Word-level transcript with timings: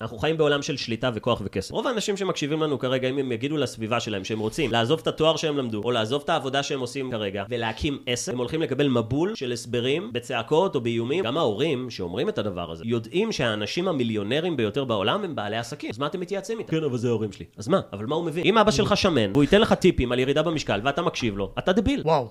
אנחנו 0.00 0.18
חיים 0.18 0.36
בעולם 0.36 0.62
של 0.62 0.76
שליטה 0.76 1.10
וכוח 1.14 1.42
וכסף. 1.44 1.72
רוב 1.72 1.86
האנשים 1.86 2.16
שמקשיבים 2.16 2.62
לנו 2.62 2.78
כרגע, 2.78 3.08
אם 3.08 3.18
הם 3.18 3.32
יגידו 3.32 3.56
לסביבה 3.56 4.00
שלהם 4.00 4.24
שהם 4.24 4.38
רוצים 4.38 4.72
לעזוב 4.72 5.00
את 5.02 5.06
התואר 5.06 5.36
שהם 5.36 5.56
למדו, 5.56 5.82
או 5.84 5.90
לעזוב 5.90 6.22
את 6.24 6.28
העבודה 6.28 6.62
שהם 6.62 6.80
עושים 6.80 7.10
כרגע, 7.10 7.44
ולהקים 7.48 7.98
עסק, 8.06 8.32
הם 8.32 8.38
הולכים 8.38 8.62
לקבל 8.62 8.88
מבול 8.88 9.34
של 9.34 9.52
הסברים, 9.52 10.12
בצעקות 10.12 10.74
או 10.74 10.80
באיומים. 10.80 11.24
גם 11.24 11.36
ההורים 11.36 11.90
שאומרים 11.90 12.28
את 12.28 12.38
הדבר 12.38 12.70
הזה, 12.70 12.84
יודעים 12.86 13.32
שהאנשים 13.32 13.88
המיליונרים 13.88 14.56
ביותר 14.56 14.84
בעולם 14.84 15.24
הם 15.24 15.34
בעלי 15.34 15.56
עסקים. 15.56 15.90
אז 15.90 15.98
מה 15.98 16.06
אתם 16.06 16.20
מתייעצים 16.20 16.58
איתם? 16.58 16.70
כן, 16.70 16.84
אבל 16.84 16.98
זה 16.98 17.08
ההורים 17.08 17.32
שלי. 17.32 17.44
אז 17.56 17.68
מה? 17.68 17.80
אבל 17.92 18.06
מה 18.06 18.14
הוא 18.14 18.24
מבין? 18.24 18.44
אם 18.46 18.58
אבא 18.58 18.70
שלך 18.70 18.96
שמן, 18.96 19.30
והוא 19.32 19.44
ייתן 19.44 19.60
לך 19.60 19.72
טיפים 19.72 20.12
על 20.12 20.18
ירידה 20.18 20.42
במשקל, 20.42 20.80
ואתה 20.84 21.02
מקשיב 21.02 21.36
לו, 21.36 21.52
אתה 21.58 21.72
דביל. 21.72 22.02
וואו. 22.04 22.28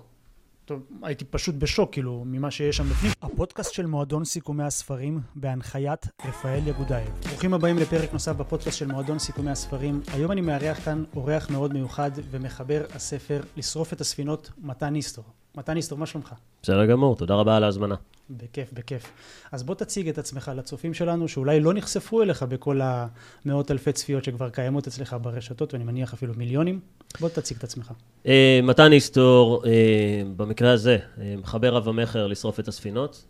טוב, 0.70 0.82
הייתי 1.02 1.26
פשוט 1.26 1.56
בשוק, 1.56 1.92
כאילו, 1.92 2.24
ממה 2.26 2.52
שיש 2.52 2.78
שם 2.78 2.84
בפנים. 2.84 3.12
הפודקאסט 3.22 3.74
של 3.74 3.86
מועדון 3.86 4.26
סיכומי 4.26 4.64
הספרים, 4.64 5.22
בהנחיית 5.36 6.08
רפאל 6.26 6.68
יגודאייב. 6.68 7.10
ברוכים 7.30 7.54
הבאים 7.54 7.78
לפרק 7.78 8.14
נוסף 8.14 8.36
בפודקאסט 8.36 8.78
של 8.78 8.88
מועדון 8.88 9.20
סיכומי 9.20 9.52
הספרים. 9.52 10.02
היום 10.14 10.32
אני 10.32 10.42
מארח 10.42 10.86
כאן 10.86 11.04
אורח 11.16 11.50
מאוד 11.50 11.74
מיוחד 11.74 12.12
ומחבר 12.32 12.86
הספר 12.96 13.42
לשרוף 13.58 13.94
את 13.94 14.02
הספינות, 14.02 14.52
מתן 14.58 14.96
איסטור. 14.96 15.24
מתן 15.56 15.78
איסטור, 15.78 15.98
מה 15.98 16.06
שלומך? 16.06 16.34
בסדר 16.64 16.86
גמור, 16.86 17.16
תודה 17.16 17.36
רבה 17.36 17.58
על 17.58 17.64
ההזמנה. 17.64 17.96
בכיף, 18.30 18.74
בכיף. 18.74 19.12
אז 19.52 19.64
בוא 19.64 19.76
תציג 19.76 20.10
את 20.10 20.18
עצמך 20.18 20.52
לצופים 20.56 20.94
שלנו, 20.94 21.28
שאולי 21.28 21.60
לא 21.60 21.74
נחשפו 21.74 22.22
אליך 22.22 22.44
בכל 22.44 22.82
המאות 22.84 23.72
אלפי 23.72 23.92
צפיות 23.92 24.24
שכבר 24.24 24.50
קיימות 24.50 24.88
אצלך 24.88 25.16
ברשתות, 25.22 25.74
ואני 25.74 25.84
מניח 25.84 26.14
אפילו 26.14 26.34
מיליונים. 26.38 26.80
בוא 27.20 27.30
תציג 27.30 27.58
את 27.58 27.64
עצמך. 27.64 27.92
אה, 28.28 28.60
מתן 28.64 28.92
היסטור, 28.92 29.64
אה, 29.66 30.22
במקרה 30.36 30.72
הזה, 30.72 30.98
אה, 31.22 31.36
מחבר 31.38 31.74
רב 31.74 31.90
המכר 31.90 32.28
לשרוף 32.28 32.60
את 32.60 32.68
הספינות. 32.68 33.26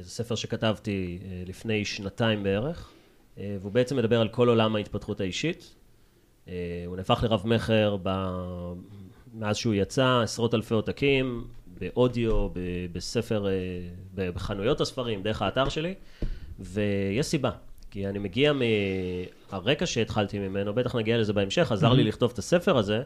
זה 0.00 0.10
ספר 0.10 0.34
שכתבתי 0.34 1.18
לפני 1.46 1.84
שנתיים 1.84 2.42
בערך, 2.42 2.90
והוא 3.36 3.72
בעצם 3.72 3.96
מדבר 3.96 4.20
על 4.20 4.28
כל 4.28 4.48
עולם 4.48 4.76
ההתפתחות 4.76 5.20
האישית. 5.20 5.74
הוא 6.86 6.96
נהפך 6.96 7.22
לרב 7.22 7.42
מכר 7.44 7.96
ב... 8.02 8.08
מאז 9.34 9.56
שהוא 9.56 9.74
יצא, 9.74 10.20
עשרות 10.22 10.54
אלפי 10.54 10.74
עותקים, 10.74 11.44
באודיו, 11.82 12.48
בספר, 12.92 13.46
בחנויות 14.14 14.80
הספרים, 14.80 15.22
דרך 15.22 15.42
האתר 15.42 15.68
שלי, 15.68 15.94
ויש 16.60 17.26
סיבה. 17.26 17.50
כי 17.90 18.06
אני 18.06 18.18
מגיע 18.18 18.52
מהרקע 18.52 19.86
שהתחלתי 19.86 20.38
ממנו, 20.38 20.74
בטח 20.74 20.96
נגיע 20.96 21.18
לזה 21.18 21.32
בהמשך, 21.32 21.72
עזר 21.72 21.92
לי 21.92 22.04
לכתוב 22.04 22.30
את 22.32 22.38
הספר 22.38 22.76
הזה, 22.76 23.02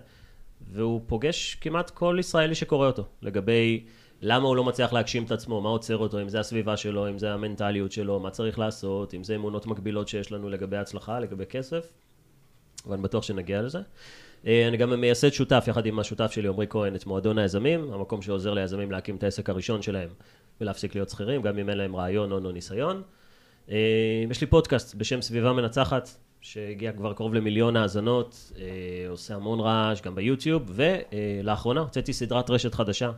והוא 0.73 1.01
פוגש 1.07 1.55
כמעט 1.61 1.91
כל 1.91 2.17
ישראלי 2.21 2.55
שקורא 2.55 2.87
אותו, 2.87 3.05
לגבי 3.23 3.85
למה 4.23 4.49
הוא 4.49 4.57
לא 4.57 4.65
מצליח 4.65 4.93
להגשים 4.93 5.25
את 5.25 5.33
עצמו, 5.33 5.61
מה 5.61 5.69
עוצר 5.69 5.97
אותו, 5.97 6.23
אם 6.23 6.29
זה 6.29 6.41
הסביבה 6.41 6.77
שלו, 6.77 7.09
אם 7.09 7.19
זה 7.19 7.33
המנטליות 7.33 7.93
שלו, 7.93 8.21
מה 8.21 8.31
צריך 8.31 8.59
לעשות, 8.59 9.15
אם 9.15 9.25
זה 9.25 9.35
אמונות 9.35 9.67
מקבילות 9.67 10.09
שיש 10.09 10.33
לנו 10.33 10.49
לגבי 10.49 10.77
הצלחה, 10.77 11.21
לגבי 11.21 11.47
כסף, 11.47 11.93
ואני 12.87 13.03
בטוח 13.03 13.23
שנגיע 13.23 13.63
לזה. 13.63 13.81
אה, 14.47 14.69
אני 14.69 14.77
גם 14.77 15.00
מייסד 15.00 15.30
שותף, 15.30 15.64
יחד 15.69 15.86
עם 15.86 15.98
השותף 15.98 16.30
שלי, 16.30 16.48
עמרי 16.48 16.66
כהן, 16.70 16.94
את 16.94 17.06
מועדון 17.06 17.39
היזמים, 17.39 17.92
המקום 17.92 18.22
שעוזר 18.22 18.55
ליזמים 18.55 18.91
להקים 18.91 19.16
את 19.16 19.22
העסק 19.22 19.50
הראשון 19.50 19.83
שלהם 19.83 20.08
ולהפסיק 20.61 20.94
להיות 20.94 21.11
שכירים, 21.11 21.42
גם 21.42 21.58
אם 21.58 21.70
אין 21.70 21.78
להם 21.78 21.97
רעיון 21.97 22.33
או 22.33 22.52
ניסיון. 22.52 23.02
אה, 23.70 23.77
יש 24.30 24.41
לי 24.41 24.47
פודקאסט 24.47 24.94
בשם 24.94 25.22
סביבה 25.22 25.52
מנצחת, 25.52 26.08
שהגיע 26.41 26.92
כבר 26.92 27.12
קרוב 27.12 27.34
למיליון 27.34 27.77
האזנות, 27.77 28.52
אה, 28.58 29.08
עושה 29.08 29.34
המון 29.34 29.61
רעש 29.61 30.00
גם 30.00 30.14
ביוטיוב, 30.14 30.62
ולאחרונה 30.69 31.80
הוצאתי 31.80 32.12
סדרת 32.12 32.50
רשת 32.50 32.74
חדשה 32.74 33.11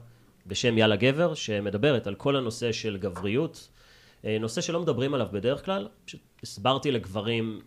בשם 0.46 0.78
יאללה 0.78 0.96
גבר, 0.96 1.34
שמדברת 1.34 2.06
על 2.06 2.14
כל 2.14 2.36
הנושא 2.36 2.72
של 2.72 2.96
גבריות, 2.96 3.68
נושא 4.40 4.60
שלא 4.60 4.80
מדברים 4.80 5.14
עליו 5.14 5.26
בדרך 5.32 5.64
כלל, 5.64 5.88
פשוט 6.04 6.20
הסברתי 6.42 6.90
לגברים 6.90 7.60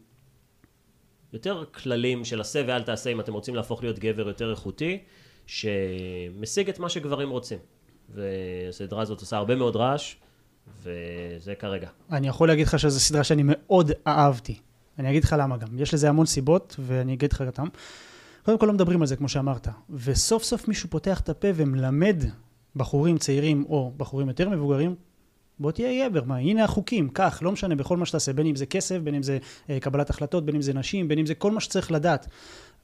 יותר 1.33 1.63
כללים 1.73 2.25
של 2.25 2.41
עשה 2.41 2.63
ואל 2.67 2.83
תעשה 2.83 3.09
אם 3.09 3.19
אתם 3.19 3.33
רוצים 3.33 3.55
להפוך 3.55 3.83
להיות 3.83 3.99
גבר 3.99 4.27
יותר 4.27 4.51
איכותי, 4.51 4.99
שמשיג 5.45 6.69
את 6.69 6.79
מה 6.79 6.89
שגברים 6.89 7.29
רוצים. 7.29 7.59
והסדרה 8.09 9.01
הזאת 9.01 9.19
עושה 9.19 9.37
הרבה 9.37 9.55
מאוד 9.55 9.75
רעש. 9.75 10.15
וזה 10.83 11.55
כרגע. 11.59 11.89
אני 12.11 12.27
יכול 12.27 12.47
להגיד 12.47 12.67
לך 12.67 12.79
שזו 12.79 12.99
סדרה 12.99 13.23
שאני 13.23 13.43
מאוד 13.45 13.91
אהבתי. 14.07 14.55
אני 14.99 15.09
אגיד 15.09 15.23
לך 15.23 15.35
למה 15.39 15.57
גם. 15.57 15.79
יש 15.79 15.93
לזה 15.93 16.09
המון 16.09 16.25
סיבות, 16.25 16.75
ואני 16.79 17.13
אגיד 17.13 17.33
לך 17.33 17.41
אותם. 17.41 17.67
קודם 18.43 18.57
כל 18.57 18.65
לא 18.65 18.73
מדברים 18.73 19.01
על 19.01 19.07
זה, 19.07 19.15
כמו 19.15 19.29
שאמרת. 19.29 19.67
וסוף 19.89 20.43
סוף 20.43 20.67
מישהו 20.67 20.89
פותח 20.89 21.19
את 21.19 21.29
הפה 21.29 21.47
ומלמד 21.55 22.23
בחורים 22.75 23.17
צעירים 23.17 23.65
או 23.69 23.91
בחורים 23.97 24.27
יותר 24.27 24.49
מבוגרים, 24.49 24.95
בוא 25.61 25.71
תהיה 25.71 26.09
גבר, 26.09 26.23
מה, 26.23 26.37
הנה 26.37 26.63
החוקים, 26.63 27.09
כך, 27.09 27.39
לא 27.41 27.51
משנה, 27.51 27.75
בכל 27.75 27.97
מה 27.97 28.05
שתעשה, 28.05 28.33
בין 28.33 28.47
אם 28.47 28.55
זה 28.55 28.65
כסף, 28.65 28.97
בין 28.97 29.15
אם 29.15 29.23
זה 29.23 29.37
אה, 29.69 29.79
קבלת 29.79 30.09
החלטות, 30.09 30.45
בין 30.45 30.55
אם 30.55 30.61
זה 30.61 30.73
נשים, 30.73 31.07
בין 31.07 31.19
אם 31.19 31.25
זה 31.25 31.35
כל 31.35 31.51
מה 31.51 31.59
שצריך 31.59 31.91
לדעת. 31.91 32.27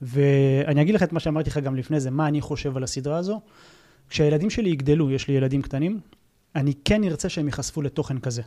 ואני 0.02 0.82
אגיד 0.82 0.96
לך 0.96 1.04
את 1.04 1.14
מה 1.14 1.20
שאמרתי 1.20 1.50
לך 1.50 1.58
גם 1.58 1.76
לפני 1.76 2.00
זה, 2.00 2.12
מה 2.12 2.28
אני 2.28 2.42
חושב 2.42 2.78
על 2.78 2.84
הסדרה 2.84 3.18
הזו. 3.18 3.42
כשהילדים 4.10 4.50
שלי 4.50 4.70
יגדלו, 4.70 5.12
יש 5.12 5.28
לי 5.28 5.34
ילדים 5.34 5.62
קטנים, 5.62 6.00
אני 6.56 6.74
כן 6.86 7.04
ארצה 7.04 7.30
שהם 7.30 7.46
ייחשפו 7.46 7.82
לתוכן 7.82 8.20
כזה. 8.20 8.42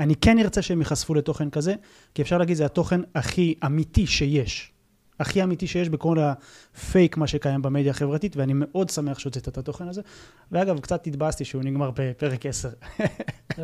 אני 0.00 0.16
כן 0.16 0.38
ארצה 0.38 0.62
שהם 0.62 0.78
ייחשפו 0.78 1.14
לתוכן 1.14 1.50
כזה, 1.50 1.74
כי 2.14 2.22
אפשר 2.22 2.38
להגיד, 2.38 2.56
זה 2.56 2.64
התוכן 2.64 3.00
הכי 3.14 3.54
אמיתי 3.66 4.06
שיש. 4.06 4.72
הכי 5.20 5.42
אמיתי 5.42 5.66
שיש 5.66 5.88
בכל 5.88 6.18
הפייק 6.20 7.16
מה 7.16 7.26
שקיים 7.26 7.62
במדיה 7.62 7.90
החברתית, 7.90 8.36
ואני 8.36 8.52
מאוד 8.56 8.90
שמח 8.90 9.18
שהוצאת 9.18 9.48
את 9.48 9.58
התוכן 9.58 9.88
הזה. 9.88 10.02
ואגב, 10.52 10.80
קצת 10.80 11.06
התבאסתי 11.06 11.44
שהוא 11.44 11.62
נגמר 11.62 11.90
בפרק 11.94 12.46
10. 12.46 12.68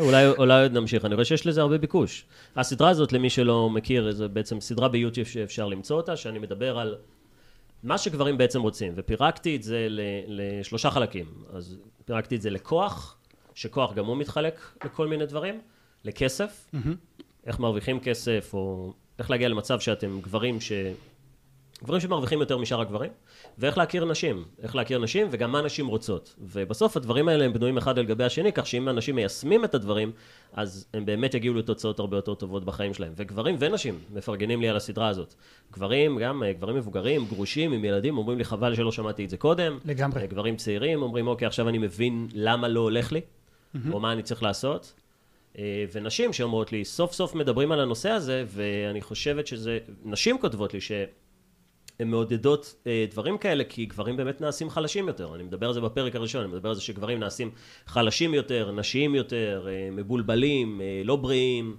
אולי, 0.00 0.28
אולי 0.28 0.62
עוד 0.62 0.72
נמשיך, 0.72 1.04
אני 1.04 1.14
רואה 1.14 1.24
שיש 1.24 1.46
לזה 1.46 1.60
הרבה 1.60 1.78
ביקוש. 1.78 2.24
הסדרה 2.56 2.88
הזאת, 2.88 3.12
למי 3.12 3.30
שלא 3.30 3.70
מכיר, 3.70 4.12
זה 4.12 4.28
בעצם 4.28 4.60
סדרה 4.60 4.88
ביוטיוב 4.88 5.26
שאפשר 5.26 5.68
למצוא 5.68 5.96
אותה, 5.96 6.16
שאני 6.16 6.38
מדבר 6.38 6.78
על 6.78 6.96
מה 7.82 7.98
שגברים 7.98 8.38
בעצם 8.38 8.62
רוצים, 8.62 8.92
ופירקתי 8.96 9.56
את 9.56 9.62
זה 9.62 9.86
לשלושה 10.26 10.90
חלקים. 10.90 11.26
אז 11.52 11.76
פירקתי 12.04 12.36
את 12.36 12.42
זה 12.42 12.50
לכוח, 12.50 13.16
שכוח 13.54 13.94
גם 13.94 14.06
הוא 14.06 14.16
מתחלק 14.16 14.60
לכל 14.84 15.08
מיני 15.08 15.26
דברים, 15.26 15.60
לכסף, 16.04 16.70
mm-hmm. 16.74 17.22
איך 17.46 17.58
מרוויחים 17.58 18.00
כסף, 18.00 18.50
או 18.54 18.92
איך 19.18 19.30
להגיע 19.30 19.48
למצב 19.48 19.80
שאתם 19.80 20.20
גברים 20.22 20.60
ש... 20.60 20.72
גברים 21.84 22.00
שמרוויחים 22.00 22.40
יותר 22.40 22.58
משאר 22.58 22.80
הגברים, 22.80 23.10
ואיך 23.58 23.78
להכיר 23.78 24.04
נשים, 24.04 24.44
איך 24.62 24.76
להכיר 24.76 24.98
נשים 24.98 25.26
וגם 25.30 25.52
מה 25.52 25.62
נשים 25.62 25.86
רוצות. 25.86 26.34
ובסוף 26.38 26.96
הדברים 26.96 27.28
האלה 27.28 27.44
הם 27.44 27.52
בנויים 27.52 27.78
אחד 27.78 27.98
על 27.98 28.04
גבי 28.04 28.24
השני, 28.24 28.52
כך 28.52 28.66
שאם 28.66 28.88
אנשים 28.88 29.14
מיישמים 29.14 29.64
את 29.64 29.74
הדברים, 29.74 30.12
אז 30.52 30.86
הם 30.94 31.06
באמת 31.06 31.34
יגיעו 31.34 31.54
לתוצאות 31.54 31.98
הרבה 31.98 32.16
יותר 32.16 32.34
טובות 32.34 32.64
בחיים 32.64 32.94
שלהם. 32.94 33.12
וגברים 33.16 33.56
ונשים 33.58 33.98
מפרגנים 34.14 34.60
לי 34.60 34.68
על 34.68 34.76
הסדרה 34.76 35.08
הזאת. 35.08 35.34
גברים, 35.72 36.18
גם 36.18 36.42
אה, 36.42 36.52
גברים 36.52 36.76
מבוגרים, 36.76 37.24
גרושים 37.24 37.72
עם 37.72 37.84
ילדים, 37.84 38.18
אומרים 38.18 38.38
לי 38.38 38.44
חבל 38.44 38.74
שלא 38.74 38.92
שמעתי 38.92 39.24
את 39.24 39.30
זה 39.30 39.36
קודם. 39.36 39.78
לגמרי. 39.84 40.20
אה, 40.22 40.26
גברים 40.26 40.56
צעירים 40.56 41.02
אומרים, 41.02 41.26
אוקיי, 41.26 41.46
עכשיו 41.46 41.68
אני 41.68 41.78
מבין 41.78 42.28
למה 42.34 42.68
לא 42.68 42.80
הולך 42.80 43.12
לי. 43.12 43.20
mm-hmm. 43.20 43.92
או 43.92 44.00
מה 44.00 44.12
אני 44.12 44.22
צריך 44.22 44.42
לעשות. 44.42 44.92
אה, 45.58 45.84
ונשים 45.92 46.32
שאומרות 46.32 46.72
לי, 46.72 46.84
סוף 46.84 47.12
סוף 47.12 47.34
מדברים 47.34 47.72
על 47.72 47.80
הנושא 47.80 48.08
הזה, 48.08 48.44
ואני 48.48 49.00
חושבת 49.00 49.46
שזה, 49.46 49.78
נשים 50.04 50.38
כותבות 50.38 50.74
לי 50.74 50.80
שהן 51.98 52.08
מעודדות 52.08 52.74
אה, 52.86 53.06
דברים 53.10 53.38
כאלה, 53.38 53.64
כי 53.64 53.86
גברים 53.86 54.16
באמת 54.16 54.40
נעשים 54.40 54.70
חלשים 54.70 55.08
יותר. 55.08 55.34
אני 55.34 55.42
מדבר 55.42 55.66
על 55.66 55.72
זה 55.72 55.80
בפרק 55.80 56.16
הראשון, 56.16 56.42
אני 56.44 56.52
מדבר 56.52 56.68
על 56.68 56.74
זה 56.74 56.80
שגברים 56.80 57.20
נעשים 57.20 57.50
חלשים 57.86 58.34
יותר, 58.34 58.70
נשיים 58.70 59.14
יותר, 59.14 59.66
אה, 59.68 59.88
מבולבלים, 59.92 60.80
לא 61.04 61.16
בריאים, 61.16 61.76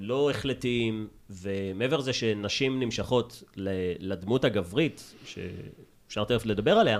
לא 0.00 0.30
החלטיים, 0.30 1.08
ומעבר 1.30 1.96
לזה 1.96 2.12
שנשים 2.12 2.80
נמשכות 2.80 3.42
לדמות 3.98 4.44
הגברית, 4.44 5.14
שאפשר 5.24 6.24
תכף 6.24 6.46
לדבר 6.46 6.72
עליה, 6.72 6.98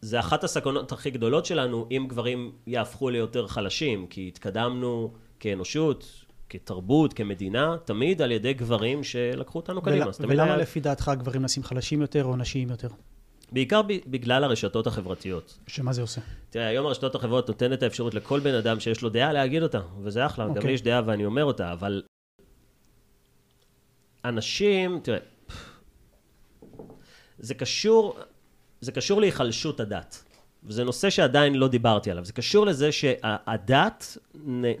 זה 0.00 0.20
אחת 0.20 0.44
הסכנות 0.44 0.92
הכי 0.92 1.10
גדולות 1.10 1.46
שלנו 1.46 1.88
אם 1.90 2.06
גברים 2.08 2.52
יהפכו 2.66 3.10
ליותר 3.10 3.46
חלשים, 3.46 4.06
כי 4.06 4.28
התקדמנו 4.28 5.12
כאנושות, 5.40 6.25
כתרבות, 6.48 7.12
כמדינה, 7.12 7.76
תמיד 7.84 8.22
על 8.22 8.32
ידי 8.32 8.54
גברים 8.54 9.04
שלקחו 9.04 9.58
אותנו 9.58 9.82
קדימה. 9.82 10.06
ול... 10.06 10.12
ולמה 10.28 10.44
היה... 10.44 10.56
לפי 10.56 10.80
דעתך 10.80 11.10
גברים 11.18 11.42
נעשים 11.42 11.62
חלשים 11.62 12.00
יותר 12.00 12.24
או 12.24 12.36
נשיים 12.36 12.70
יותר? 12.70 12.88
בעיקר 13.52 13.82
ב- 13.82 13.98
בגלל 14.06 14.44
הרשתות 14.44 14.86
החברתיות. 14.86 15.58
שמה 15.66 15.92
זה 15.92 16.02
עושה? 16.02 16.20
תראה, 16.50 16.66
היום 16.66 16.86
הרשתות 16.86 17.14
החברתיות 17.14 17.48
נותנת 17.48 17.78
את 17.78 17.82
האפשרות 17.82 18.14
לכל 18.14 18.40
בן 18.40 18.54
אדם 18.54 18.80
שיש 18.80 19.02
לו 19.02 19.08
דעה 19.08 19.32
להגיד 19.32 19.62
אותה, 19.62 19.80
וזה 20.02 20.26
אחלה, 20.26 20.44
okay. 20.44 20.48
גם 20.48 20.56
אוקיי. 20.56 20.66
לי 20.66 20.72
יש 20.74 20.82
דעה 20.82 21.02
ואני 21.06 21.24
אומר 21.24 21.44
אותה, 21.44 21.72
אבל 21.72 22.02
אנשים, 24.24 25.00
תראה, 25.02 25.18
זה 27.38 27.54
קשור, 27.54 28.18
זה 28.80 28.92
קשור 28.92 29.20
להיחלשות 29.20 29.80
הדת. 29.80 30.24
וזה 30.66 30.84
נושא 30.84 31.10
שעדיין 31.10 31.54
לא 31.54 31.68
דיברתי 31.68 32.10
עליו. 32.10 32.24
זה 32.24 32.32
קשור 32.32 32.66
לזה 32.66 32.92
שהדת 32.92 34.18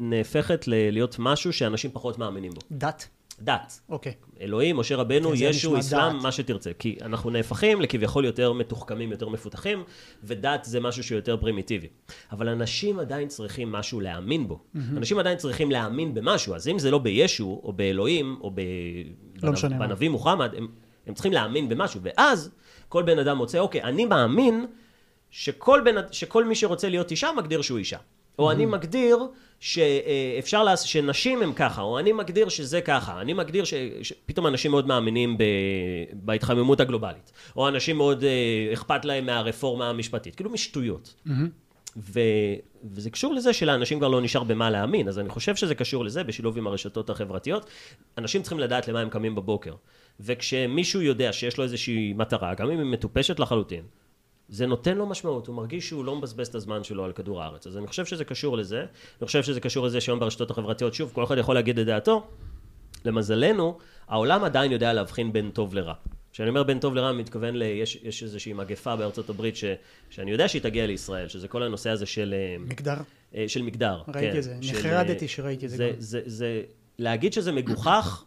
נהפכת 0.00 0.64
להיות 0.68 1.16
משהו 1.18 1.52
שאנשים 1.52 1.90
פחות 1.92 2.18
מאמינים 2.18 2.52
בו. 2.52 2.60
דת? 2.70 3.08
דת. 3.40 3.80
אוקיי. 3.88 4.12
אלוהים, 4.40 4.76
משה 4.76 4.96
רבנו, 4.96 5.28
כן, 5.28 5.34
ישו, 5.38 5.78
אסלאם. 5.78 6.16
מה 6.22 6.32
שתרצה. 6.32 6.70
כי 6.78 6.96
אנחנו 7.02 7.30
נהפכים 7.30 7.80
לכביכול 7.80 8.24
יותר 8.24 8.52
מתוחכמים, 8.52 9.10
יותר 9.12 9.28
מפותחים, 9.28 9.84
ודת 10.24 10.64
זה 10.64 10.80
משהו 10.80 11.02
שיותר 11.04 11.36
פרימיטיבי. 11.36 11.88
אבל 12.32 12.48
אנשים 12.48 12.98
עדיין 12.98 13.28
צריכים 13.28 13.72
משהו 13.72 14.00
להאמין 14.00 14.48
בו. 14.48 14.58
אנשים 14.96 15.18
עדיין 15.18 15.38
צריכים 15.38 15.70
להאמין 15.70 16.14
במשהו, 16.14 16.54
אז 16.54 16.68
אם 16.68 16.78
זה 16.78 16.90
לא 16.90 16.98
בישו, 16.98 17.60
או 17.64 17.72
באלוהים, 17.72 18.36
או 18.40 18.50
ב... 18.50 18.60
לא 19.42 19.52
משנה 19.52 19.78
מה. 19.78 19.86
בנביא 19.86 20.08
מוחמד, 20.08 20.54
הם, 20.54 20.68
הם 21.06 21.14
צריכים 21.14 21.32
להאמין 21.32 21.68
במשהו. 21.68 22.00
ואז 22.02 22.50
כל 22.88 23.02
בן 23.02 23.18
אדם 23.18 23.36
מוצא, 23.36 23.58
אוקיי, 23.58 23.82
אני 23.82 24.04
מאמין 24.04 24.66
שכל, 25.38 25.80
בן, 25.84 25.94
שכל 26.12 26.44
מי 26.44 26.54
שרוצה 26.54 26.88
להיות 26.88 27.10
אישה 27.10 27.30
מגדיר 27.36 27.62
שהוא 27.62 27.78
אישה. 27.78 27.98
או 28.38 28.50
אני 28.50 28.66
מגדיר 28.66 29.18
שאפשר 29.60 30.64
לעשות, 30.64 30.88
שנשים 30.88 31.42
הם 31.42 31.52
ככה, 31.52 31.82
או 31.82 31.98
אני 31.98 32.12
מגדיר 32.12 32.48
שזה 32.48 32.80
ככה, 32.80 33.20
אני 33.20 33.32
מגדיר 33.32 33.64
ש... 33.64 33.74
שפתאום 34.02 34.46
אנשים 34.46 34.70
מאוד 34.70 34.86
מאמינים 34.86 35.38
ב... 35.38 35.42
בהתחממות 36.12 36.80
הגלובלית, 36.80 37.32
או 37.56 37.68
אנשים 37.68 37.96
מאוד 37.96 38.24
אה, 38.24 38.72
אכפת 38.72 39.04
להם 39.04 39.26
מהרפורמה 39.26 39.90
המשפטית, 39.90 40.34
כאילו 40.34 40.50
משטויות. 40.50 41.14
ו... 41.96 42.20
וזה 42.84 43.10
קשור 43.10 43.34
לזה 43.34 43.52
שלאנשים 43.52 43.98
כבר 43.98 44.08
לא 44.08 44.20
נשאר 44.20 44.44
במה 44.44 44.70
להאמין, 44.70 45.08
אז 45.08 45.18
אני 45.18 45.28
חושב 45.28 45.56
שזה 45.56 45.74
קשור 45.74 46.04
לזה, 46.04 46.24
בשילוב 46.24 46.58
עם 46.58 46.66
הרשתות 46.66 47.10
החברתיות. 47.10 47.70
אנשים 48.18 48.42
צריכים 48.42 48.58
לדעת 48.58 48.88
למה 48.88 49.00
הם 49.00 49.08
קמים 49.08 49.34
בבוקר. 49.34 49.74
וכשמישהו 50.20 51.02
יודע 51.02 51.32
שיש 51.32 51.58
לו 51.58 51.64
איזושהי 51.64 52.12
מטרה, 52.12 52.54
גם 52.54 52.70
אם 52.70 52.78
היא 52.78 52.86
מטופשת 52.86 53.40
לחלוטין, 53.40 53.82
זה 54.48 54.66
נותן 54.66 54.96
לו 54.96 55.06
משמעות, 55.06 55.46
הוא 55.46 55.56
מרגיש 55.56 55.88
שהוא 55.88 56.04
לא 56.04 56.16
מבזבז 56.16 56.48
את 56.48 56.54
הזמן 56.54 56.84
שלו 56.84 57.04
על 57.04 57.12
כדור 57.12 57.42
הארץ. 57.42 57.66
אז 57.66 57.76
אני 57.76 57.86
חושב 57.86 58.06
שזה 58.06 58.24
קשור 58.24 58.56
לזה. 58.56 58.80
אני 59.20 59.26
חושב 59.26 59.42
שזה 59.42 59.60
קשור 59.60 59.86
לזה 59.86 60.00
שהיום 60.00 60.20
ברשתות 60.20 60.50
החברתיות, 60.50 60.94
שוב, 60.94 61.10
כל 61.14 61.24
אחד 61.24 61.38
יכול 61.38 61.54
להגיד 61.54 61.78
את 61.78 61.86
דעתו. 61.86 62.26
למזלנו, 63.04 63.78
העולם 64.08 64.44
עדיין 64.44 64.72
יודע 64.72 64.92
להבחין 64.92 65.32
בין 65.32 65.50
טוב 65.50 65.74
לרע. 65.74 65.94
כשאני 66.32 66.48
אומר 66.48 66.62
בין 66.62 66.78
טוב 66.78 66.94
לרע, 66.94 67.10
אני 67.10 67.18
מתכוון 67.18 67.56
ל... 67.56 67.62
יש, 67.62 67.98
יש 68.02 68.22
איזושהי 68.22 68.52
מגפה 68.52 68.96
בארצות 68.96 69.30
הברית 69.30 69.56
ש, 69.56 69.64
שאני 70.10 70.30
יודע 70.30 70.48
שהיא 70.48 70.62
תגיע 70.62 70.86
לישראל, 70.86 71.28
שזה 71.28 71.48
כל 71.48 71.62
הנושא 71.62 71.90
הזה 71.90 72.06
של, 72.06 72.34
אה, 72.34 72.56
מגדר? 72.58 72.96
אה, 73.34 73.44
של 73.48 73.62
מגדר. 73.62 74.02
ראיתי 74.08 74.32
כן, 74.32 74.38
את 74.38 74.42
זה, 74.42 74.56
נחרדתי 74.60 75.24
אה, 75.24 75.28
שראיתי 75.28 75.66
את 75.66 75.70
זה 75.70 75.76
זה, 75.76 75.90
גם. 75.94 76.00
זה, 76.00 76.20
זה, 76.26 76.62
להגיד 76.98 77.32
שזה 77.32 77.52
מגוחך, 77.52 78.24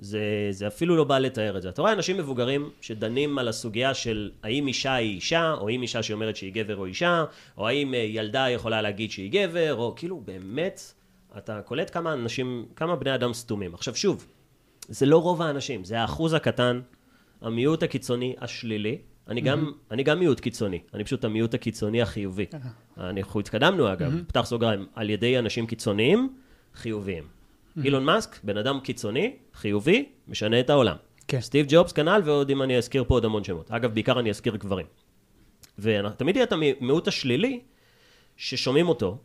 זה, 0.00 0.48
זה 0.50 0.66
אפילו 0.66 0.96
לא 0.96 1.04
בא 1.04 1.18
לתאר 1.18 1.56
את 1.56 1.62
זה. 1.62 1.68
אתה 1.68 1.82
רואה 1.82 1.92
אנשים 1.92 2.16
מבוגרים 2.16 2.70
שדנים 2.80 3.38
על 3.38 3.48
הסוגיה 3.48 3.94
של 3.94 4.30
האם 4.42 4.66
אישה 4.66 4.94
היא 4.94 5.14
אישה, 5.14 5.52
או 5.52 5.68
האם 5.68 5.82
אישה 5.82 6.02
שאומרת 6.02 6.36
שהיא 6.36 6.52
גבר 6.52 6.76
או 6.76 6.86
אישה, 6.86 7.24
או 7.58 7.68
האם 7.68 7.94
אה, 7.94 7.98
ילדה 7.98 8.48
יכולה 8.48 8.82
להגיד 8.82 9.10
שהיא 9.10 9.32
גבר, 9.32 9.74
או 9.74 9.94
כאילו 9.96 10.20
באמת, 10.20 10.80
אתה 11.38 11.62
קולט 11.62 11.90
כמה 11.94 12.12
אנשים, 12.12 12.66
כמה 12.76 12.96
בני 12.96 13.14
אדם 13.14 13.32
סתומים. 13.32 13.74
עכשיו 13.74 13.94
שוב, 13.96 14.26
זה 14.88 15.06
לא 15.06 15.22
רוב 15.22 15.42
האנשים, 15.42 15.84
זה 15.84 16.00
האחוז 16.00 16.34
הקטן, 16.34 16.80
המיעוט 17.40 17.82
הקיצוני 17.82 18.34
השלילי. 18.40 18.98
אני 19.28 19.40
גם, 19.40 19.72
אני 19.90 20.02
גם 20.02 20.18
מיעוט 20.18 20.40
קיצוני, 20.40 20.78
אני 20.94 21.04
פשוט 21.04 21.24
המיעוט 21.24 21.54
הקיצוני 21.54 22.02
החיובי. 22.02 22.46
אנחנו 22.98 23.40
התקדמנו 23.40 23.92
אגב, 23.92 24.12
פתח 24.26 24.42
סוגריים, 24.44 24.86
על 24.94 25.10
ידי 25.10 25.38
אנשים 25.38 25.66
קיצוניים, 25.66 26.34
חיוביים. 26.74 27.39
אילון 27.84 28.04
מאסק, 28.04 28.38
בן 28.44 28.56
אדם 28.56 28.80
קיצוני, 28.80 29.36
חיובי, 29.54 30.08
משנה 30.28 30.60
את 30.60 30.70
העולם. 30.70 30.96
כן. 31.28 31.40
סטיב 31.40 31.66
ג'ובס 31.68 31.92
כנ"ל, 31.92 32.22
ועוד 32.24 32.50
אם 32.50 32.62
אני 32.62 32.78
אזכיר 32.78 33.04
פה 33.04 33.14
עוד 33.14 33.24
המון 33.24 33.44
שמות. 33.44 33.70
אגב, 33.70 33.94
בעיקר 33.94 34.20
אני 34.20 34.30
אזכיר 34.30 34.56
גברים. 34.56 34.86
ותמיד 35.78 36.36
יהיה 36.36 36.44
את 36.44 36.52
המיעוט 36.52 37.08
השלילי, 37.08 37.60
ששומעים 38.36 38.88
אותו, 38.88 39.18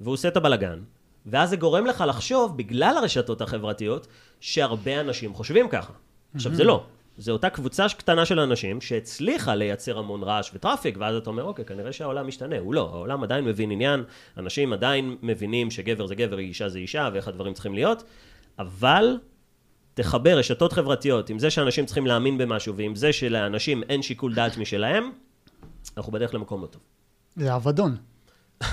והוא 0.00 0.14
עושה 0.14 0.28
את 0.28 0.36
הבלגן, 0.36 0.82
ואז 1.26 1.50
זה 1.50 1.56
גורם 1.56 1.86
לך 1.86 2.04
לחשוב, 2.08 2.56
בגלל 2.56 2.96
הרשתות 2.96 3.40
החברתיות, 3.40 4.06
שהרבה 4.40 5.00
אנשים 5.00 5.34
חושבים 5.34 5.68
ככה. 5.68 5.92
עכשיו, 6.34 6.54
זה 6.54 6.64
לא. 6.64 6.84
זה 7.18 7.32
אותה 7.32 7.50
קבוצה 7.50 7.86
קטנה 7.98 8.24
של 8.24 8.40
אנשים 8.40 8.80
שהצליחה 8.80 9.54
לייצר 9.54 9.98
המון 9.98 10.22
רעש 10.22 10.50
וטראפיק, 10.54 10.96
ואז 11.00 11.16
אתה 11.16 11.30
אומר, 11.30 11.42
אוקיי, 11.42 11.64
כנראה 11.64 11.92
שהעולם 11.92 12.26
משתנה. 12.26 12.58
הוא 12.58 12.74
לא, 12.74 12.90
העולם 12.92 13.22
עדיין 13.22 13.44
מבין 13.44 13.70
עניין, 13.70 14.04
אנשים 14.36 14.72
עדיין 14.72 15.16
מבינים 15.22 15.70
שגבר 15.70 16.06
זה 16.06 16.14
גבר, 16.14 16.38
אישה 16.38 16.68
זה 16.68 16.78
אישה, 16.78 17.08
ואיך 17.12 17.28
הדברים 17.28 17.54
צריכים 17.54 17.74
להיות, 17.74 18.02
אבל 18.58 19.18
תחבר 19.94 20.38
רשתות 20.38 20.72
חברתיות 20.72 21.30
עם 21.30 21.38
זה 21.38 21.50
שאנשים 21.50 21.86
צריכים 21.86 22.06
להאמין 22.06 22.38
במשהו, 22.38 22.76
ועם 22.76 22.94
זה 22.94 23.12
שלאנשים 23.12 23.82
אין 23.82 24.02
שיקול 24.02 24.34
דעת 24.34 24.56
משלהם, 24.56 25.10
אנחנו 25.96 26.12
בדרך 26.12 26.34
למקום 26.34 26.62
לא 26.62 26.66
טוב. 26.66 26.82
זה 27.36 27.56
אבדון. 27.56 27.96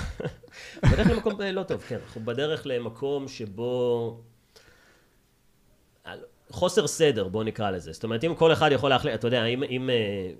בדרך 0.92 1.10
למקום 1.10 1.42
אה, 1.42 1.52
לא 1.52 1.62
טוב, 1.62 1.80
כן. 1.88 1.98
אנחנו 2.06 2.20
בדרך 2.24 2.62
למקום 2.66 3.28
שבו... 3.28 4.20
חוסר 6.50 6.86
סדר, 6.86 7.28
בוא 7.28 7.44
נקרא 7.44 7.70
לזה. 7.70 7.92
זאת 7.92 8.04
אומרת, 8.04 8.24
אם 8.24 8.34
כל 8.34 8.52
אחד 8.52 8.70
יכול 8.72 8.90
להחליט, 8.90 9.14
אתה 9.14 9.26
יודע, 9.26 9.44
אם... 9.44 9.62
אם 9.62 9.90
אה, 9.90 10.30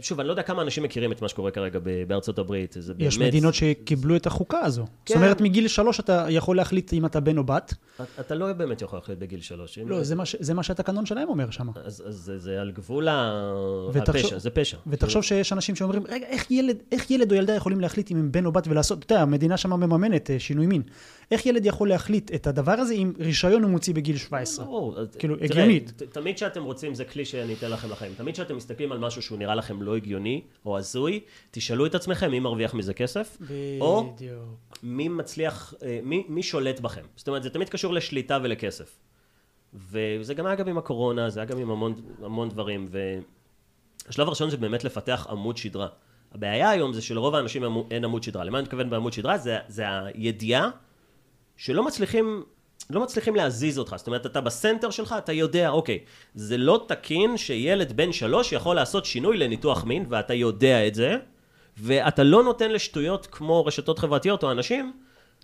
שוב, 0.00 0.20
אני 0.20 0.26
לא 0.28 0.32
יודע 0.32 0.42
כמה 0.42 0.62
אנשים 0.62 0.82
מכירים 0.82 1.12
את 1.12 1.22
מה 1.22 1.28
שקורה 1.28 1.50
כרגע 1.50 1.78
בארצות 2.08 2.38
הברית. 2.38 2.76
זה 2.78 2.94
באמת... 2.94 3.08
יש 3.08 3.18
מדינות 3.18 3.54
שקיבלו 3.54 4.16
את 4.16 4.26
החוקה 4.26 4.58
הזו. 4.58 4.82
זאת 4.82 4.90
כן. 5.04 5.14
אומרת, 5.14 5.40
מגיל 5.40 5.68
שלוש 5.68 6.00
אתה 6.00 6.26
יכול 6.28 6.56
להחליט 6.56 6.92
אם 6.92 7.06
אתה 7.06 7.20
בן 7.20 7.38
או 7.38 7.44
בת. 7.44 7.74
אתה 8.20 8.34
לא 8.34 8.52
באמת 8.52 8.82
יכול 8.82 8.98
להחליט 8.98 9.18
בגיל 9.18 9.40
שלוש. 9.40 9.78
לא, 9.86 10.02
זה 10.02 10.14
מה 10.14 10.24
זה 10.40 10.54
מה 10.54 10.62
שהתקנון 10.62 11.06
שלהם 11.06 11.28
אומר 11.28 11.50
שם. 11.50 11.68
אז, 11.84 12.02
אז 12.06 12.14
זה, 12.14 12.38
זה 12.38 12.60
על 12.60 12.70
גבול 12.70 13.08
ה- 13.08 13.88
ותחשוב- 13.92 14.16
הפשע, 14.24 14.38
זה 14.38 14.50
פשע. 14.50 14.76
ותחשוב 14.86 15.22
שיש 15.22 15.52
אנשים 15.52 15.76
שאומרים, 15.76 16.02
רגע, 16.08 16.26
איך 16.26 16.50
ילד, 16.50 16.76
איך 16.92 17.10
ילד 17.10 17.32
או 17.32 17.36
ילדה 17.36 17.54
יכולים 17.54 17.80
להחליט 17.80 18.10
אם 18.10 18.16
הם 18.16 18.32
בן 18.32 18.46
או 18.46 18.52
בת 18.52 18.68
ולעשות, 18.68 18.98
אתה 19.04 19.12
יודע, 19.14 19.22
המדינה 19.22 19.56
שם 19.56 19.70
מממנת 19.70 20.30
אה, 20.30 20.38
שינוי 20.38 20.66
מין. 20.66 20.82
איך 21.30 21.46
ילד 21.46 21.66
יכול 21.66 21.88
להחליט 21.88 22.34
את 22.34 22.46
הדבר 22.46 22.72
הזה 22.72 22.94
אם 22.94 23.12
רישיון 23.18 23.62
הוא 23.62 23.70
מוציא 23.70 23.94
בגיל 23.94 24.16
17? 24.16 24.64
ברור. 24.64 24.98
אז 24.98 25.16
כאילו, 25.16 25.36
תראה, 25.36 25.46
הגיונית. 25.46 26.02
תמיד 26.12 26.38
שאתם 26.38 26.64
רוצים, 26.64 26.94
זה 26.94 27.04
כלי 27.04 27.24
שאני 27.24 27.54
אתן 27.54 27.70
לכם 27.70 27.90
לחיים. 27.90 28.12
תמיד 28.16 28.34
שאתם 28.34 28.56
מסתכלים 28.56 28.92
על 28.92 28.98
משהו 28.98 29.22
שהוא 29.22 29.38
נראה 29.38 29.54
לכם 29.54 29.82
לא 29.82 29.96
הגיוני 29.96 30.42
או 30.66 30.78
הזוי, 30.78 31.20
תשאלו 31.50 31.86
את 31.86 31.94
עצמכם 31.94 32.30
מי 32.30 32.40
מרוויח 32.40 32.74
מזה 32.74 32.94
כסף, 32.94 33.38
או. 33.80 34.14
מי 34.82 35.08
מצליח, 35.08 35.74
אה, 35.82 36.00
מי, 36.02 36.24
מי 36.28 36.42
שולט 36.42 36.80
בכם. 36.80 37.02
זאת 37.16 37.28
אומרת, 37.28 37.42
זה 37.42 37.50
תמיד 37.50 37.68
קשור 37.68 37.92
לשליטה 37.92 38.38
ולכסף. 38.42 38.98
וזה 39.74 40.34
גם 40.34 40.46
היה 40.46 40.54
גם 40.54 40.68
עם 40.68 40.78
הקורונה, 40.78 41.30
זה 41.30 41.40
היה 41.40 41.46
גם 41.46 41.58
עם 41.58 41.70
המון, 41.70 41.94
המון 42.22 42.48
דברים. 42.48 42.88
והשלב 44.06 44.26
הראשון 44.26 44.50
זה 44.50 44.56
באמת 44.56 44.84
לפתח 44.84 45.26
עמוד 45.30 45.56
שדרה. 45.56 45.88
הבעיה 46.32 46.70
היום 46.70 46.92
זה 46.92 47.02
שלרוב 47.02 47.34
האנשים 47.34 47.62
אין 47.90 48.04
עמוד 48.04 48.22
שדרה. 48.22 48.44
למה 48.44 48.58
אני 48.58 48.64
מתכוון 48.64 48.90
בעמוד 48.90 49.12
שדרה? 49.12 49.38
זה, 49.38 49.58
זה 49.68 49.84
הידיעה 50.04 50.70
שלא 51.56 51.86
מצליחים, 51.86 52.42
לא 52.90 53.02
מצליחים 53.02 53.36
להזיז 53.36 53.78
אותך. 53.78 53.94
זאת 53.98 54.06
אומרת, 54.06 54.26
אתה 54.26 54.40
בסנטר 54.40 54.90
שלך, 54.90 55.14
אתה 55.18 55.32
יודע, 55.32 55.68
אוקיי, 55.68 55.98
זה 56.34 56.56
לא 56.56 56.84
תקין 56.88 57.36
שילד 57.36 57.92
בן 57.96 58.12
שלוש 58.12 58.52
יכול 58.52 58.76
לעשות 58.76 59.04
שינוי 59.04 59.36
לניתוח 59.36 59.84
מין, 59.84 60.06
ואתה 60.08 60.34
יודע 60.34 60.86
את 60.86 60.94
זה, 60.94 61.16
ואתה 61.76 62.22
לא 62.22 62.44
נותן 62.44 62.70
לשטויות 62.70 63.26
כמו 63.26 63.64
רשתות 63.64 63.98
חברתיות 63.98 64.42
או 64.42 64.50
אנשים 64.50 64.92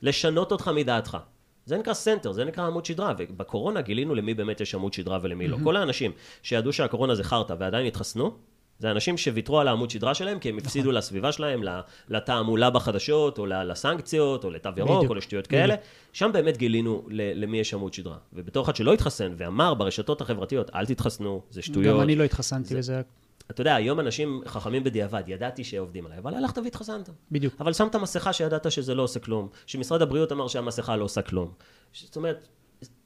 לשנות 0.03 0.53
אותך 0.53 0.71
מדעתך. 0.75 1.19
זה 1.67 1.79
נקרא 1.79 1.95
סנטר, 1.95 2.33
זה 2.33 2.45
נקרא 2.45 2.67
עמוד 2.67 2.85
שדרה, 2.85 3.15
ובקורונה 3.19 3.81
גילינו 3.81 4.15
למי 4.15 4.35
באמת 4.35 4.61
יש 4.61 4.75
עמוד 4.75 4.93
שדרה 4.93 5.19
ולמי 5.23 5.49
לא. 5.49 5.59
כל 5.65 5.77
האנשים 5.77 6.13
שידעו 6.43 6.73
שהקורונה 6.73 7.15
זה 7.15 7.25
חרטא 7.25 7.55
ועדיין 7.59 7.87
התחסנו, 7.87 8.37
זה 8.83 8.91
אנשים 8.91 9.19
שוויתרו 9.19 9.61
על 9.61 9.69
העמוד 9.69 9.91
שדרה 9.91 10.15
שלהם, 10.15 10.39
כי 10.39 10.49
הם 10.49 10.59
הפסידו 10.59 10.85
נכון. 10.85 10.95
לסביבה 10.95 11.33
שלהם, 11.33 11.63
לתעמולה 12.09 12.71
בחדשות, 12.71 13.39
או 13.39 13.47
לסנקציות, 13.47 14.45
או 14.45 14.51
לתו 14.51 14.71
ירוק, 14.77 14.97
בדיוק. 14.97 15.11
או 15.11 15.15
לשטויות 15.15 15.47
כאלה. 15.47 15.75
שם 16.13 16.31
באמת 16.33 16.57
גילינו 16.57 17.07
למי 17.11 17.59
יש 17.59 17.75
עמוד 17.75 17.95
שדרה. 17.95 18.17
ובתור 18.33 18.65
אחד 18.65 18.77
שלא 18.77 18.95
התחסן 18.95 19.35
ואמר 19.37 19.75
ברשתות 19.75 20.21
החברתיות, 20.21 20.71
אל 20.75 20.87
תתחסנו, 20.87 21.43
זה 21.51 21.63
שטויות. 21.63 21.97
גם 21.97 22.03
אני 22.03 22.17
לא 22.17 22.25
התחסנתי 22.25 22.75
וזה... 22.79 23.03
אתה 23.51 23.61
יודע, 23.61 23.75
היום 23.75 24.01
אנשים 24.01 24.43
חכמים 24.47 24.85
בדיעבד, 24.85 25.23
ידעתי 25.27 25.65
שעובדים 25.65 26.07
עליי, 26.07 26.19
אבל 26.19 26.35
הלכת 26.35 26.59
והתחסנת. 26.59 27.11
בדיוק. 27.31 27.55
אבל 27.61 27.73
שמת 27.73 27.97
מסכה 27.97 28.33
שידעת 28.33 28.73
שזה 28.73 28.95
לא 28.95 29.03
עושה 29.03 29.21
כלום, 29.21 29.49
שמשרד 29.67 30.03
הבריאות 30.03 30.33
אמר 30.33 30.49
שהמסכה 30.49 30.97
לא 30.97 31.05
עושה 31.05 31.23
כלום. 31.23 31.53
זאת 31.95 32.17
אומרת, 32.17 32.49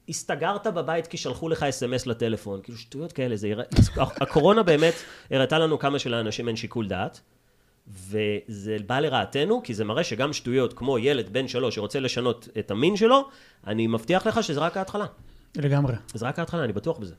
הסתגרת 0.08 0.66
בבית 0.66 1.06
כי 1.06 1.16
שלחו 1.16 1.48
לך 1.48 1.62
אס.אם.אס 1.62 2.06
לטלפון, 2.06 2.60
כאילו 2.62 2.78
שטויות 2.78 3.12
כאלה, 3.12 3.36
זה. 3.36 3.52
הקורונה 3.96 4.62
באמת 4.62 4.94
הראתה 5.30 5.58
לנו 5.58 5.78
כמה 5.78 5.98
שלאנשים 5.98 6.48
אין 6.48 6.56
שיקול 6.56 6.88
דעת, 6.88 7.20
וזה 7.88 8.76
בא 8.86 9.00
לרעתנו, 9.00 9.62
כי 9.62 9.74
זה 9.74 9.84
מראה 9.84 10.04
שגם 10.04 10.32
שטויות 10.32 10.72
כמו 10.72 10.98
ילד 10.98 11.32
בן 11.32 11.48
שלוש 11.48 11.74
שרוצה 11.74 12.00
לשנות 12.00 12.48
את 12.58 12.70
המין 12.70 12.96
שלו, 12.96 13.28
אני 13.66 13.86
מבטיח 13.86 14.26
לך 14.26 14.42
שזה 14.42 14.60
רק 14.60 14.76
ההתחלה. 14.76 15.06
לגמרי. 15.56 15.94
זה 16.14 16.26
רק 16.26 16.38
ההתחלה, 16.38 16.64
אני 16.64 16.72
בטוח 16.72 16.98
בזה. 16.98 17.14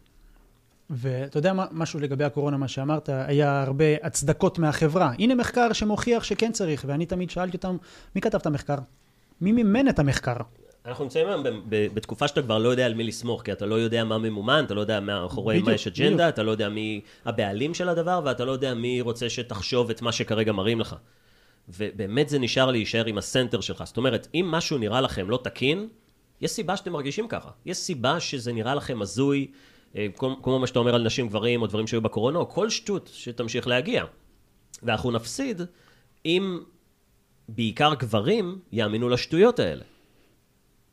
ואתה 0.89 1.38
יודע 1.38 1.53
מה, 1.53 1.65
משהו 1.72 2.00
לגבי 2.00 2.24
הקורונה, 2.24 2.58
מה 2.58 2.67
שאמרת, 2.67 3.10
היה 3.10 3.62
הרבה 3.62 3.86
הצדקות 4.03 4.60
מהחברה. 4.60 5.13
הנה 5.20 5.36
מחקר 5.36 5.74
שמוכיח 5.74 6.24
שכן 6.24 6.51
צריך, 6.51 6.86
ואני 6.88 7.06
תמיד 7.06 7.29
שאלתי 7.29 7.58
אותם, 7.58 7.77
מי 8.15 8.22
כתב 8.22 8.38
את 8.38 8.46
המחקר? 8.46 8.77
מי 9.41 9.51
מימן 9.51 9.88
את 9.88 10.00
המחקר? 10.00 10.36
אנחנו 10.88 11.03
נמצאים 11.03 11.27
היום 11.27 11.44
בתקופה 11.70 12.27
שאתה 12.27 12.41
כבר 12.41 12.58
לא 12.58 12.70
יודע 12.70 12.86
על 12.86 12.94
מי 12.94 13.03
לסמוך, 13.03 13.41
כי 13.41 13.51
אתה 13.51 13.65
לא 13.65 13.75
יודע 13.75 14.03
מה 14.03 14.17
ממומן, 14.17 14.63
אתה 14.65 14.74
לא 14.74 14.82
יודע 14.82 15.00
מאחורי 15.00 15.62
מה 15.62 15.74
יש 15.74 15.88
אג'נדה. 15.88 16.29
אתה 16.29 16.44
לא 16.44 16.51
יודע 16.51 16.70
מי 16.70 17.01
הבעלים 17.25 17.74
של 17.74 17.89
הדבר, 17.89 18.22
ואתה 18.25 18.46
לא 18.46 18.51
יודע 18.51 18.74
מי 18.74 19.01
רוצה 19.01 19.29
שתחשוב 19.29 19.89
את 19.89 20.01
מה 20.01 20.12
שכרגע 20.12 20.51
מראים 20.51 20.79
לך. 20.79 20.96
ובאמת 21.70 22.29
זה 22.29 22.39
נשאר 22.39 22.72
להישאר 22.72 23.06
עם 23.06 23.17
הסנטר 23.17 23.62
שלך. 23.62 23.84
זאת 23.86 23.98
אומרת, 23.98 24.27
אם 24.34 24.48
משהו 24.51 24.77
נראה 24.77 25.01
לכם 25.01 25.29
לא 25.29 25.39
תקין, 25.44 25.88
יש 26.41 26.51
סיבה 26.51 26.77
שאתם 26.77 26.91
מרגישים 26.91 27.27
ככה. 27.27 27.50
יש 27.65 27.77
סיבה 27.77 28.20
שזה 28.20 28.53
נראה 28.53 28.75
לכם 28.75 29.01
הזוי, 29.01 29.48
אה, 29.96 30.08
כמו 30.15 30.44
כמו 30.44 30.60
מה 30.60 30.67
שאתה 30.67 30.79
אומר 30.79 30.96
על 30.96 31.03
נשים 31.03 31.27
גברים, 31.27 31.62
או 31.62 31.67
דברים 31.67 31.88
שהיו 31.88 32.01
בקורונה, 32.01 32.39
או 32.39 32.50
כל 32.50 32.70
שטות 32.70 33.10
שתמשיך 33.13 33.67
להגיע. 33.67 34.06
ואנחנו 34.84 35.12
נפסיד 35.12 35.62
אם 36.25 36.60
בעיקר 37.50 37.94
גברים 37.94 38.60
יאמינו 38.72 39.10
לשטויות 39.10 39.60
האלה. 39.60 39.84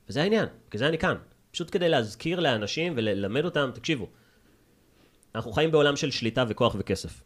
וזה 0.09 0.23
העניין, 0.23 0.47
כי 0.71 0.79
זה 0.79 0.89
אני 0.89 0.99
כאן. 0.99 1.15
פשוט 1.53 1.69
כדי 1.73 1.89
להזכיר 1.89 2.41
לאנשים 2.41 2.93
וללמד 2.97 3.45
אותם, 3.45 3.71
תקשיבו, 3.75 4.09
אנחנו 5.35 5.53
חיים 5.53 5.71
בעולם 5.71 5.97
של 5.97 6.11
שליטה 6.11 6.45
וכוח 6.49 6.77
וכסף. 6.79 7.23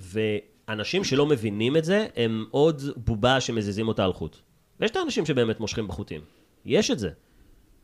ואנשים 0.00 1.04
שלא 1.04 1.26
מבינים 1.26 1.76
את 1.76 1.84
זה, 1.84 2.06
הם 2.16 2.46
עוד 2.50 2.82
בובה 2.96 3.40
שמזיזים 3.40 3.88
אותה 3.88 4.04
על 4.04 4.12
חוט. 4.12 4.36
ויש 4.80 4.90
את 4.90 4.96
האנשים 4.96 5.26
שבאמת 5.26 5.60
מושכים 5.60 5.88
בחוטים. 5.88 6.20
יש 6.64 6.90
את 6.90 6.98
זה. 6.98 7.10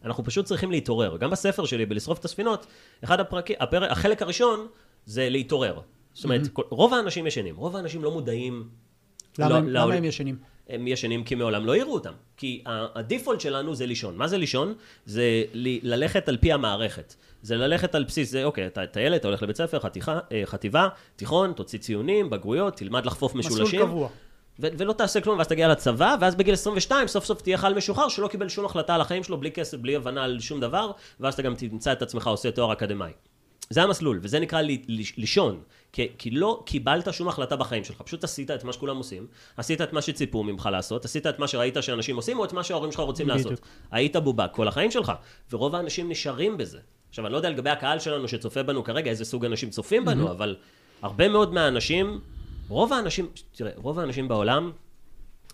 אנחנו 0.05 0.25
פשוט 0.25 0.45
צריכים 0.47 0.71
להתעורר. 0.71 1.17
גם 1.17 1.31
בספר 1.31 1.65
שלי, 1.65 1.87
בלשרוף 1.87 2.19
את 2.19 2.25
הספינות, 2.25 2.67
אחד 3.05 3.21
הפרקים, 3.21 3.57
הפרק, 3.61 3.91
החלק 3.91 4.23
הראשון 4.23 4.67
זה 5.07 5.29
להתעורר. 5.29 5.81
זאת 6.15 6.25
אומרת, 6.25 6.49
כל, 6.53 6.63
רוב 6.71 6.95
האנשים 6.95 7.27
ישנים. 7.27 7.57
רוב 7.57 7.77
האנשים 7.77 8.03
לא 8.05 8.11
מודעים... 8.11 8.69
למה, 9.39 9.49
לא- 9.49 9.55
הם, 9.57 9.69
לא- 9.69 9.81
למה 9.81 9.95
הם 9.95 10.05
ישנים? 10.05 10.39
הם 10.73 10.87
ישנים 10.89 11.25
כי 11.25 11.35
מעולם 11.35 11.67
לא 11.67 11.77
יראו 11.77 11.95
אותם. 11.95 12.13
כי 12.37 12.63
הדיפולט 12.67 13.41
שלנו 13.41 13.75
זה 13.75 13.87
לישון. 13.87 14.17
מה 14.17 14.29
זה 14.29 14.39
לישון? 14.39 14.75
זה 15.07 15.23
ל- 15.55 15.93
ללכת 15.93 16.29
על 16.29 16.37
פי 16.37 16.53
המערכת. 16.53 17.15
זה 17.43 17.57
ללכת 17.57 17.95
על 17.95 18.05
בסיס, 18.05 18.31
זה 18.31 18.45
אוקיי, 18.45 18.67
אתה 18.67 18.87
טיילת, 18.87 19.21
אתה 19.21 19.29
הולך 19.29 19.43
לבית 19.43 19.57
ספר, 19.57 19.81
חתיכה, 19.81 20.19
אה, 20.33 20.43
חטיבה, 20.45 20.89
תיכון, 21.17 21.53
תוציא 21.53 21.79
ציונים, 21.79 22.31
בגרויות, 22.31 22.77
תלמד 22.77 23.07
לחפוף 23.07 23.35
משולשים. 23.35 23.65
מסלול 23.65 23.83
קבוע. 23.83 24.09
ו- 24.61 24.67
ולא 24.79 24.93
תעשה 24.93 25.21
כלום, 25.21 25.39
ואז 25.39 25.49
תגיע 25.49 25.69
לצבא, 25.69 26.17
ואז 26.21 26.35
בגיל 26.35 26.55
22 26.55 27.09
סוף 27.09 27.25
סוף 27.25 27.43
תהיה 27.43 27.59
חייל 27.59 27.75
משוחרר 27.75 28.09
שלא 28.09 28.29
קיבל 28.29 28.49
שום 28.49 28.65
החלטה 28.65 28.95
על 28.95 29.01
החיים 29.01 29.23
שלו, 29.23 29.39
בלי 29.39 29.51
כסף, 29.51 29.79
בלי 29.79 29.97
הבנה 29.97 30.25
על 30.25 30.41
שום 30.41 30.61
דבר, 30.61 30.91
ואז 31.21 31.35
אתה 31.35 31.43
גם 31.43 31.55
תמצא 31.55 31.93
את 31.93 32.03
עצמך 32.03 32.27
עושה 32.27 32.51
תואר 32.51 32.73
אקדמאי. 32.73 33.13
זה 33.73 33.83
המסלול, 33.83 34.19
וזה 34.23 34.41
נקרא 34.41 34.61
לישון. 35.17 35.63
כי, 35.93 36.09
כי 36.19 36.31
לא 36.31 36.63
קיבלת 36.67 37.13
שום 37.13 37.29
החלטה 37.29 37.57
בחיים 37.57 37.85
שלך, 37.85 38.03
פשוט 38.03 38.25
עשית 38.25 38.51
את 38.51 38.65
מה 38.65 38.73
שכולם 38.73 38.97
עושים, 38.97 39.27
עשית 39.57 39.81
את 39.81 39.93
מה 39.93 40.03
שציפו 40.03 40.43
ממך 40.43 40.69
לעשות, 40.73 41.05
עשית 41.05 41.27
את 41.27 41.39
מה 41.39 41.49
שראית 41.49 41.77
שאנשים 41.81 42.17
עושים, 42.17 42.39
או 42.39 42.45
את 42.45 42.53
מה 42.53 42.63
שההורים 42.63 42.93
שלך 42.93 43.01
רוצים 43.01 43.27
בדיוק. 43.27 43.51
לעשות. 43.51 43.61
היית 43.91 44.17
בובה 44.17 44.49
כל 44.49 44.69
החיים 44.69 44.91
שלך, 44.91 45.13
ורוב 45.53 45.75
האנשים 45.75 46.09
נשארים 46.09 46.57
בזה. 46.57 46.79
עכשיו, 47.09 47.27
אני 47.27 47.33
לא 47.33 47.37
יודע 47.37 47.51
לגבי 47.51 47.71
הקהל 47.71 47.99
שלנו 47.99 48.29
שצופה 48.29 48.63
בנו 48.63 48.85
כרגע, 48.85 49.11
איזה 49.11 49.25
סוג 49.25 49.45
אנשים 49.45 49.71
צופים 49.71 50.05
בנו, 50.05 50.31
אבל 50.31 50.57
הרבה 51.03 51.29
מאוד 51.29 51.53
מהאנשים, 51.53 52.21
רוב 52.69 52.93
האנשים, 52.93 53.29
תראה, 53.53 53.71
רוב 53.77 53.99
האנשים 53.99 54.29
בעולם 54.29 54.73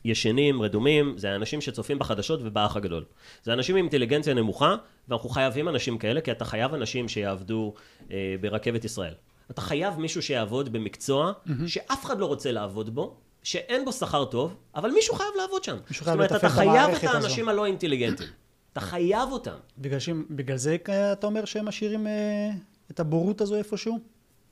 ישנים, 0.09 0.63
רדומים, 0.63 1.19
זה 1.19 1.33
האנשים 1.33 1.61
שצופים 1.61 1.99
בחדשות 1.99 2.41
ובאח 2.43 2.77
הגדול. 2.77 3.05
זה 3.43 3.53
אנשים 3.53 3.77
עם 3.77 3.85
אינטליגנציה 3.85 4.35
נמוכה, 4.35 4.77
ואנחנו 5.09 5.29
חייבים 5.29 5.69
אנשים 5.69 5.99
כאלה, 5.99 6.21
כי 6.21 6.33
אתה 6.33 6.45
חייב 6.45 6.75
אנשים 6.75 7.09
שיעבדו 7.09 7.75
אה, 8.11 8.35
ברכבת 8.41 8.85
ישראל. 8.85 9.15
אתה 9.51 9.61
חייב 9.61 9.99
מישהו 9.99 10.23
שיעבוד 10.23 10.73
במקצוע 10.73 11.33
שאף 11.67 12.05
אחד 12.05 12.19
לא 12.19 12.27
רוצה 12.27 12.53
לעבוד 12.53 12.95
בו, 12.95 13.17
שאין 13.43 13.85
בו 13.85 13.93
שכר 13.93 14.25
טוב, 14.25 14.57
אבל 14.75 14.91
מישהו 14.91 15.15
חייב 15.15 15.29
לעבוד 15.37 15.65
שם. 15.65 15.77
מישהו 15.89 16.05
זאת 16.05 16.05
חייב 16.05 16.15
אומרת, 16.15 16.33
אתה 16.33 16.35
לתפעל 16.37 16.51
את 16.51 16.57
חייב 16.57 16.71
את 16.71 16.85
המערכת 16.85 17.09
הזו. 17.09 17.17
האנשים 17.17 17.49
הלא 17.49 17.67
אינטליגנטים. 17.67 18.27
אתה 18.73 18.81
חייב 18.81 19.33
אותם. 19.33 19.57
בגלל, 19.79 19.99
שהם, 19.99 20.25
בגלל 20.31 20.57
זה 20.57 20.77
אתה 21.13 21.27
אומר 21.27 21.45
שהם 21.45 21.65
משאירים 21.65 22.07
אה, 22.07 22.51
את 22.91 23.01
הבורות 23.01 23.41
הזו 23.41 23.55
איפשהו? 23.55 23.99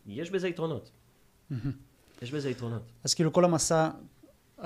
יש 0.07 0.31
בזה 0.31 0.49
יתרונות. 0.49 0.91
יש 2.23 2.33
בזה 2.33 2.51
יתרונות. 2.51 2.83
אז 3.05 3.15
כאילו 3.15 3.33
כל 3.33 3.45
המסע, 3.45 3.91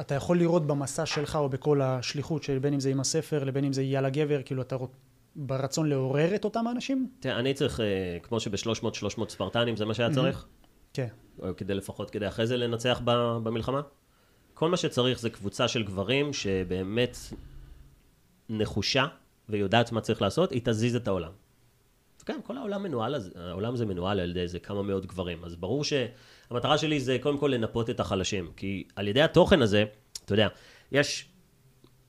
אתה 0.01 0.15
יכול 0.15 0.39
לראות 0.39 0.67
במסע 0.67 1.07
שלך 1.07 1.37
או 1.37 1.49
בכל 1.49 1.83
השליחות, 1.83 2.43
שבין 2.43 2.75
אם 2.75 2.81
זה 2.81 2.91
עם 2.91 3.01
הספר 3.01 3.45
לבין 3.45 3.65
אם 3.65 3.73
זה 3.73 3.83
יהיה 3.83 4.01
לגבר, 4.01 4.43
כאילו 4.43 4.63
אתה. 4.63 4.77
ברצון 5.37 5.89
לעורר 5.89 6.35
את 6.35 6.45
אותם 6.45 6.67
האנשים? 6.67 7.11
תראה, 7.21 7.39
אני 7.39 7.55
צריך, 7.55 7.81
אה, 7.81 8.19
כמו 8.23 8.41
שב-300-300 8.41 9.29
ספרטנים, 9.29 9.77
זה 9.77 9.85
מה 9.85 9.95
שהיה 9.95 10.11
צריך, 10.11 10.47
כן. 10.93 11.07
או 11.39 11.57
כדי 11.57 11.75
לפחות, 11.75 12.11
כדי 12.11 12.29
אחרי 12.29 12.47
זה 12.47 12.57
לנצח 12.57 13.01
ב- 13.05 13.39
במלחמה. 13.43 13.81
כל 14.55 14.69
מה 14.69 14.77
שצריך 14.77 15.21
זה 15.21 15.31
קבוצה 15.31 15.69
של 15.69 15.83
גברים 15.83 16.33
שבאמת 16.33 17.17
נחושה 18.49 19.07
ויודעת 19.49 19.93
מה 19.93 20.01
צריך 20.01 20.23
לעשות, 20.23 20.53
היא 20.53 20.61
תזיז 20.65 20.97
את 20.97 21.09
העולם. 21.09 21.33
כן, 22.27 22.41
כל 22.45 22.57
העולם 22.57 22.83
מנוהל, 22.83 23.15
העולם 23.35 23.75
הזה 23.75 23.87
מנוהל 23.87 24.21
על 24.21 24.31
ידי 24.31 24.41
איזה 24.41 24.59
כמה 24.59 24.83
מאות 24.83 25.07
גברים. 25.07 25.45
אז 25.45 25.57
ברור 25.57 25.85
שהמטרה 26.51 26.79
שלי 26.79 27.01
זה 27.01 27.17
קודם 27.21 27.39
כל 27.39 27.51
לנפות 27.55 27.91
את 27.91 28.01
החלשים. 28.01 28.51
כי 28.57 28.85
על 28.97 29.09
ידי 29.09 29.23
התוכן 29.23 29.63
הזה, 29.63 29.85
אתה 30.25 30.33
יודע, 30.33 30.49
יש, 30.93 31.29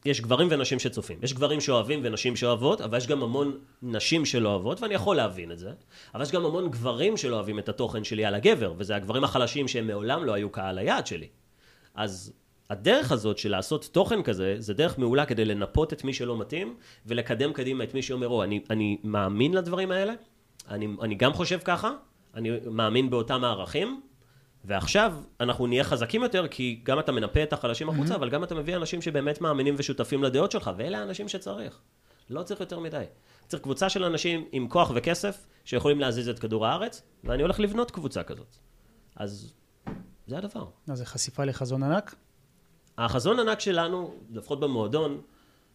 יש 0.05 0.21
גברים 0.21 0.47
ונשים 0.51 0.79
שצופים. 0.79 1.19
יש 1.23 1.33
גברים 1.33 1.61
שאוהבים 1.61 1.99
ונשים 2.03 2.35
שאוהבות, 2.35 2.81
אבל 2.81 2.97
יש 2.97 3.07
גם 3.07 3.23
המון 3.23 3.57
נשים 3.81 4.25
שלא 4.25 4.49
אוהבות, 4.49 4.81
ואני 4.81 4.93
יכול 4.93 5.15
להבין 5.15 5.51
את 5.51 5.59
זה. 5.59 5.71
אבל 6.13 6.23
יש 6.23 6.31
גם 6.31 6.45
המון 6.45 6.71
גברים 6.71 7.17
שלא 7.17 7.35
אוהבים 7.35 7.59
את 7.59 7.69
התוכן 7.69 8.03
שלי 8.03 8.25
על 8.25 8.35
הגבר, 8.35 8.73
וזה 8.77 8.95
הגברים 8.95 9.23
החלשים 9.23 9.67
שהם 9.67 9.87
מעולם 9.87 10.25
לא 10.25 10.33
היו 10.33 10.49
קהל 10.49 10.77
היעד 10.77 11.07
שלי. 11.07 11.27
אז 11.95 12.33
הדרך 12.69 13.11
הזאת 13.11 13.37
של 13.37 13.51
לעשות 13.51 13.89
תוכן 13.91 14.23
כזה, 14.23 14.55
זה 14.59 14.73
דרך 14.73 14.97
מעולה 14.97 15.25
כדי 15.25 15.45
לנפות 15.45 15.93
את 15.93 16.03
מי 16.03 16.13
שלא 16.13 16.37
מתאים, 16.37 16.75
ולקדם 17.05 17.53
קדימה 17.53 17.83
את 17.83 17.93
מי 17.93 18.01
שאומר, 18.01 18.27
או, 18.27 18.43
אני, 18.43 18.59
אני 18.69 18.97
מאמין 19.03 19.53
לדברים 19.53 19.91
האלה, 19.91 20.13
אני, 20.69 20.87
אני 21.01 21.15
גם 21.15 21.33
חושב 21.33 21.59
ככה, 21.65 21.91
אני 22.35 22.49
מאמין 22.65 23.09
באותם 23.09 23.43
הערכים, 23.43 24.01
ועכשיו 24.65 25.13
אנחנו 25.39 25.67
נהיה 25.67 25.83
חזקים 25.83 26.23
יותר, 26.23 26.47
כי 26.47 26.79
גם 26.83 26.99
אתה 26.99 27.11
מנפה 27.11 27.43
את 27.43 27.53
החלשים 27.53 27.89
החוצה, 27.89 28.15
אבל 28.15 28.29
גם 28.29 28.43
אתה 28.43 28.55
מביא 28.55 28.75
אנשים 28.75 29.01
שבאמת 29.01 29.41
מאמינים 29.41 29.75
ושותפים 29.77 30.23
לדעות 30.23 30.51
שלך, 30.51 30.71
ואלה 30.77 30.99
האנשים 30.99 31.27
שצריך. 31.29 31.79
לא 32.29 32.43
צריך 32.43 32.59
יותר 32.59 32.79
מדי. 32.79 33.03
צריך 33.47 33.63
קבוצה 33.63 33.89
של 33.89 34.03
אנשים 34.03 34.45
עם 34.51 34.67
כוח 34.67 34.91
וכסף, 34.95 35.45
שיכולים 35.65 35.99
להזיז 35.99 36.29
את 36.29 36.39
כדור 36.39 36.67
הארץ, 36.67 37.01
ואני 37.23 37.41
הולך 37.41 37.59
לבנות 37.59 37.91
קבוצה 37.91 38.23
כזאת. 38.23 38.55
אז 39.15 39.53
זה 40.27 40.37
הדבר. 40.37 40.65
אז 40.87 40.97
זה 40.97 41.05
חשיפה 41.05 41.43
לחזון 41.43 41.83
ענק? 41.83 42.15
החזון 42.97 43.39
ענק 43.39 43.59
שלנו, 43.59 44.13
לפחות 44.31 44.59
במועדון, 44.59 45.21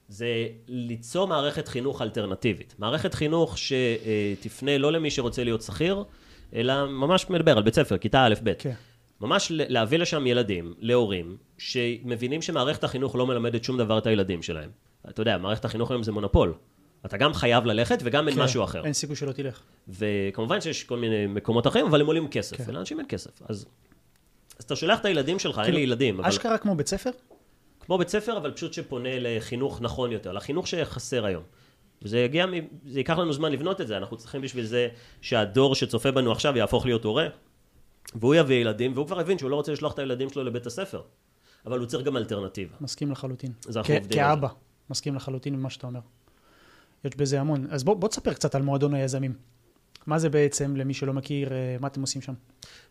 זה 0.08 0.48
ליצור 0.68 1.26
מערכת 1.26 1.68
חינוך 1.68 2.02
אלטרנטיבית. 2.02 2.74
מערכת 2.78 3.14
חינוך 3.14 3.56
שתפנה 3.58 4.78
לא 4.78 4.92
למי 4.92 5.10
שרוצה 5.10 5.44
להיות 5.44 5.62
שכיר, 5.62 6.04
אלא 6.56 6.86
ממש 6.86 7.30
מדבר 7.30 7.56
על 7.56 7.62
בית 7.62 7.74
ספר, 7.74 7.98
כיתה 7.98 8.26
א' 8.26 8.34
ב'. 8.42 8.52
כן. 8.58 8.72
ממש 9.20 9.52
להביא 9.54 9.98
לשם 9.98 10.26
ילדים, 10.26 10.74
להורים, 10.78 11.36
שמבינים 11.58 12.42
שמערכת 12.42 12.84
החינוך 12.84 13.16
לא 13.16 13.26
מלמדת 13.26 13.64
שום 13.64 13.78
דבר 13.78 13.98
את 13.98 14.06
הילדים 14.06 14.42
שלהם. 14.42 14.70
אתה 15.08 15.20
יודע, 15.20 15.38
מערכת 15.38 15.64
החינוך 15.64 15.90
היום 15.90 16.02
זה 16.02 16.12
מונופול. 16.12 16.54
אתה 17.06 17.16
גם 17.16 17.34
חייב 17.34 17.64
ללכת 17.64 17.98
וגם 18.02 18.28
אין 18.28 18.36
כן. 18.36 18.42
משהו 18.42 18.64
אחר. 18.64 18.84
אין 18.84 18.92
סיכוי 18.92 19.16
שלא 19.16 19.32
תלך. 19.32 19.60
וכמובן 19.88 20.60
שיש 20.60 20.84
כל 20.84 20.96
מיני 20.96 21.26
מקומות 21.26 21.66
אחרים, 21.66 21.86
אבל 21.86 22.00
הם 22.00 22.06
עולים 22.06 22.28
כסף, 22.28 22.56
כן. 22.56 22.64
ולאנשים 22.66 22.98
אין 22.98 23.06
כסף. 23.08 23.42
אז, 23.48 23.66
אז 24.58 24.64
אתה 24.64 24.76
שולח 24.76 25.00
את 25.00 25.04
הילדים 25.04 25.38
שלך, 25.38 25.60
אין 25.64 25.74
לי 25.74 25.80
ילדים, 25.80 26.20
אבל 26.20 26.28
אשכרה 26.28 26.58
כמו 26.58 26.74
בית 26.74 26.86
ספר? 26.86 27.10
כמו 27.80 27.98
בית 27.98 28.08
ספר, 28.08 28.36
אבל 28.36 28.50
פשוט 28.50 28.72
שפונה 28.72 29.08
לחינוך 29.18 29.80
נכון 29.80 30.12
יותר, 30.12 30.32
לחינוך 30.32 30.66
שחסר 30.66 31.24
היום. 31.24 31.42
וזה 32.02 32.18
יגיע, 32.18 32.46
זה 32.86 32.98
ייקח 32.98 33.18
לנו 33.18 33.32
זמן 33.32 33.52
לבנות 33.52 33.80
את 33.80 33.86
זה, 33.86 33.96
אנחנו 33.96 34.16
צריכים 34.16 34.40
בשביל 34.40 34.64
זה 34.64 34.88
שהדור 35.20 35.74
שצופה 35.74 36.10
בנו 36.10 36.32
עכשיו 36.32 36.56
יהפוך 36.56 36.86
להיות 36.86 37.04
הורה, 37.04 37.26
והוא 38.14 38.34
יביא 38.34 38.56
ילדים, 38.56 38.92
והוא 38.94 39.06
כבר 39.06 39.20
הבין 39.20 39.38
שהוא 39.38 39.50
לא 39.50 39.56
רוצה 39.56 39.72
לשלוח 39.72 39.92
את 39.92 39.98
הילדים 39.98 40.30
שלו 40.30 40.44
לבית 40.44 40.66
הספר, 40.66 41.02
אבל 41.66 41.78
הוא 41.78 41.86
צריך 41.86 42.04
גם 42.04 42.16
אלטרנטיבה. 42.16 42.76
מסכים 42.80 43.10
לחלוטין. 43.10 43.52
אז 43.68 43.76
אנחנו 43.76 43.94
עובדים 43.94 44.18
כאבא, 44.18 44.48
מסכים 44.90 45.14
לחלוטין 45.14 45.54
עם 45.54 45.62
מה 45.62 45.70
שאתה 45.70 45.86
אומר. 45.86 46.00
יש 47.04 47.16
בזה 47.16 47.40
המון. 47.40 47.66
אז 47.70 47.84
בוא, 47.84 47.94
בוא 47.94 48.08
תספר 48.08 48.32
קצת 48.32 48.54
על 48.54 48.62
מועדון 48.62 48.94
היזמים. 48.94 49.34
מה 50.06 50.18
זה 50.18 50.28
בעצם, 50.28 50.76
למי 50.76 50.94
שלא 50.94 51.12
מכיר, 51.12 51.52
אה, 51.52 51.76
מה 51.80 51.86
אתם 51.88 52.00
עושים 52.00 52.22
שם? 52.22 52.32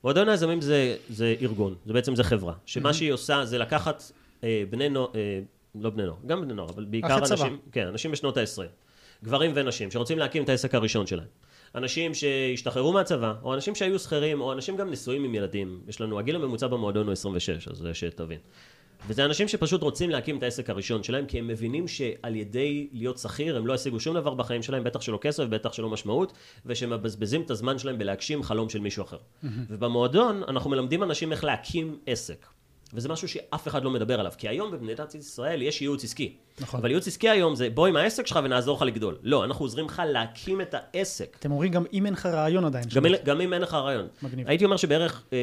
מועדון 0.04 0.30
היזמים 0.30 0.62
זה, 0.62 0.96
זה 1.10 1.36
ארגון, 1.42 1.76
זה 1.86 1.94
בעצם 1.94 2.16
זה 2.16 2.24
חברה, 2.24 2.54
שמה 2.66 2.94
שהיא 2.94 3.12
עושה 3.12 3.46
זה 3.46 3.58
לקחת 3.58 4.04
אה, 4.44 4.64
בני 4.70 4.90
נוער, 4.90 5.08
אה, 5.16 5.40
לא 5.76 5.90
בני 5.90 6.06
נוער, 6.06 6.18
גם 6.26 6.42
בני 6.42 6.54
נוער, 6.54 6.70
אבל 6.70 6.86
בעיקר 6.86 7.16
אחרי 7.16 7.26
צבא. 7.28 7.44
אנשים, 7.44 7.60
כן, 7.72 7.88
אנשים 7.88 8.12
בשנות 8.12 8.38
ה-20, 8.38 8.62
גברים 9.24 9.52
ונשים 9.56 9.92
שרוצים 9.92 10.20
להקים 10.20 10.44
את 10.44 10.50
העסק 10.50 10.76
הראשון 10.76 11.08
שלהם. 11.08 11.28
אנשים 11.76 12.14
שהשתחררו 12.14 12.94
מהצבא, 12.94 13.34
או 13.44 13.54
אנשים 13.54 13.76
שהיו 13.76 14.00
שכירים, 14.00 14.42
או 14.42 14.54
אנשים 14.54 14.78
גם 14.78 14.92
נשואים 14.92 15.24
עם 15.24 15.36
ילדים. 15.36 15.82
יש 15.88 16.02
לנו, 16.02 16.20
הגיל 16.20 16.36
הממוצע 16.36 16.68
במועדון 16.68 17.06
הוא 17.06 17.14
26, 17.14 17.68
אז 17.68 17.78
זה 17.78 17.94
שתבין. 17.94 18.40
וזה 19.08 19.26
אנשים 19.26 19.48
שפשוט 19.48 19.82
רוצים 19.82 20.10
להקים 20.10 20.38
את 20.38 20.44
העסק 20.44 20.70
הראשון 20.70 21.04
שלהם, 21.04 21.26
כי 21.26 21.40
הם 21.40 21.48
מבינים 21.48 21.88
שעל 21.88 22.36
ידי 22.36 22.88
להיות 22.94 23.18
שכיר, 23.18 23.58
הם 23.58 23.68
לא 23.68 23.74
ישיגו 23.74 24.00
שום 24.00 24.16
דבר 24.16 24.34
בחיים 24.34 24.64
שלהם, 24.64 24.84
בטח 24.84 25.02
שלא 25.02 25.20
כסף, 25.22 25.44
בטח 25.44 25.74
שלא 25.74 25.90
משמעות, 25.90 26.34
ושמבזבזים 26.66 27.42
את 27.42 27.52
הזמן 27.52 27.78
שלהם 27.78 27.98
בלהגשים 27.98 28.44
חלום 28.44 28.70
של 28.70 28.80
מישהו 28.80 29.04
אחר. 29.04 29.18
ובמועדון, 29.70 30.44
אנחנו 30.48 30.70
מלמדים 30.70 31.04
אנשים 31.04 31.32
איך 31.32 31.44
להקים 31.44 32.00
עסק. 32.06 32.46
וזה 32.96 33.10
משהו 33.10 33.28
שאף 33.28 33.68
אחד 33.68 33.84
לא 33.84 33.90
מדבר 33.92 34.20
עליו, 34.20 34.32
כי 34.38 34.48
היום 34.50 34.72
במדינת 34.72 35.16
ישראל 35.16 35.62
יש 35.62 35.82
ייעוץ 35.82 36.04
עסקי. 36.04 36.34
נכון. 36.60 36.80
אבל 36.80 36.90
ייעוץ 36.90 37.08
עסקי 37.08 37.30
היום 37.30 37.56
זה 37.56 37.70
בוא 37.70 37.88
עם 37.88 37.96
העסק 37.96 38.28
שלך 38.28 38.40
ונעזור 38.44 38.76
לך 38.78 38.82
לגדול. 38.82 39.18
לא, 39.24 39.44
אנחנו 39.44 39.66
עוזרים 39.66 39.86
לך 39.86 40.02
להקים 40.08 40.62
את 40.62 40.76
העסק. 40.78 41.38
אתם 41.40 41.52
אומרים 41.52 41.72
גם 41.72 41.84
אם 41.94 42.06
אין 42.06 42.14
לך 42.14 42.26
רעיון 42.26 42.66
עדיין. 42.66 42.86
גם, 42.96 43.06
אל- 43.06 43.16
גם 43.24 43.42
אם 43.42 43.54
אין 43.54 43.62
לך 43.62 43.74
רעיון. 43.74 44.08
מגניב. 44.22 44.48
הייתי 44.48 44.66
אומר 44.66 44.78
שבערך 44.78 45.24
אה, 45.34 45.38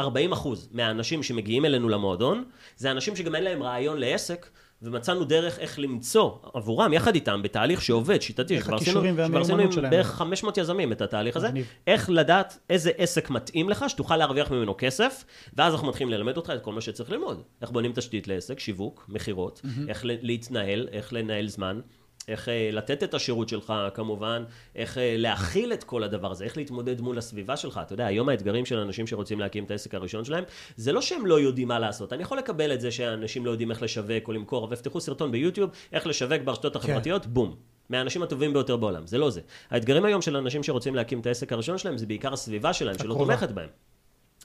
40 0.00 0.32
אחוז 0.32 0.68
מהאנשים 0.72 1.22
שמגיעים 1.22 1.64
אלינו 1.64 1.88
למועדון, 1.88 2.44
זה 2.76 2.90
אנשים 2.90 3.16
שגם 3.16 3.34
אין 3.34 3.44
להם 3.44 3.62
רעיון 3.62 3.98
לעסק, 3.98 4.46
ומצאנו 4.82 5.24
דרך 5.24 5.58
איך 5.58 5.78
למצוא 5.78 6.30
עבורם, 6.54 6.92
יחד 6.92 7.14
איתם, 7.14 7.42
בתהליך 7.42 7.82
שעובד, 7.82 8.22
שיטתי, 8.22 8.54
איך 8.56 8.64
שכבר 8.64 8.76
עשינו, 8.76 9.00
שכבר 9.26 9.40
עשינו 9.40 9.58
עם. 9.62 9.70
בערך 9.90 10.06
500 10.06 10.58
יזמים 10.58 10.92
את 10.92 11.00
התהליך 11.02 11.36
הזה, 11.36 11.48
מגניב. 11.48 11.66
איך 11.86 12.10
לדעת 12.10 12.58
איזה 12.70 12.90
עסק 12.98 13.30
מתאים 13.30 13.68
לך, 13.68 13.84
שתוכל 13.88 14.16
להרוויח 14.16 14.50
ממנו 14.50 14.74
כסף, 14.78 15.24
ואז 15.56 15.72
אנחנו 15.74 15.88
מתחילים 15.88 16.12
ללמד 16.12 16.36
אותך 16.36 16.52
את 16.54 16.62
כל 16.62 16.72
מה 16.72 16.80
שצריך 16.80 17.10
ללמוד. 17.10 17.42
איך 17.62 17.70
בונים 17.70 17.92
תשתית 17.94 18.28
לעסק, 18.28 18.58
שיווק, 18.60 19.04
מכירות, 19.08 19.60
איך 19.88 20.04
ל- 20.04 20.10
להתנהל, 20.22 20.88
איך 20.92 21.12
לנהל 21.12 21.48
זמן. 21.48 21.80
איך 22.28 22.48
אה, 22.48 22.68
לתת 22.72 23.02
את 23.02 23.14
השירות 23.14 23.48
שלך 23.48 23.72
כמובן, 23.94 24.44
איך 24.76 24.98
אה, 24.98 25.14
להכיל 25.18 25.72
את 25.72 25.84
כל 25.84 26.02
הדבר 26.02 26.30
הזה, 26.30 26.44
איך 26.44 26.56
להתמודד 26.56 27.00
מול 27.00 27.18
הסביבה 27.18 27.56
שלך. 27.56 27.80
אתה 27.82 27.92
יודע, 27.92 28.06
היום 28.06 28.28
האתגרים 28.28 28.66
של 28.66 28.78
אנשים 28.78 29.06
שרוצים 29.06 29.40
להקים 29.40 29.64
את 29.64 29.70
העסק 29.70 29.94
הראשון 29.94 30.24
שלהם, 30.24 30.44
זה 30.76 30.92
לא 30.92 31.00
שהם 31.00 31.26
לא 31.26 31.40
יודעים 31.40 31.68
מה 31.68 31.78
לעשות. 31.78 32.12
אני 32.12 32.22
יכול 32.22 32.38
לקבל 32.38 32.72
את 32.72 32.80
זה 32.80 32.90
שאנשים 32.90 33.46
לא 33.46 33.50
יודעים 33.50 33.70
איך 33.70 33.82
לשווק 33.82 34.28
או 34.28 34.32
למכור, 34.32 34.64
אבל 34.64 34.72
יפתחו 34.72 35.00
סרטון 35.00 35.32
ביוטיוב, 35.32 35.70
איך 35.92 36.06
לשווק 36.06 36.42
ברשתות 36.44 36.76
החברתיות, 36.76 37.26
בום. 37.26 37.56
מהאנשים 37.90 38.22
הטובים 38.22 38.52
ביותר 38.52 38.76
בעולם, 38.76 39.06
זה 39.06 39.18
לא 39.18 39.30
זה. 39.30 39.40
האתגרים 39.70 40.04
היום 40.04 40.22
של 40.22 40.36
אנשים 40.36 40.62
שרוצים 40.62 40.94
להקים 40.94 41.20
את 41.20 41.26
העסק 41.26 41.52
הראשון 41.52 41.78
שלהם, 41.78 41.98
זה 41.98 42.06
בעיקר 42.06 42.32
הסביבה 42.32 42.72
שלהם, 42.72 42.98
שלא. 42.98 43.14
תומכת 43.14 43.50
בהם. 43.50 43.68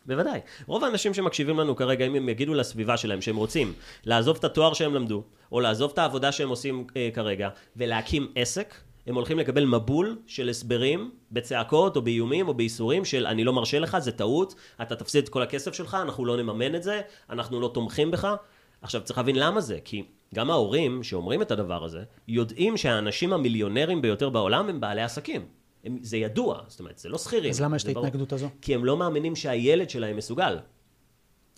בוודאי. 0.07 0.39
רוב 0.65 0.83
האנשים 0.83 1.13
שמקשיבים 1.13 1.59
לנו 1.59 1.75
כרגע, 1.75 2.05
אם 2.05 2.15
הם 2.15 2.29
יגידו 2.29 2.53
לסביבה 2.53 2.97
שלהם 2.97 3.21
שהם 3.21 3.35
רוצים 3.35 3.73
לעזוב 4.05 4.37
את 4.37 4.43
התואר 4.43 4.73
שהם 4.73 4.93
למדו, 4.93 5.23
או 5.51 5.59
לעזוב 5.59 5.91
את 5.93 5.97
העבודה 5.97 6.31
שהם 6.31 6.49
עושים 6.49 6.87
אה, 6.95 7.09
כרגע, 7.13 7.49
ולהקים 7.75 8.31
עסק, 8.35 8.73
הם 9.07 9.15
הולכים 9.15 9.39
לקבל 9.39 9.65
מבול 9.65 10.17
של 10.27 10.49
הסברים 10.49 11.11
בצעקות 11.31 11.95
או 11.95 12.01
באיומים 12.01 12.47
או 12.47 12.53
בייסורים 12.53 13.05
של 13.05 13.27
אני 13.27 13.43
לא 13.43 13.53
מרשה 13.53 13.79
לך, 13.79 13.97
זה 13.99 14.11
טעות, 14.11 14.55
אתה 14.81 14.95
תפסיד 14.95 15.23
את 15.23 15.29
כל 15.29 15.41
הכסף 15.41 15.73
שלך, 15.73 15.97
אנחנו 16.01 16.25
לא 16.25 16.37
נממן 16.37 16.75
את 16.75 16.83
זה, 16.83 17.01
אנחנו 17.29 17.59
לא 17.59 17.71
תומכים 17.73 18.11
בך. 18.11 18.35
עכשיו 18.81 19.01
צריך 19.01 19.17
להבין 19.17 19.35
למה 19.35 19.61
זה, 19.61 19.79
כי 19.85 20.03
גם 20.35 20.49
ההורים 20.49 21.03
שאומרים 21.03 21.41
את 21.41 21.51
הדבר 21.51 21.83
הזה, 21.83 22.03
יודעים 22.27 22.77
שהאנשים 22.77 23.33
המיליונרים 23.33 24.01
ביותר 24.01 24.29
בעולם 24.29 24.69
הם 24.69 24.79
בעלי 24.79 25.01
עסקים. 25.01 25.45
הם, 25.83 25.97
זה 26.01 26.17
ידוע, 26.17 26.59
זאת 26.67 26.79
אומרת, 26.79 26.97
זה 26.99 27.09
לא 27.09 27.17
שכירים. 27.17 27.49
אז 27.49 27.61
למה 27.61 27.75
יש 27.75 27.83
את. 27.83 27.87
ההתנגדות 27.97 28.33
הזו? 28.33 28.49
כי 28.61 28.75
הם 28.75 28.85
לא 28.85 28.97
מאמינים 28.97 29.35
שהילד 29.35 29.89
שלהם 29.89 30.17
מסוגל. 30.17 30.57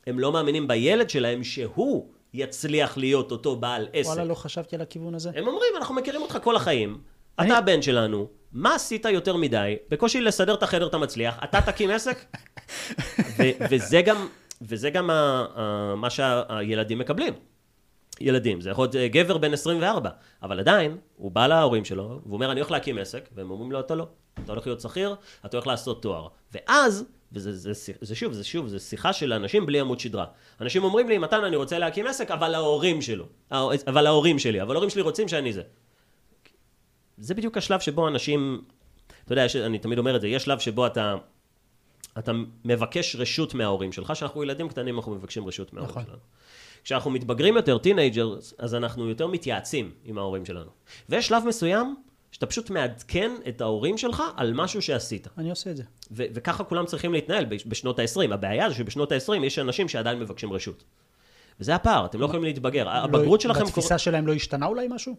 הם 0.08 0.20
לא 0.20 0.32
מאמינים 0.32 0.68
בילד 0.68 1.10
שלהם 1.10 1.44
שהוא 1.44 2.08
יצליח 2.34 2.98
להיות 2.98 3.32
אותו 3.32 3.56
בעל 3.56 3.88
עסק. 3.94 4.08
וואלה, 4.10 4.24
לא 4.26 4.36
חשבתי 4.36 4.76
על 4.76 4.82
הכיוון 4.82 5.16
הזה. 5.16 5.32
הם 5.36 5.48
אומרים, 5.48 5.74
אנחנו 5.78 5.96
מכירים 5.96 6.22
אותך 6.22 6.38
כל 6.44 6.56
החיים, 6.56 6.98
אני- 7.40 7.48
אתה 7.50 7.58
הבן 7.58 7.82
שלנו, 7.82 8.28
מה 8.52 8.76
עשית 8.76 9.06
יותר 9.06 9.36
מדי? 9.36 9.76
בקושי 9.90 10.22
לסדר 10.22 10.54
את 10.54 10.64
החדר 10.64 10.88
אתה 10.88 10.98
מצליח, 10.98 11.40
אתה 11.44 11.62
תקים 11.62 11.90
עסק? 11.90 12.26
ו- 13.40 13.52
וזה 13.72 14.02
גם, 14.02 14.28
וזה 14.62 14.90
גם 14.90 15.10
ה- 15.10 15.46
ה- 15.56 15.94
מה 15.96 16.10
שהילדים 16.10 17.00
מקבלים. 17.00 17.34
ילדים, 18.22 18.62
זה 18.62 18.70
יכול 18.70 18.84
להיות 18.84 18.96
אה, 18.96 19.08
גבר 19.08 19.38
בן 19.38 19.54
24, 19.54 20.10
אבל 20.44 20.60
עדיין, 20.60 20.98
הוא 21.16 21.32
בא 21.32 21.48
להורים 21.48 21.86
שלו, 21.86 22.20
והוא 22.24 22.34
אומר, 22.34 22.52
אני 22.52 22.60
הולך 22.60 22.72
להקים 22.72 22.98
עסק, 22.98 23.30
והם 23.36 23.52
אומרים 23.52 23.72
לו, 23.72 23.80
אתה 23.80 23.96
לא. 23.96 24.08
אתה 24.44 24.52
הולך 24.52 24.68
להיות 24.68 24.82
שכיר, 24.82 25.16
אתה 25.46 25.58
הולך 25.58 25.68
לעשות 25.68 26.02
תואר. 26.02 26.28
ואז, 26.54 27.06
וזה 27.32 27.54
זה, 27.54 27.74
זה, 27.74 27.94
זה 28.02 28.16
שוב, 28.16 28.34
זה 28.34 28.44
שוב, 28.44 28.68
זה 28.68 28.80
שיחה 28.80 29.14
של 29.14 29.34
אנשים 29.34 29.66
בלי 29.66 29.80
עמוד 29.80 30.00
שדרה. 30.00 30.26
אנשים 30.62 30.84
אומרים 30.84 31.10
לי, 31.10 31.18
מתן, 31.18 31.44
אני 31.44 31.56
רוצה 31.56 31.80
להקים 31.80 32.08
עסק, 32.08 32.32
אבל 32.32 32.56
ההורים 32.56 33.02
שלו. 33.02 33.26
אבל 33.88 34.08
ההורים 34.08 34.40
שלי, 34.40 34.62
אבל 34.62 34.76
ההורים 34.76 34.90
שלי 34.90 35.02
רוצים 35.02 35.28
שאני 35.28 35.54
זה. 35.54 35.62
זה 37.18 37.34
בדיוק 37.34 37.58
השלב 37.58 37.80
שבו 37.80 38.08
אנשים, 38.08 38.62
אתה 39.26 39.34
יודע, 39.34 39.46
אני 39.66 39.80
תמיד 39.80 39.98
אומר 39.98 40.16
את 40.16 40.22
זה, 40.22 40.28
יש 40.28 40.44
שלב 40.44 40.60
שבו 40.60 40.88
אתה, 40.88 41.16
אתה 42.18 42.32
מבקש 42.66 43.16
רשות 43.16 43.54
מההורים 43.54 43.92
שלך, 43.92 44.12
כשאנחנו 44.12 44.44
ילדים 44.44 44.70
קטנים 44.70 44.96
אנחנו 44.96 45.16
מבקשים 45.16 45.48
רשות 45.48 45.74
מההורים 45.74 45.92
נכון. 45.92 46.04
שלנו. 46.06 46.20
כשאנחנו 46.84 47.12
מתבגרים 47.12 47.56
יותר, 47.56 47.78
teenagers, 47.78 48.54
אז 48.58 48.76
אנחנו 48.76 49.10
יותר 49.10 49.28
מתייעצים 49.28 49.92
עם 50.06 50.18
ההורים 50.18 50.46
שלנו. 50.46 50.70
ויש 51.10 51.28
שלב 51.28 51.44
מסוים 51.48 51.96
שאתה 52.32 52.46
פשוט 52.46 52.70
מעדכן 52.70 53.32
את 53.48 53.62
ההורים 53.62 53.98
שלך 53.98 54.24
על 54.38 54.54
משהו 54.54 54.82
שעשית. 54.82 55.28
אני 55.38 55.50
עושה 55.50 55.72
את 55.72 55.78
זה. 55.78 55.84
ו- 56.12 56.24
וככה 56.34 56.64
כולם 56.64 56.86
צריכים 56.86 57.14
להתנהל 57.14 57.46
בש- 57.46 57.66
בשנות 57.68 58.00
ה-20. 58.00 58.34
הבעיה 58.34 58.70
זה 58.70 58.76
שבשנות 58.76 59.12
ה-20 59.12 59.46
יש 59.46 59.60
אנשים 59.60 59.88
שעדיין 59.88 60.20
מבקשים 60.20 60.54
רשות. 60.54 60.84
וזה 61.60 61.76
הפער, 61.76 62.06
אתם 62.06 62.20
לא 62.20 62.26
יכולים 62.26 62.44
להתבגר. 62.44 62.90
הבגרות 62.90 63.46
לא, 63.46 63.54
שלכם... 63.54 63.66
בתפיסה 63.66 63.98
שלהם 63.98 64.28
לא 64.28 64.34
השתנה 64.34 64.66
אולי 64.66 64.88
משהו? 64.90 65.16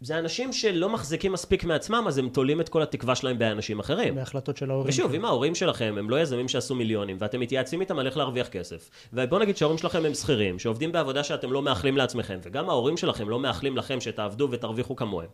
זה 0.00 0.18
אנשים 0.18 0.52
שלא 0.52 0.88
מחזיקים 0.88 1.32
מספיק 1.32 1.64
מעצמם, 1.64 2.04
אז 2.08 2.18
הם 2.18 2.28
תולים 2.28 2.60
את 2.60 2.68
כל 2.68 2.82
התקווה 2.82 3.14
שלהם 3.14 3.38
באנשים 3.38 3.78
אחרים. 3.78 4.14
בהחלטות 4.14 4.56
של 4.56 4.70
ההורים. 4.70 4.88
ושוב. 4.88 5.14
אם 5.14 5.24
ההורים 5.24 5.54
שלכם 5.54 5.94
הם 5.98 6.10
לא 6.10 6.20
יזמים 6.20 6.48
שעשו 6.48 6.74
מיליונים, 6.74 7.16
ואתם 7.20 7.40
מתייעצים 7.40 7.80
איתם 7.80 7.98
על 7.98 8.06
איך 8.06 8.16
להרוויח 8.16 8.48
כסף, 8.48 8.90
ובוא 9.12 9.38
נגיד 9.38 9.56
שההורים 9.56 9.78
שלכם 9.78 10.04
הם 10.04 10.14
שכירים, 10.14 10.58
שעובדים 10.58 10.92
בעבודה 10.92 11.24
שאתם 11.24 11.52
לא 11.52 11.62
מאחלים 11.62 11.96
לעצמכם, 11.96 12.38
וגם 12.42 12.68
ההורים 12.68 12.96
שלכם 12.96 13.28
לא 13.28 13.40
מאחלים 13.40 13.76
לכם 13.76 14.00
שתעבדו 14.00 14.48
ותרוויחו 14.50 14.96
כמוהם, 14.96 15.28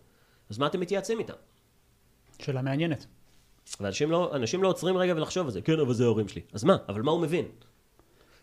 אז 0.51 0.59
מה 0.59 0.67
אתם 0.67 0.81
מתייעצים 0.81 1.19
איתם? 1.19 1.35
שאלה 2.43 2.62
מעניינת. 2.62 3.07
ואנשים 3.81 4.11
לא, 4.11 4.31
אנשים 4.35 4.62
לא 4.62 4.69
עוצרים 4.69 4.97
רגע 4.97 5.12
ולחשוב 5.17 5.47
על 5.47 5.53
זה, 5.53 5.61
כן, 5.61 5.81
אבל 5.81 5.95
זה 5.95 6.05
ההורים 6.05 6.29
שלי. 6.29 6.41
אז 6.53 6.65
מה? 6.65 6.77
אבל 6.88 7.03
מה 7.03 7.11
הוא 7.11 7.21
מבין? 7.21 7.45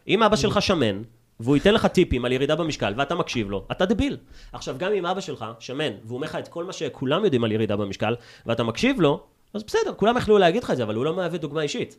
אם 0.07 0.23
אבא 0.23 0.35
שלך 0.35 0.61
שמן, 0.61 1.01
והוא 1.41 1.55
ייתן 1.55 1.73
לך 1.73 1.85
טיפים 1.85 2.25
על 2.25 2.31
ירידה 2.31 2.55
במשקל, 2.55 2.93
ואתה 2.97 3.15
מקשיב 3.15 3.49
לו, 3.49 3.65
אתה 3.71 3.85
דביל. 3.85 4.17
עכשיו, 4.53 4.75
גם 4.77 4.93
אם 4.93 5.05
אבא 5.05 5.21
שלך 5.21 5.45
שמן, 5.59 5.93
והוא 6.03 6.15
אומר 6.15 6.27
לך 6.27 6.35
את 6.35 6.47
כל 6.47 6.63
מה 6.63 6.73
שכולם 6.73 7.23
יודעים 7.23 7.43
על 7.43 7.51
ירידה 7.51 7.75
במשקל, 7.75 8.15
ואתה 8.45 8.63
מקשיב 8.63 9.01
לו, 9.01 9.23
אז 9.53 9.63
בסדר, 9.63 9.93
כולם 9.95 10.17
יכלו 10.17 10.37
להגיד 10.37 10.63
לך 10.63 10.71
את 10.71 10.77
זה, 10.77 10.83
אבל 10.83 10.95
הוא 10.95 11.05
לא 11.05 11.15
מהווה 11.15 11.37
דוגמה 11.37 11.61
אישית. 11.61 11.97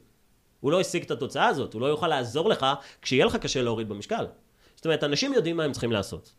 הוא 0.61 0.73
לא 0.73 0.81
השיג 0.81 1.03
את 1.03 1.11
התוצאה 1.11 1.47
הזאת, 1.47 1.75
הוא 1.75 1.81
לא 1.81 1.87
יוכל 1.87 2.09
לעזור 2.09 2.49
לך 2.49 2.67
כשיהיה 3.03 3.27
לך 3.27 3.37
קשה 3.37 3.63
להוריד 3.63 3.89
במשקל. 3.89 4.27
זאת 4.77 4.87
אומרת, 4.87 5.05
אנשים 5.05 5.33
יודעים 5.33 5.57
מה 5.57 5.65
הם 5.65 5.73
צריכים 5.73 5.93
לעשות. 5.93 6.33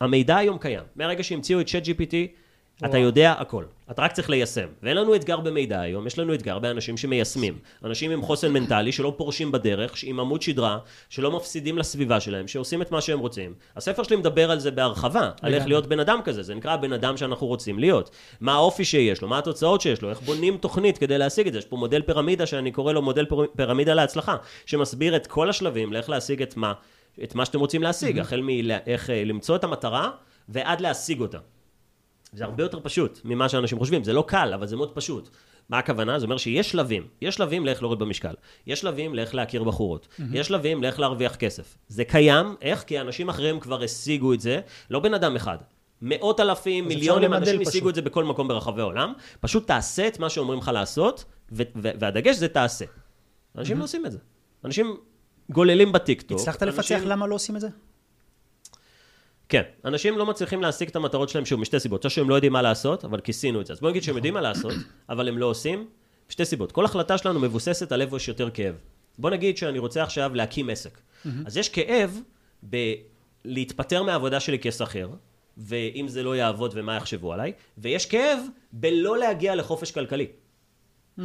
המידע 0.00 0.36
היום 0.36 0.58
קיים. 0.58 0.84
מהרגע 0.96 1.22
שהמציאו 1.22 1.60
את 1.60 1.66
ChatGPT, 1.68 2.14
אתה 2.78 2.86
וואו. 2.88 2.98
יודע 3.00 3.32
הכל. 3.32 3.64
אתה 3.90 4.02
רק 4.02 4.12
צריך 4.12 4.30
ליישם. 4.30 4.66
ואין 4.82 4.96
לנו 4.96 5.14
אתגר 5.14 5.40
במידע 5.40 5.80
היום, 5.80 6.06
יש 6.06 6.18
לנו 6.18 6.34
אתגר 6.34 6.58
באנשים 6.58 6.96
שמיישמים. 6.96 7.58
אנשים 7.84 8.10
עם 8.10 8.22
חוסן 8.22 8.52
מנטלי, 8.52 8.92
שלא 8.92 9.14
פורשים 9.16 9.52
בדרך, 9.52 9.94
עם 10.02 10.20
עמוד 10.20 10.42
שדרה, 10.42 10.78
שלא 11.08 11.30
מפסידים 11.36 11.78
לסביבה 11.78 12.20
שלהם, 12.20 12.48
שעושים 12.48 12.82
את 12.82 12.90
מה 12.90 13.00
שהם 13.00 13.18
רוצים. 13.18 13.54
הספר 13.76 14.02
שלי 14.02 14.16
מדבר 14.16 14.50
על 14.50 14.58
זה 14.58 14.70
בהרחבה, 14.70 15.30
על 15.42 15.54
איך. 15.54 15.66
להיות 15.66 15.86
בן 15.86 16.00
אדם 16.00 16.20
כזה. 16.24 16.42
זה 16.42 16.54
נקרא 16.54 16.72
הבן 16.72 16.92
אדם 16.92 17.16
שאנחנו 17.16 17.46
רוצים 17.46 17.78
להיות. 17.78 18.10
מה 18.40 18.54
האופי 18.54 18.84
שיש 18.84 19.22
לו, 19.22 19.28
מה 19.28 19.38
התוצאות 19.38 19.80
שיש 19.80 20.02
לו, 20.02 20.10
איך 20.10 20.20
בונים 20.20 20.56
תוכנית 20.56 20.98
כדי 20.98 21.18
להשיג 21.18 21.46
את 21.46 21.52
זה. 21.52 21.58
יש 21.58 21.64
פה 21.64 21.76
מודל 21.76 22.02
פירמידה 22.02 22.46
שאני 22.46 22.72
קורא 22.72 22.92
לו 22.92 23.02
מודל 23.02 23.26
פיר- 23.26 23.46
פירמידה 23.56 23.94
להצלחה, 23.94 24.36
שמסביר 24.66 25.16
את 25.16 25.26
כל 25.26 25.50
השלבים 25.50 25.92
לאיך 25.92 26.10
להשיג 26.10 26.42
את 26.42 26.56
מה, 26.56 26.72
את 27.24 27.34
מה 27.34 27.44
שאתם 27.44 27.60
רוצים 27.60 27.82
להשיג, 27.82 28.18
החל 28.18 28.40
מאיך 28.40 29.10
אה, 29.10 29.24
למצוא 29.24 29.56
את 29.56 29.64
המטרה 29.64 30.10
ועד 30.48 30.80
להשיג 30.80 31.20
אותה. 31.20 31.38
זה 32.32 32.44
הרבה 32.44 32.62
יותר 32.62 32.80
פשוט 32.82 33.20
ממה 33.24 33.48
שאנשים 33.48 33.78
חושבים, 33.78 34.04
זה 34.04 34.12
לא 34.12 34.24
קל, 34.28 34.52
אבל 34.54 34.66
זה 34.66 34.76
מאוד 34.76 34.90
פשוט. 34.94 35.28
מה 35.68 35.78
הכוונה? 35.78 36.18
זה 36.18 36.24
אומר 36.24 36.36
שיש 36.36 36.70
שלבים. 36.70 37.06
יש 37.22 37.34
שלבים 37.34 37.66
לאיך 37.66 37.82
להוריד 37.82 37.98
במשקל. 38.00 38.34
יש 38.66 38.80
שלבים 38.80 39.14
לאיך 39.14 39.34
להכיר 39.34 39.64
בחורות. 39.64 40.08
יש 40.32 40.46
שלבים 40.46 40.82
לאיך 40.82 41.00
להרוויח 41.00 41.36
כסף. 41.36 41.78
זה 41.88 42.04
קיים, 42.04 42.54
איך? 42.62 42.82
כי 42.82 43.00
אנשים 43.00 43.28
אחרים 43.28 43.60
כבר 43.60 43.82
השיגו 43.82 44.32
את 44.32 44.40
זה, 44.40 44.60
לא 44.90 45.00
בן 45.00 45.14
אדם 45.14 45.36
אחד. 45.36 45.56
מאות 46.02 46.40
אלפים, 46.40 46.88
מיליונים, 46.88 47.34
אנשים. 47.34 47.60
השיגו 47.68 47.90
את 47.90 47.94
זה 47.94 48.02
בכל 48.02 48.24
מקום 48.24 48.48
ברחבי 48.48 48.80
העולם. 48.80 49.12
פשוט 49.40 49.66
תעשה 49.66 50.08
את 50.08 50.18
מה 50.18 50.30
שאומרים 50.30 50.58
לך 50.58 50.70
לעשות, 50.74 51.24
ו- 51.52 51.62
ו- 51.76 51.90
והדגש 52.00 52.36
זה 52.36 52.48
תעשה. 52.48 52.84
אנשים 53.58 53.78
לא 53.78 53.84
עושים 53.84 54.06
את 54.06 54.12
זה. 54.12 54.18
אנשים 54.64 54.96
גוללים 55.50 55.92
בטיקטוק. 55.92 56.40
הצלחת 56.40 56.62
לפצח 56.62 56.92
אנשים- 56.92 57.08
למה 57.08 57.26
לא 57.26 57.34
עושים 57.34 57.56
את 57.56 57.60
זה? 57.60 57.68
כן, 59.48 59.62
אנשים 59.84 60.18
לא 60.18 60.26
מצליחים 60.26 60.62
להשיג 60.62 60.88
את 60.88 60.96
המטרות 60.96 61.28
שלהם 61.28 61.44
שוב 61.44 61.60
משתי 61.60 61.80
סיבות, 61.80 62.04
או 62.04 62.10
שהם 62.10 62.30
לא 62.30 62.34
יודעים 62.34 62.52
מה 62.52 62.62
לעשות, 62.62 63.04
אבל 63.04 63.20
כיסינו 63.20 63.60
את 63.60 63.66
זה. 63.66 63.72
אז 63.72 63.80
בוא 63.80 63.90
נגיד 63.90 64.02
שהם 64.02 64.16
יודעים 64.16 64.34
מה 64.34 64.40
לעשות, 64.40 64.72
אבל 65.08 65.28
הם 65.28 65.38
לא 65.38 65.46
עושים, 65.46 65.88
שתי 66.28 66.44
סיבות. 66.44 66.72
כל 66.72 66.84
החלטה 66.84 67.18
שלנו 67.18 67.40
מבוססת 67.40 67.92
על 67.92 68.02
איפה 68.02 68.16
יש 68.16 68.28
יותר 68.28 68.50
כאב. 68.50 68.74
בוא 69.18 69.30
נגיד 69.30 69.56
שאני 69.56 69.78
רוצה 69.78 70.02
עכשיו 70.02 70.34
להקים 70.34 70.70
עסק. 70.70 71.00
אז 71.46 71.56
יש 71.56 71.68
כאב 71.68 72.20
בלהתפטר 72.62 74.02
מהעבודה 74.02 74.40
שלי 74.40 74.58
כשכיר, 74.62 75.10
ואם 75.56 76.08
זה 76.08 76.22
לא 76.22 76.36
יעבוד 76.36 76.72
ומה 76.74 76.96
יחשבו 76.96 77.32
עליי, 77.32 77.52
ויש 77.78 78.06
כאב 78.06 78.38
בלא 78.72 79.18
להגיע 79.18 79.54
לחופש 79.54 79.90
כלכלי. 79.90 80.26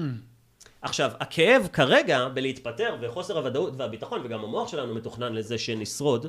עכשיו, 0.82 1.12
הכאב 1.20 1.68
כרגע 1.74 2.28
בלהתפטר 2.28 2.96
וחוסר 3.02 3.38
הוודאות 3.38 3.74
והביטחון, 3.78 4.22
וגם 4.24 4.44
המוח 4.44 4.68
שלנו 4.68 4.96
מתוכנן 4.96 5.34
לזה 5.34 5.58
שנשרוד, 5.58 6.28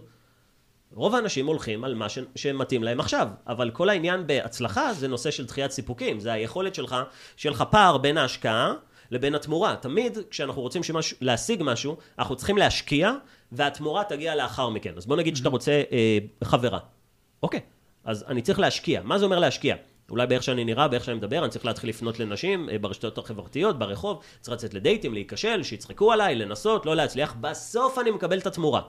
רוב 0.94 1.14
האנשים 1.14 1.46
הולכים 1.46 1.84
על 1.84 1.94
מה 1.94 2.08
ש... 2.08 2.18
שמתאים 2.36 2.82
להם 2.82 3.00
עכשיו, 3.00 3.28
אבל 3.46 3.70
כל 3.70 3.88
העניין 3.88 4.26
בהצלחה 4.26 4.92
זה 4.92 5.08
נושא 5.08 5.30
של 5.30 5.46
דחיית 5.46 5.70
סיפוקים, 5.70 6.20
זה 6.20 6.32
היכולת 6.32 6.74
שלך, 6.74 6.96
שיהיה 7.36 7.52
לך 7.52 7.64
פער 7.70 7.98
בין 7.98 8.18
ההשקעה 8.18 8.74
לבין 9.10 9.34
התמורה. 9.34 9.76
תמיד 9.76 10.18
כשאנחנו 10.30 10.62
רוצים 10.62 10.82
שמש... 10.82 11.14
להשיג 11.20 11.62
משהו, 11.64 11.96
אנחנו 12.18 12.36
צריכים 12.36 12.58
להשקיע, 12.58 13.12
והתמורה 13.52 14.04
תגיע 14.04 14.34
לאחר 14.34 14.68
מכן. 14.68 14.92
אז 14.96 15.06
בוא 15.06 15.16
נגיד 15.16 15.36
שאתה 15.36 15.48
רוצה 15.48 15.82
אה, 15.92 16.18
חברה. 16.44 16.78
אוקיי, 17.42 17.60
אז 18.04 18.24
אני 18.28 18.42
צריך 18.42 18.58
להשקיע. 18.58 19.00
מה 19.04 19.18
זה 19.18 19.24
אומר 19.24 19.38
להשקיע? 19.38 19.76
אולי 20.10 20.26
באיך 20.26 20.42
שאני 20.42 20.64
נראה, 20.64 20.88
באיך 20.88 21.04
שאני 21.04 21.16
מדבר, 21.16 21.38
אני 21.38 21.50
צריך 21.50 21.66
להתחיל 21.66 21.90
לפנות 21.90 22.20
לנשים 22.20 22.70
אה, 22.70 22.78
ברשתות 22.78 23.18
החברתיות, 23.18 23.78
ברחוב, 23.78 24.22
צריך 24.40 24.56
לצאת 24.56 24.74
לדייטים, 24.74 25.14
להיכשל, 25.14 25.62
שיצחקו 25.62 26.12
עליי, 26.12 26.34
לנסות, 26.34 26.86
לא 26.86 26.96
להצליח, 26.96 27.34
בסוף 27.40 27.98
אני 27.98 28.10
מקבל 28.10 28.38
את 28.38 28.46
התמורה. 28.46 28.82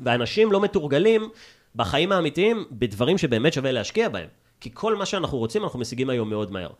ואנשים 0.00 0.52
לא 0.52 0.60
מתורגלים 0.60 1.28
בחיים 1.76 2.12
האמיתיים, 2.12 2.64
בדברים 2.72 3.18
שבאמת 3.18 3.52
שווה 3.52 3.72
להשקיע 3.72 4.08
בהם. 4.08 4.28
כי 4.60 4.70
כל 4.74 4.96
מה 4.96 5.06
שאנחנו 5.06 5.38
רוצים, 5.38 5.64
אנחנו 5.64 5.78
משיגים 5.78 6.10
היום 6.10 6.30
מאוד 6.30 6.52
מהר. 6.52 6.70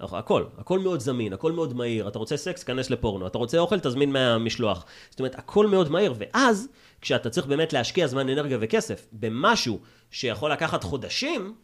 אנחנו- 0.00 0.16
הכל, 0.16 0.44
הכל 0.58 0.78
מאוד 0.78 1.00
זמין, 1.00 1.32
הכל 1.32 1.52
מאוד 1.52 1.74
מהיר. 1.76 2.08
אתה 2.08 2.18
רוצה 2.18 2.36
סקס, 2.36 2.62
כנס 2.64 2.90
לפורנו. 2.90 3.26
אתה 3.26 3.38
רוצה 3.38 3.58
אוכל, 3.58 3.80
תזמין 3.80 4.12
מהמשלוח. 4.12 4.84
זאת 5.10 5.20
אומרת, 5.20 5.34
הכל 5.38 5.66
מאוד 5.66 5.90
מהיר. 5.90 6.14
ואז, 6.18 6.68
כשאתה 7.00 7.30
צריך 7.30 7.46
באמת 7.46 7.72
להשקיע 7.72 8.06
זמן, 8.06 8.28
אנרגיה 8.28 8.58
וכסף 8.60 9.06
במשהו 9.12 9.80
שיכול 10.10 10.52
לקחת 10.52 10.84
חודשים, 10.84 11.54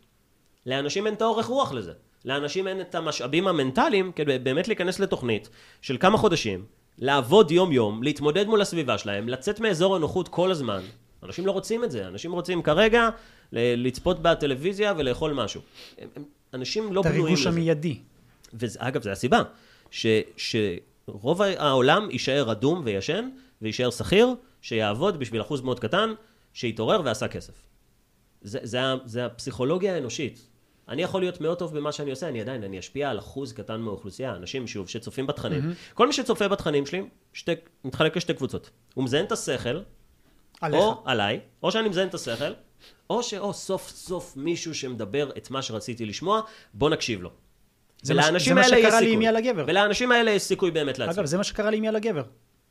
לאנשים 0.67 1.07
אין 1.07 1.15
את 1.15 1.23
האורך 1.23 1.47
רוח 1.47 1.73
לזה. 1.73 1.93
לאנשים 2.25 2.69
אין 2.69 2.81
את 2.81 2.95
המשאבים 2.95 3.49
המנטליים 3.49 4.13
כדי 4.13 4.39
באמת 4.39 4.69
להיכנס 4.69 5.01
לתוכנית 5.01 5.49
של 5.83 5.97
כמה 6.01 6.19
חודשים, 6.19 6.65
לעבוד 6.99 7.51
יום-יום, 7.51 8.03
להתמודד 8.03 8.47
מול 8.47 8.61
הסביבה 8.61 8.99
שלהם, 8.99 9.29
לצאת 9.29 9.61
מאזור 9.61 9.97
הנוחות 9.97 10.29
כל 10.29 10.51
הזמן. 10.51 10.81
אנשים 11.23 11.47
לא 11.47 11.53
רוצים 11.53 11.85
את 11.85 11.91
זה, 11.91 12.07
אנשים 12.07 12.33
רוצים 12.33 12.63
כרגע 12.63 13.09
לצפות 13.53 14.23
בטלוויזיה 14.23 14.95
ולאכול 14.97 15.33
משהו. 15.33 15.61
אנשים 16.55 16.93
לא 16.93 17.01
את 17.01 17.07
בנויים 17.07 17.25
הריגוש 17.25 17.41
לזה. 17.41 17.49
המיידי. 17.49 17.99
ואגב, 18.53 19.03
זו 19.03 19.11
הסיבה, 19.11 19.43
ש, 19.91 20.07
שרוב 20.37 21.43
העולם 21.43 22.11
יישאר 22.11 22.53
אדום 22.53 22.83
וישן, 22.85 23.29
ויישאר 23.63 23.91
שכיר, 23.91 24.29
שיעבוד 24.63 25.19
בשביל 25.19 25.41
אחוז 25.41 25.61
מאוד 25.61 25.81
קטן, 25.81 26.15
שיתעורר 26.53 27.01
ועשה 27.05 27.29
כסף. 27.29 27.53
זה, 28.43 28.59
זה, 28.63 28.79
זה 29.05 29.27
הפסיכולוגיה 29.27 29.95
האנושית. 29.95 30.48
אני 30.89 31.03
יכול 31.03 31.21
להיות 31.21 31.41
מאוד 31.41 31.59
טוב 31.59 31.77
במה 31.77 31.93
שאני 31.93 32.11
עושה, 32.11 32.29
אני 32.29 32.41
עדיין, 32.41 32.65
אני 32.65 32.79
אשפיע 32.79 33.11
על 33.11 33.19
אחוז 33.19 33.53
קטן 33.53 33.81
מהאוכלוסייה, 33.81 34.37
אנשים 34.37 34.67
שוב, 34.67 34.89
שצופים 34.89 35.27
בתכנים. 35.27 35.61
Mm-hmm. 35.61 35.95
כל 35.95 36.07
מי 36.07 36.13
שצופה 36.13 36.49
בתכנים 36.49 36.87
שלי, 36.87 37.03
שתי, 37.33 37.53
מתחלק 37.85 38.17
לשתי 38.17 38.35
קבוצות. 38.35 38.71
הוא 38.95 39.05
מזיין 39.05 39.25
את 39.25 39.33
השכל, 39.33 39.81
עליך. 40.61 40.81
או 40.81 41.03
עליי, 41.05 41.41
או 41.63 41.73
שאני 41.73 41.89
מזיין 41.89 42.09
את 42.09 42.15
השכל, 42.15 42.53
או 43.11 43.23
שאו 43.23 43.53
סוף 43.53 43.89
סוף 43.89 44.37
מישהו 44.37 44.75
שמדבר 44.75 45.31
את 45.37 45.51
מה 45.51 45.63
שרציתי 45.63 46.07
לשמוע, 46.07 46.41
בוא 46.75 46.91
נקשיב 46.91 47.23
לו. 47.23 47.31
זה 48.03 48.15
מה 48.15 48.23
ולאנשים 48.23 48.51
זה 48.51 48.55
מה 48.55 48.61
האלה 48.61 48.79
יש 48.79 48.87
שקרה 48.87 49.01
לי. 49.01 49.13
עם 49.13 49.23
יאללה 49.23 49.41
גבר. 49.41 49.65
ולאנשים 49.67 50.13
האלה 50.13 50.31
יש 50.31 50.43
סיכוי 50.43 50.71
באמת 50.71 50.99
להצליח. 50.99 51.19
אגב, 51.19 51.27
זה 51.27 51.37
מה 51.37 51.45
שקרה 51.45 51.71
לי 51.71 51.77
עם 51.77 51.85
יאללה 51.85 51.99
גבר. 51.99 52.23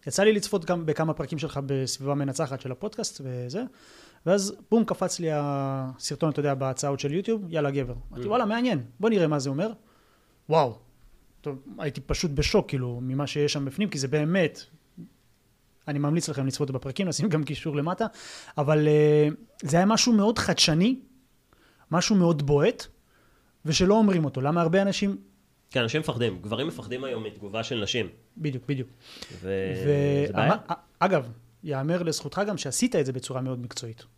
יצא 0.08 0.24
לי 0.24 0.34
לצפות 0.34 0.66
גם 0.66 0.86
בכמה 0.86 1.14
פרקים 1.14 1.40
שלך 1.40 1.60
בסביבה 1.66 2.16
מנצחת 2.16 2.62
של 2.62 2.72
הפודקאסט 2.72 3.22
וזה, 3.24 3.64
ואז 4.28 4.56
בום 4.72 4.86
קפץ 4.86 5.20
לי 5.20 5.28
הסרטון, 5.32 6.30
אתה 6.30 6.40
יודע, 6.40 6.54
בהצעות 6.54 7.00
של 7.00 7.14
יוטיוב, 7.14 7.46
יאללה 7.50 7.72
גבר. 7.72 7.94
אמרתי, 8.12 8.28
וואלה, 8.28 8.46
מעניין, 8.46 8.84
בוא 9.00 9.10
נראה 9.10 9.28
מה 9.28 9.40
זה 9.40 9.50
אומר. 9.50 9.72
וואו. 10.50 10.78
טוב, 11.42 11.64
הייתי 11.78 12.02
פשוט 12.02 12.32
בשוק, 12.32 12.70
כאילו, 12.70 13.00
ממה 13.02 13.28
שיש 13.28 13.54
שם 13.54 13.66
בפנים, 13.66 13.90
כי 13.90 14.00
זה 14.00 14.08
באמת, 14.08 14.60
אני 15.88 16.00
ממליץ 16.00 16.30
לכם 16.30 16.48
לצפות 16.48 16.72
בפרקים, 16.72 17.08
נשים 17.08 17.30
גם 17.30 17.44
קישור 17.44 17.76
למטה, 17.76 18.06
אבל 18.58 18.88
אה, 18.88 19.28
זה 19.62 19.78
היה 19.78 19.86
משהו 19.86 20.14
מאוד 20.14 20.40
חדשני, 20.40 21.00
משהו 21.92 22.16
מאוד 22.16 22.46
בועט, 22.46 22.88
ושלא 23.66 23.96
אומרים 23.96 24.26
אותו. 24.26 24.42
למה 24.42 24.62
הרבה 24.62 24.82
אנשים... 24.82 25.18
כי 25.70 25.80
אנשים 25.80 26.02
מפחדים. 26.02 26.42
גברים 26.42 26.68
מפחדים 26.68 27.04
היום 27.04 27.24
מתגובה 27.24 27.64
של 27.64 27.84
נשים. 27.84 28.10
בדיוק, 28.38 28.64
בדיוק. 28.68 28.90
וזה 29.34 30.28
בעיה. 30.34 30.56
ואגב, 31.02 31.30
יאמר 31.64 32.04
לזכותך 32.04 32.42
גם 32.48 32.58
שעשית 32.58 32.96
את 32.96 33.06
זה 33.06 33.14
בצורה 33.14 33.42
מאוד 33.42 33.60
מקצועית. 33.60 34.17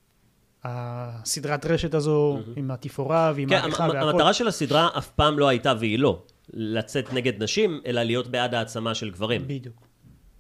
הסדרת 0.63 1.65
רשת 1.65 1.93
הזו 1.93 2.39
עם 2.56 2.72
התפאורה 2.72 3.32
ועם 3.36 3.50
כן, 3.50 3.56
העריכה 3.56 3.84
המ- 3.86 3.91
והכל. 3.91 4.10
המטרה 4.10 4.34
של 4.34 4.48
הסדרה 4.48 4.89
אף 4.98 5.10
פעם 5.10 5.39
לא 5.39 5.48
הייתה, 5.48 5.74
והיא 5.80 6.00
לא, 6.00 6.22
לצאת 6.54 7.13
נגד 7.13 7.43
נשים, 7.43 7.82
אלא 7.86 8.04
להיות 8.04 8.28
בעד 8.28 8.54
העצמה 8.54 8.95
של 8.95 9.10
גברים. 9.10 9.48
בדיוק. 9.48 9.76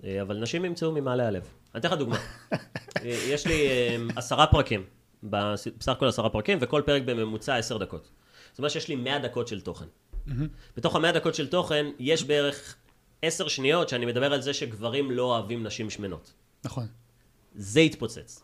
אה, 0.03 0.21
אבל 0.21 0.37
נשים 0.37 0.65
ימצאו 0.65 0.91
ממעלה 0.91 1.27
הלב. 1.27 1.43
אני 1.75 1.79
אתן 1.79 1.87
לך 1.87 1.93
דוגמה. 1.93 2.15
אה, 2.51 2.59
יש 3.05 3.47
לי 3.47 3.67
אה, 3.67 3.97
עשרה 4.15 4.47
פרקים, 4.47 4.83
בס- 5.23 5.67
בסך 5.79 5.91
הכל 5.91 6.07
עשרה 6.07 6.29
פרקים, 6.29 6.57
וכל 6.61 6.81
פרק 6.85 7.01
בממוצע 7.05 7.55
עשר 7.55 7.77
דקות. 7.77 8.09
זאת 8.51 8.57
אומרת 8.59 8.71
שיש 8.71 8.87
לי 8.87 8.95
מאה 8.95 9.19
דקות 9.19 9.47
של 9.47 9.61
תוכן. 9.61 9.85
בתוך 10.77 10.95
המאה 10.95 11.11
דקות 11.11 11.35
של 11.35 11.47
תוכן, 11.47 11.85
יש 11.99 12.23
בערך 12.23 12.75
עשר 13.21 13.47
שניות 13.47 13.89
שאני 13.89 14.05
מדבר 14.05 14.33
על 14.33 14.41
זה 14.41 14.53
שגברים 14.53 15.11
לא 15.11 15.23
אוהבים 15.23 15.63
נשים 15.63 15.89
שמנות. 15.89 16.33
נכון. 16.63 16.87
זה 17.55 17.81
יתפוצץ. 17.81 18.43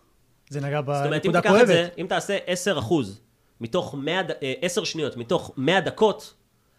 זה 0.49 0.61
נגע 0.61 0.81
זאת 0.85 1.05
אומרת, 1.05 1.25
אם 1.25 1.31
בנקודה 1.31 1.41
תיקח 1.41 1.61
את 1.61 1.67
זה, 1.67 1.73
כואבת. 1.73 1.97
אם 1.97 2.05
תעשה 2.09 2.37
10 2.47 2.79
אחוז 2.79 3.21
מתוך 3.61 3.95
100, 3.95 4.23
ד- 4.23 4.31
אה, 4.31 4.53
10 4.61 4.83
שניות 4.83 5.17
מתוך 5.17 5.51
100 5.57 5.81
דקות, 5.81 6.33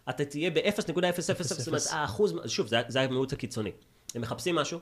אתה 0.09 0.25
תהיה 0.25 0.49
ב-0.000, 0.49 1.21
זאת 1.21 1.67
אומרת, 1.67 1.81
האחוז, 1.91 2.33
שוב, 2.45 2.67
זה, 2.67 2.81
זה 2.87 3.01
המיעוט 3.01 3.33
הקיצוני. 3.33 3.71
הם 4.15 4.21
מחפשים 4.21 4.55
משהו 4.55 4.79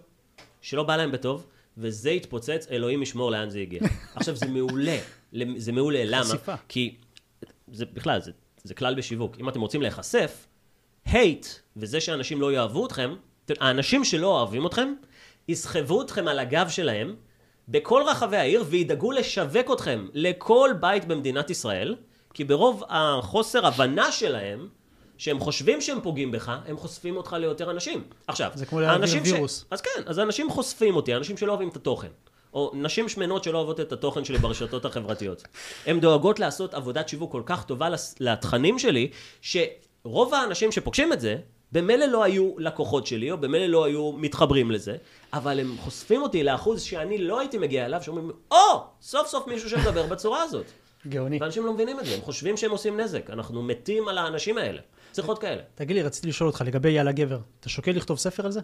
שלא 0.62 0.84
בא 0.84 0.96
להם 0.96 1.12
בטוב, 1.12 1.48
וזה 1.78 2.12
יתפוצץ, 2.12 2.68
אלוהים 2.72 3.02
ישמור 3.02 3.32
לאן 3.32 3.50
זה 3.50 3.60
הגיע. 3.60 3.80
עכשיו, 4.16 4.36
זה 4.36 4.48
מעולה, 4.48 4.98
זה 5.58 5.72
מעולה, 5.72 6.02
למה? 6.06 6.24
חשיפה. 6.24 6.56
כי 6.68 6.96
זה 7.72 7.86
בכלל, 7.86 8.22
זה, 8.22 8.32
זה 8.64 8.74
כלל 8.74 8.96
בשיווק. 8.96 9.36
אם 9.40 9.50
אתם 9.50 9.62
רוצים 9.62 9.82
להיחשף, 9.82 10.48
hate, 11.08 11.46
וזה 11.78 12.02
שאנשים 12.02 12.42
לא 12.42 12.54
יאהבו 12.54 12.86
אתכם, 12.86 13.16
האנשים 13.60 14.04
שלא 14.04 14.28
אוהבים 14.28 14.66
אתכם, 14.68 14.94
יסחבו 15.48 16.02
אתכם 16.02 16.28
על 16.28 16.40
הגב 16.40 16.70
שלהם 16.70 17.16
בכל 17.68 18.04
רחבי 18.08 18.38
העיר 18.38 18.64
וידאגו 18.68 19.12
לשווק 19.12 19.72
אתכם 19.74 20.08
לכל 20.14 20.70
בית 20.80 21.06
במדינת 21.06 21.50
ישראל, 21.50 21.96
כי 22.34 22.44
ברוב 22.44 22.84
החוסר 22.90 23.68
הבנה 23.68 24.12
שלהם, 24.12 24.68
שהם 25.18 25.40
חושבים 25.40 25.82
שהם 25.82 26.02
פוגעים 26.02 26.32
בך, 26.32 26.58
הם 26.68 26.78
חושפים 26.78 27.18
אותך 27.18 27.36
ליותר 27.40 27.72
אנשים. 27.72 28.04
עכשיו, 28.28 28.52
זה 28.54 28.66
כמו 28.66 28.80
להעביר 28.80 29.10
וירוס. 29.24 29.66
אז 29.72 29.82
כן, 29.82 30.02
אז 30.06 30.20
אנשים 30.20 30.50
חושפים 30.50 30.96
אותי, 30.96 31.16
אנשים 31.16 31.38
שלא 31.38 31.52
אוהבים 31.52 31.70
את 31.70 31.76
התוכן. 31.76 32.08
או 32.54 32.72
נשים 32.74 33.10
שמנות 33.10 33.44
שלא 33.44 33.58
אוהבות 33.58 33.80
את 33.80 33.92
התוכן 33.92 34.26
שלי 34.26 34.38
ברשתות 34.38 34.86
החברתיות. 34.86 35.44
הן 35.86 36.00
דואגות 36.00 36.40
לעשות 36.40 36.74
עבודת 36.74 37.10
שיווק 37.10 37.32
כל 37.32 37.42
כך 37.46 37.66
טובה 37.66 37.90
לתכנים 38.20 38.80
שלי, 38.80 39.10
שרוב 39.42 40.34
האנשים 40.34 40.72
שפוגשים 40.72 41.14
את 41.14 41.22
זה, 41.22 41.38
במילא 41.72 42.06
לא 42.06 42.24
היו 42.24 42.52
לקוחות 42.58 43.08
שלי, 43.08 43.32
או 43.32 43.38
במילא 43.38 43.66
לא 43.66 43.86
היו 43.86 44.12
מתחברים 44.12 44.72
לזה, 44.72 44.96
אבל 45.36 45.60
הם 45.60 45.76
חושפים 45.78 46.22
אותי 46.22 46.44
לאחוז 46.44 46.82
שאני 46.82 47.18
לא 47.18 47.40
הייתי 47.40 47.58
מגיע 47.58 47.86
אליו, 47.86 48.04
שאומרים, 48.04 48.32
או, 48.52 48.58
סוף 49.02 49.28
סוף 49.28 49.48
מישהו 49.48 49.70
שמדבר 49.70 50.06
בצורה 50.06 50.44
הזאת. 50.44 50.66
גאוני. 51.08 51.38
ואנשים 51.42 51.66
לא 51.66 51.74
מבינים 51.74 52.00
את 52.00 52.06
זה, 52.06 52.16
הם 52.16 52.22
חושבים 52.22 52.58
שהם 52.58 52.72
עושים 52.72 53.00
נזק. 53.00 53.30
אנחנו 53.30 53.64
מתים 53.64 54.08
על 54.08 54.18
האנשים 54.18 54.58
האלה. 54.58 54.82
צריך 55.12 55.28
עוד 55.28 55.40
כאלה. 55.40 55.62
תגיד 55.76 55.96
לי, 55.96 56.04
רציתי 56.04 56.28
לשאול 56.28 56.50
אותך 56.50 56.64
לגבי 56.68 56.90
יאללה 56.90 57.12
גבר. 57.12 57.40
אתה 57.60 57.70
שוקל 57.70 57.92
לכתוב 57.92 58.18
ספר 58.18 58.46
על 58.46 58.52
זה? 58.52 58.60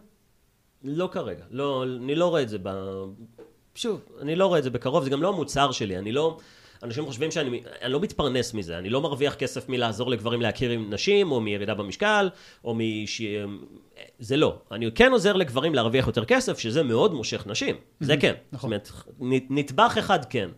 לא 0.84 1.10
כרגע. 1.12 1.44
לא, 1.50 1.84
אני 1.84 2.16
לא 2.16 2.28
רואה 2.28 2.42
את 2.42 2.50
זה 2.50 2.58
ב... 2.64 2.70
שוב, 3.76 4.02
אני 4.22 4.36
לא 4.36 4.46
רואה 4.46 4.60
את 4.60 4.64
זה 4.64 4.70
בקרוב, 4.70 5.04
זה 5.04 5.10
גם 5.10 5.22
לא 5.22 5.30
המוצר 5.30 5.72
שלי, 5.72 5.98
אני 5.98 6.12
לא... 6.12 6.38
אנשים 6.84 7.06
חושבים 7.06 7.32
שאני 7.32 7.62
אני 7.82 7.94
לא 7.94 8.00
מתפרנס 8.00 8.54
מזה, 8.54 8.78
אני 8.78 8.90
לא 8.90 9.02
מרוויח 9.02 9.36
כסף 9.36 9.70
מלעזור 9.70 10.10
לגברים 10.10 10.42
להכיר 10.42 10.72
עם 10.72 10.94
נשים, 10.94 11.32
או 11.32 11.42
מירידה 11.42 11.74
במשקל, 11.74 12.30
או 12.66 12.76
מש... 12.78 13.22
זה 14.20 14.38
לא. 14.38 14.58
אני 14.72 14.92
כן 14.96 15.12
עוזר 15.12 15.34
לגברים 15.34 15.76
להרוויח 15.76 16.08
יותר 16.08 16.26
כסף, 16.26 16.60
שזה 16.60 16.84
מאוד 16.84 17.14
מושך 17.14 17.48
נשים. 17.48 17.76
זה 18.00 18.18
כן. 18.18 18.34
נכון. 18.52 18.72
זאת 18.84 18.92
אומרת, 19.20 19.42
נ- 19.42 19.58
נדבך 19.60 19.96
אחד 20.00 20.26
כן. 20.26 20.50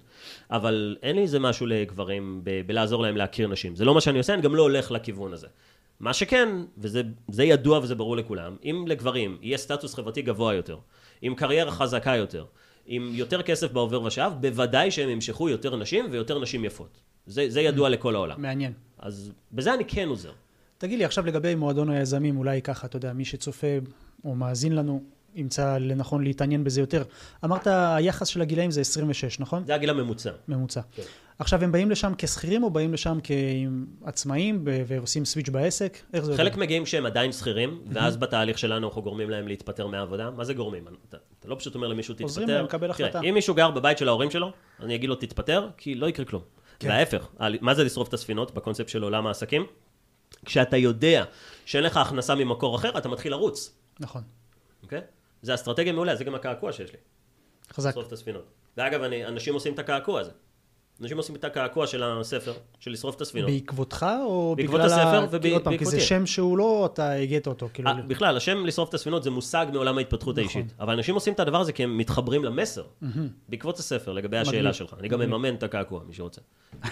אבל 0.52 0.96
אין 1.04 1.16
לי 1.16 1.22
איזה 1.22 1.40
משהו 1.40 1.66
לגברים 1.66 2.42
ב- 2.44 2.62
בלעזור 2.68 3.02
להם 3.02 3.18
להכיר 3.18 3.48
נשים. 3.48 3.76
זה 3.76 3.86
לא 3.86 3.94
מה 3.94 4.02
שאני 4.02 4.18
עושה, 4.18 4.34
אני 4.34 4.42
גם 4.42 4.56
לא 4.56 4.62
הולך 4.62 4.92
לכיוון 4.92 5.34
הזה. 5.34 5.48
מה 6.00 6.14
שכן, 6.14 6.50
וזה 6.78 7.02
זה 7.32 7.44
ידוע 7.44 7.80
וזה 7.80 7.96
ברור 7.96 8.18
לכולם, 8.18 8.56
אם 8.64 8.86
לגברים 8.88 9.38
יהיה 9.42 9.58
סטטוס 9.58 9.94
חברתי 9.96 10.22
גבוה 10.22 10.54
יותר, 10.54 10.78
עם 11.22 11.36
קריירה 11.36 11.72
חזקה 11.72 12.16
יותר, 12.16 12.46
עם 12.86 13.12
יותר 13.14 13.42
כסף 13.42 13.72
בעובר 13.72 14.02
ושב, 14.02 14.32
בוודאי 14.40 14.92
שהם 14.92 15.10
ימשכו 15.10 15.50
יותר 15.50 15.76
נשים 15.76 16.06
ויותר 16.12 16.40
נשים 16.40 16.66
יפות. 16.66 17.02
זה, 17.26 17.46
זה 17.50 17.62
ידוע 17.62 17.90
לכל 17.90 18.16
העולם. 18.16 18.42
מעניין. 18.42 18.74
אז 19.00 19.32
בזה 19.52 19.74
אני 19.74 19.86
כן 19.86 20.08
עוזר. 20.08 20.32
תגיד 20.78 21.00
לי, 21.00 21.06
עכשיו 21.06 21.26
לגבי 21.26 21.56
מועדון 21.56 21.90
היזמים, 21.90 22.38
אולי 22.38 22.62
ככה, 22.62 22.88
אתה 22.88 22.98
יודע, 22.98 23.14
מי 23.14 23.26
שצופה 23.26 23.68
או 24.26 24.36
מאזין 24.36 24.76
לנו, 24.76 25.04
ימצא 25.36 25.78
לנכון 25.78 26.24
להתעניין 26.24 26.64
בזה 26.64 26.82
יותר. 26.82 27.04
אמרת, 27.46 27.68
היחס 27.68 28.28
של 28.28 28.42
הגילאים 28.42 28.72
זה 28.72 28.82
26, 28.82 29.40
נכון? 29.40 29.66
זה 29.66 29.76
הגיל 29.76 29.90
הממוצע. 29.90 30.32
ממוצע. 30.48 30.82
כן. 30.92 31.04
עכשיו, 31.40 31.64
הם 31.64 31.72
באים 31.72 31.92
לשם 31.92 32.14
כשכירים 32.18 32.64
או 32.64 32.70
באים 32.70 32.94
לשם 32.94 33.20
כעצמאים 34.04 34.62
ועושים 34.88 35.26
סוויץ' 35.26 35.50
בעסק? 35.50 35.98
איך 36.14 36.26
זה 36.26 36.32
עובד? 36.32 36.44
חלק 36.44 36.58
מגיעים 36.58 36.86
שהם 36.86 37.06
עדיין 37.06 37.32
שכירים, 37.32 37.82
ואז 37.90 38.18
בתהליך 38.18 38.58
שלנו 38.58 38.88
אנחנו 38.88 39.02
גורמים 39.02 39.30
להם 39.30 39.48
להתפטר 39.48 39.88
מהעבודה. 39.88 40.32
מה 40.32 40.44
זה 40.44 40.54
גורמים? 40.54 40.88
אתה, 41.10 41.18
אתה 41.40 41.48
לא 41.48 41.56
פשוט 41.60 41.76
אומר 41.76 41.88
למישהו 41.88 42.14
תתפטר. 42.14 42.24
עוזרים 42.26 42.48
להם 42.50 42.66
לקבל 42.66 42.94
תראה, 42.94 43.08
החלטה. 43.10 43.28
אם 43.30 43.34
מישהו 43.34 43.56
גר 43.56 43.72
בבית 43.72 43.98
של 43.98 44.08
ההורים 44.08 44.32
שלו, 44.32 44.52
אני 44.80 44.96
אגיד 44.96 45.10
לו 45.10 45.16
תתפטר, 45.16 45.70
כי 45.78 45.96
לא 45.96 46.10
יקרה 46.10 46.26
כלום. 46.26 46.42
כן. 46.80 46.88
וההפך, 46.90 47.28
ה- 47.40 47.48
מה 47.62 47.74
זה 47.74 47.84
לשרוף 47.84 48.08
את 48.10 48.14
הספינות 48.14 48.54
בקונספט 48.54 48.90
של 48.90 49.04
עולם 49.04 49.28
העסקים? 49.28 49.66
כשאתה 50.46 50.78
יודע 50.78 51.24
שאין 51.66 51.84
לך 51.84 51.98
הכנסה 51.98 52.36
ממקור 52.36 52.76
אחר, 52.76 52.98
אתה 52.98 53.10
מתחיל 53.10 53.32
לרוץ, 53.32 53.76
נכון. 54.00 54.22
אוקיי? 54.84 55.02
זה 55.42 55.54
אסטרטגיה 55.54 55.94
מעולה, 55.94 56.16
זה 56.16 56.24
גם 56.24 56.36
הקעקוע 56.36 56.72
שיש 56.72 56.92
לי, 56.92 56.98
חזק. 57.74 57.90
לשרוף 57.90 58.08
את 58.08 58.14
הספינות. 58.14 58.46
ואגב, 58.78 59.02
אני, 59.02 59.26
אנשים 59.26 59.54
עושים 59.54 59.74
את 59.74 59.80
הקעקוע 59.80 60.20
הזה. 60.20 60.32
אנשים 61.02 61.18
עושים 61.18 61.36
את 61.36 61.44
הקעקוע 61.44 61.88
של 61.88 62.04
הספר, 62.04 62.54
של 62.80 62.92
לשרוף 62.92 63.16
את 63.16 63.22
הספינות. 63.22 63.50
בעקבותך 63.50 64.06
או 64.26 64.56
בעקבות 64.58 64.80
בגלל 64.80 64.92
הספר 64.92 65.36
ה... 65.36 65.40
כי 65.40 65.50
עוד 65.50 65.64
פעם, 65.64 65.78
כי 65.78 65.86
זה 65.86 65.90
ובעקבותי. 65.90 66.02
שם 66.02 66.26
שהוא 66.26 66.58
לא, 66.58 66.90
אתה 66.94 67.12
הגית 67.12 67.48
אותו, 67.48 67.70
כאילו... 67.74 67.90
אה, 67.90 67.94
בכלל, 68.08 68.38
השם 68.38 68.66
לשרוף 68.66 68.90
את 68.90 68.94
הספינות 68.94 69.24
זה 69.24 69.30
מושג 69.30 69.66
מעולם 69.74 69.98
ההתפתחות 69.98 70.38
נכון. 70.38 70.44
האישית. 70.44 70.74
אבל 70.80 70.94
אנשים 70.94 71.16
עושים 71.16 71.34
את 71.34 71.40
הדבר 71.40 71.62
הזה 71.62 71.74
כי 71.74 71.84
הם 71.84 71.98
מתחברים 71.98 72.44
למסר. 72.44 72.84
בעקבות 73.50 73.80
הספר, 73.80 74.14
לגבי 74.14 74.38
השאלה 74.38 74.58
מגניב. 74.58 74.74
שלך. 74.74 74.96
אני 75.00 75.08
גם. 75.08 75.20
מממן 75.20 75.56
את 75.56 75.64
הקעקוע, 75.64 76.02
מי 76.08 76.14
שרוצה. 76.14 76.42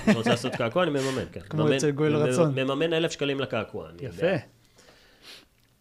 מי 0.07 0.13
שרוצה 0.13 0.29
לעשות 0.29 0.55
קעקוע, 0.55 0.83
אני 0.83 0.91
מממן, 0.91 1.25
כן. 1.31 1.41
כמו 1.49 1.75
אצל 1.75 1.91
גואל 1.91 2.15
רצון. 2.15 2.59
מממן 2.59 2.93
אלף 2.93 3.11
שקלים 3.11 3.39
לקעקוע. 3.39 3.89
יפה. 4.01 4.60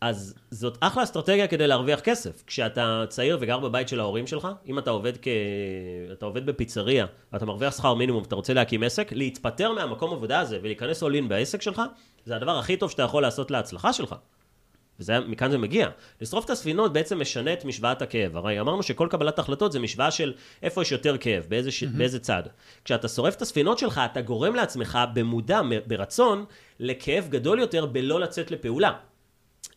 אז 0.01 0.35
זאת 0.51 0.79
אחלה 0.81 1.03
אסטרטגיה 1.03 1.47
כדי 1.47 1.67
להרוויח 1.67 2.01
כסף. 2.01 2.43
כשאתה 2.47 3.05
צעיר 3.09 3.39
וגר 3.41 3.59
בבית 3.59 3.89
של 3.89 4.01
ההורים 4.01 4.27
שלך, 4.27 4.49
אם 4.67 4.79
אתה 4.79 4.91
עובד 4.91 5.13
כ... 5.23 5.29
אתה 6.13 6.27
עובד 6.27 6.47
בפיצריה, 6.47 7.07
ואתה 7.33 7.47
מרוויח 7.47 7.77
שכר 7.77 7.95
מינימום 7.95 8.23
ואתה 8.23 8.35
רוצה 8.35 8.55
להקים 8.55 8.83
עסק, 8.83 9.13
להתפטר 9.13 9.73
מהמקום 9.73 10.13
עבודה 10.13 10.41
הזה 10.41 10.59
ולהיכנס 10.63 11.03
all 11.03 11.07
in 11.07 11.29
בעסק 11.29 11.63
שלך, 11.63 11.83
זה 12.25 12.37
הדבר 12.37 12.59
הכי 12.59 12.77
טוב 12.77 12.91
שאתה 12.91 13.03
יכול 13.03 13.23
לעשות 13.23 13.51
להצלחה 13.51 13.93
שלך. 13.93 14.15
וזה, 15.01 15.21
מכאן 15.21 15.51
זה 15.51 15.59
מגיע. 15.59 15.89
לשרוף 16.21 16.45
את 16.45 16.51
הספינות 16.51 16.93
בעצם 16.93 17.21
משנה 17.21 17.53
את 17.53 17.65
משוואת 17.65 18.03
הכאב. 18.03 18.37
הרי 18.37 18.61
אמרנו 18.61 18.83
שכל 18.83 19.09
קבלת 19.11 19.39
החלטות 19.39 19.73
זה 19.73 19.81
משוואה 19.81 20.11
של 20.11 20.33
איפה 20.63 20.83
יש 20.83 20.93
יותר 20.93 21.19
כאב, 21.19 21.47
באיזה, 21.49 21.71
ש... 21.71 21.85
באיזה 21.85 22.19
צד. 22.19 22.43
כשאתה 22.85 23.09
שורף 23.09 23.35
את 23.35 23.43
הספינות 23.43 23.79
שלך, 23.79 24.01
אתה 24.13 24.21
גורם 24.21 24.55
לעצמך 24.55 24.99
במודע, 25.15 25.61
ברצון, 25.87 26.45
לכאב 26.81 27.29
גדול 27.31 27.59
יותר 27.59 27.87
בלא 27.87 28.21
לצאת 28.21 28.51
לפעולה. 28.51 28.93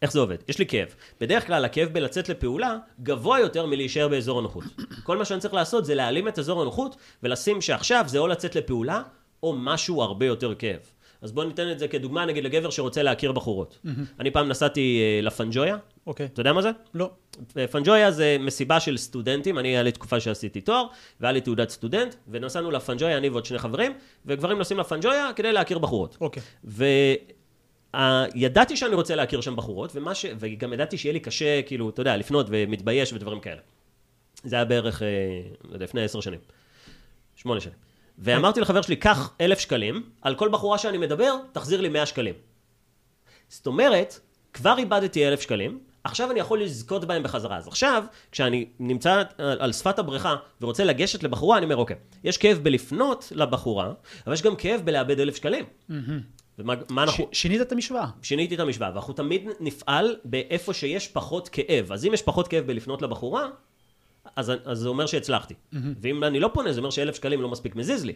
איך 0.01 0.11
זה 0.11 0.19
עובד? 0.19 0.37
יש 0.47 0.59
לי 0.59 0.65
כאב. 0.65 0.87
בדרך 1.21 1.47
כלל 1.47 1.65
הכאב 1.65 1.89
בלצאת 1.89 2.29
לפעולה 2.29 2.77
גבוה 3.03 3.39
יותר 3.39 3.65
מלהישאר 3.65 4.07
באזור 4.07 4.39
הנוחות. 4.39 4.63
כל 5.03 5.17
מה 5.17 5.25
שאני 5.25 5.39
צריך 5.39 5.53
לעשות 5.53 5.85
זה 5.85 5.95
להעלים 5.95 6.27
את 6.27 6.39
אזור 6.39 6.61
הנוחות 6.61 6.95
ולשים 7.23 7.61
שעכשיו 7.61 8.03
זה 8.07 8.19
או 8.19 8.27
לצאת 8.27 8.55
לפעולה 8.55 9.01
או 9.43 9.55
משהו 9.57 10.01
הרבה 10.01 10.25
יותר 10.25 10.55
כאב. 10.55 10.79
אז 11.21 11.31
בואו 11.31 11.47
ניתן 11.47 11.71
את 11.71 11.79
זה 11.79 11.87
כדוגמה 11.87 12.25
נגיד 12.25 12.43
לגבר 12.43 12.69
שרוצה 12.69 13.03
להכיר 13.03 13.31
בחורות. 13.31 13.79
אני 14.19 14.31
פעם 14.31 14.49
נסעתי 14.49 15.01
אה, 15.01 15.21
לפנג'ויה, 15.21 15.77
אוקיי. 16.07 16.25
אתה 16.25 16.41
יודע 16.41 16.53
מה 16.53 16.61
זה? 16.61 16.71
לא. 16.93 17.11
פנג'ויה 17.71 18.11
זה 18.11 18.37
מסיבה 18.39 18.79
של 18.79 18.97
סטודנטים, 18.97 19.59
אני 19.59 19.67
היה 19.67 19.83
לי 19.83 19.91
תקופה 19.91 20.19
שעשיתי 20.19 20.61
תואר, 20.61 20.85
והיה 21.19 21.31
לי 21.31 21.41
תעודת 21.41 21.69
סטודנט, 21.69 22.15
ונסענו 22.27 22.71
לפנג'ויה, 22.71 23.17
אני 23.17 23.29
ועוד 23.29 23.45
שני 23.45 23.59
חברים, 23.59 23.93
וגברים 24.25 24.57
נוסעים 24.57 24.79
לפנג'ויה 24.79 25.29
כדי 25.35 25.53
להכיר 25.53 25.77
בחורות. 25.77 26.17
אוקיי. 26.21 26.43
וידעתי 27.95 28.77
שאני 28.77 28.95
רוצה 28.95 29.15
להכיר 29.15 29.41
שם 29.41 29.55
בחורות, 29.55 29.91
ומה 29.95 30.15
ש... 30.15 30.25
וגם 30.39 30.73
ידעתי 30.73 30.97
שיהיה 30.97 31.13
לי 31.13 31.19
קשה, 31.19 31.61
כאילו, 31.61 31.89
אתה 31.89 32.01
יודע, 32.01 32.17
לפנות 32.17 32.45
ומתבייש 32.49 33.13
ודברים 33.13 33.39
כאלה. 33.39 33.61
זה 34.43 34.55
היה 34.55 34.65
בערך, 34.65 35.01
אה, 35.01 35.07
לא 35.63 35.73
יודע, 35.73 35.85
לפני 35.85 36.03
עשר 36.03 36.21
שנים. 36.21 36.39
שמונה 37.35 37.59
שנים. 37.59 37.75
ואמרתי 38.19 38.61
לחבר 38.61 38.81
שלי, 38.81 38.95
קח 38.95 39.33
אלף 39.41 39.59
שקלים, 39.59 40.09
על 40.21 40.35
כל 40.35 40.49
בחורה 40.49 40.77
שאני 40.77 40.97
מדבר, 40.97 41.35
תחזיר 41.51 41.81
לי 41.81 41.89
מאה 41.89 42.05
שקלים. 42.05 42.35
זאת 43.49 43.67
אומרת, 43.67 44.19
כבר 44.53 44.77
איבדתי 44.77 45.27
אלף 45.27 45.41
שקלים, 45.41 45.79
עכשיו 46.03 46.31
אני 46.31 46.39
יכול 46.39 46.63
לזכות 46.63 47.05
בהם 47.05 47.23
בחזרה. 47.23 47.57
אז 47.57 47.67
עכשיו, 47.67 48.03
כשאני 48.31 48.65
נמצא 48.79 49.23
על 49.37 49.73
שפת 49.73 49.99
הבריכה 49.99 50.35
ורוצה 50.61 50.83
לגשת 50.83 51.23
לבחורה, 51.23 51.57
אני 51.57 51.65
אומר, 51.65 51.75
אוקיי, 51.75 51.95
יש 52.23 52.37
כאב 52.37 52.59
בלפנות 52.63 53.31
לבחורה, 53.35 53.93
אבל 54.25 54.33
יש 54.33 54.41
גם 54.41 54.55
כאב 54.55 54.81
בלאבד 54.83 55.19
אלף 55.19 55.35
שקלים. 55.35 55.65
ומה 56.59 56.73
מה 56.89 57.03
אנחנו... 57.03 57.27
ש- 57.31 57.41
שינית 57.41 57.61
את 57.61 57.71
המשוואה. 57.71 58.07
שיניתי 58.21 58.55
את 58.55 58.59
המשוואה, 58.59 58.89
ואנחנו 58.89 59.13
תמיד 59.13 59.49
נפעל 59.59 60.15
באיפה 60.25 60.73
שיש 60.73 61.07
פחות 61.07 61.49
כאב. 61.49 61.91
אז 61.91 62.05
אם 62.05 62.13
יש 62.13 62.21
פחות 62.21 62.47
כאב 62.47 62.67
בלפנות 62.67 63.01
לבחורה, 63.01 63.47
אז, 64.35 64.51
אז 64.65 64.79
זה 64.79 64.89
אומר 64.89 65.05
שהצלחתי. 65.05 65.53
ואם 66.01 66.23
אני 66.23 66.39
לא 66.39 66.49
פונה, 66.53 66.73
זה 66.73 66.79
אומר 66.79 66.89
שאלף 66.89 67.15
שקלים 67.15 67.41
לא 67.41 67.49
מספיק 67.49 67.75
מזיז 67.75 68.05
לי. 68.05 68.13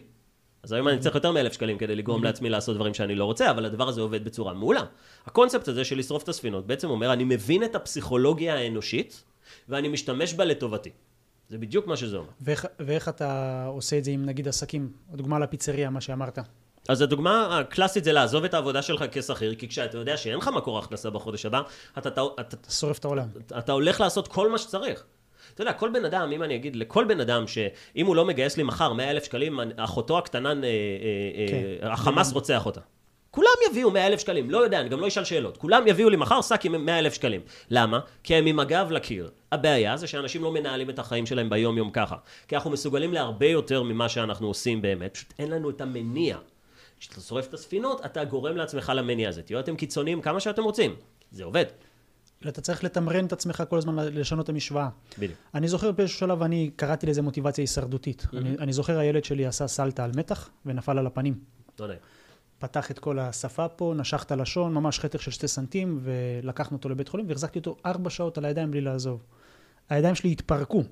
אז 0.62 0.72
היום 0.72 0.88
אני 0.88 0.98
צריך 0.98 1.14
יותר 1.14 1.32
מאלף 1.32 1.52
שקלים 1.52 1.78
כדי 1.78 1.96
לגרום 1.96 2.24
לעצמי 2.24 2.50
לעשות 2.50 2.76
דברים 2.76 2.94
שאני 2.94 3.14
לא 3.14 3.24
רוצה, 3.24 3.50
אבל 3.50 3.64
הדבר 3.64 3.88
הזה 3.88 4.00
עובד 4.00 4.24
בצורה 4.24 4.54
מעולה. 4.54 4.82
הקונספט 5.26 5.68
הזה 5.68 5.84
של 5.84 5.98
לשרוף 5.98 6.22
את 6.22 6.28
הספינות 6.28 6.66
בעצם 6.66 6.90
אומר, 6.90 7.12
אני 7.12 7.24
מבין 7.24 7.64
את 7.64 7.74
הפסיכולוגיה 7.74 8.54
האנושית, 8.54 9.24
ואני 9.68 9.88
משתמש 9.88 10.34
בה 10.34 10.44
לטובתי. 10.44 10.90
זה 11.48 11.58
בדיוק 11.58 11.86
מה 11.86 11.96
שזה 11.96 12.16
אומר. 12.16 12.28
ואיך, 12.40 12.66
ואיך 12.80 13.08
אתה 13.08 13.64
עושה 13.66 13.98
את 13.98 14.04
זה 14.04 14.10
עם 14.10 14.24
נגיד 14.24 14.48
עסקים? 14.48 14.92
הדוגמה 15.12 15.38
לפיצריה, 15.38 15.90
מה 15.90 16.00
שאמרת. 16.00 16.38
אז 16.88 17.02
הדוגמה 17.02 17.58
הקלאסית 17.58 18.04
זה 18.04 18.12
לעזוב 18.12 18.44
את 18.44 18.54
העבודה 18.54 18.82
שלך 18.82 19.04
כשכיר, 19.12 19.54
כי 19.54 19.68
כשאתה 19.68 19.98
יודע 19.98 20.16
שאין 20.16 20.38
לך 20.38 20.48
מקור 20.48 20.78
הכנסה 20.78 21.10
בחודש 21.10 21.46
הבא, 21.46 21.62
אתה, 21.98 22.08
אתה, 22.08 22.22
אתה, 22.40 22.56
אתה 22.56 22.70
שורף 22.70 22.98
את 22.98 23.04
העולם. 23.04 23.28
אתה 23.58 23.72
הולך 23.72 24.00
לעשות 24.00 24.28
כל 24.28 24.50
מה 24.50 24.58
שצריך. 24.58 25.04
אתה 25.54 25.62
יודע, 25.62 25.72
כל 25.72 25.90
בן 25.92 26.04
אדם, 26.04 26.32
אם 26.32 26.42
אני 26.42 26.56
אגיד, 26.56 26.76
לכל 26.76 27.04
בן 27.04 27.20
אדם 27.20 27.46
שאם 27.46 28.06
הוא 28.06 28.16
לא 28.16 28.24
מגייס 28.24 28.56
לי 28.56 28.62
מחר 28.62 28.92
100 28.92 29.10
אלף 29.10 29.24
שקלים, 29.24 29.60
אחותו 29.76 30.18
הקטנה, 30.18 30.48
אה, 30.48 30.54
אה, 30.54 31.46
כן. 31.48 31.86
אה, 31.86 31.92
החמאס 31.92 32.32
רוצח 32.32 32.66
אותה. 32.66 32.80
כולם 33.30 33.50
יביאו 33.70 33.90
100 33.90 34.06
אלף 34.06 34.20
שקלים, 34.20 34.50
לא 34.50 34.58
יודע, 34.58 34.80
אני 34.80 34.88
גם 34.88 35.00
לא 35.00 35.08
אשאל 35.08 35.24
שאלות. 35.24 35.56
כולם 35.56 35.86
יביאו 35.86 36.08
לי 36.08 36.16
מחר 36.16 36.42
שק 36.42 36.64
עם 36.64 36.84
100 36.84 36.98
אלף 36.98 37.14
שקלים. 37.14 37.40
למה? 37.70 38.00
כי 38.22 38.34
הם 38.34 38.46
עם 38.46 38.60
הגב 38.60 38.90
לקיר. 38.90 39.30
הבעיה 39.52 39.96
זה 39.96 40.06
שאנשים 40.06 40.42
לא 40.42 40.52
מנהלים 40.52 40.90
את 40.90 40.98
החיים 40.98 41.26
שלהם 41.26 41.50
ביום-יום 41.50 41.90
ככה. 41.90 42.16
כי 42.48 42.56
אנחנו 42.56 42.70
מסוגלים 42.70 43.12
להרבה 43.14 43.46
יותר 43.46 43.82
ממה 43.82 44.08
שאנחנו 44.08 44.46
עושים 44.46 44.82
באמת, 44.82 45.14
פשוט 45.14 45.32
אין 45.38 45.50
לנו 45.50 45.70
את 45.70 45.80
המניע. 45.80 46.36
כשאתה 47.00 47.20
שורף 47.20 47.48
את 47.48 47.54
הספינות, 47.54 48.04
אתה 48.04 48.24
גורם 48.24 48.56
לעצמך 48.56 48.92
למניע 48.94 49.28
הזה. 49.28 49.42
תהיו 49.42 49.60
אתם 49.60 49.76
קיצוניים 49.76 50.22
כמה 50.22 50.40
שאתם 50.40 50.62
רוצים. 50.62 50.96
זה 51.32 51.44
עובד. 51.44 51.64
אתה 52.48 52.60
צריך 52.60 52.84
לתמרן 52.84 53.26
את 53.26 53.32
עצמך 53.32 53.62
כל 53.68 53.78
הזמן 53.78 53.96
לשנות 53.96 54.44
את 54.44 54.48
המשוואה. 54.48 54.88
בדיוק. 55.18 55.38
אני 55.54 55.68
זוכר 55.68 55.92
באיזשהו 55.92 56.18
שלב, 56.18 56.42
אני 56.42 56.70
קראתי 56.76 57.06
לזה 57.06 57.22
מוטיבציה 57.22 57.62
הישרדותית. 57.62 58.26
אני, 58.32 58.56
אני 58.58 58.72
זוכר 58.72 58.98
הילד 58.98 59.24
שלי 59.24 59.46
עשה 59.46 59.66
סלטה 59.66 60.04
על 60.04 60.10
מתח 60.16 60.50
ונפל 60.66 60.98
על 60.98 61.06
הפנים. 61.06 61.40
יודע. 61.84 61.94
פתח 62.58 62.90
את 62.90 62.98
כל 62.98 63.18
השפה 63.18 63.68
פה, 63.68 63.94
נשך 63.96 64.22
את 64.22 64.32
הלשון, 64.32 64.74
ממש 64.74 65.00
חתך 65.00 65.22
של 65.22 65.30
שתי 65.30 65.48
סנטים, 65.48 66.00
ולקחנו 66.02 66.76
אותו 66.76 66.88
לבית 66.88 67.08
חולים, 67.08 67.28
והחזקתי 67.28 67.58
אותו 67.58 67.76
ארבע 67.86 68.10
שעות 68.10 68.38
על 68.38 68.44
הידיים 68.44 68.70
בלי 68.70 68.80
לעזוב. 68.80 69.22
הידיים 69.88 70.14
שלי 70.14 70.32
התפרקו. 70.32 70.82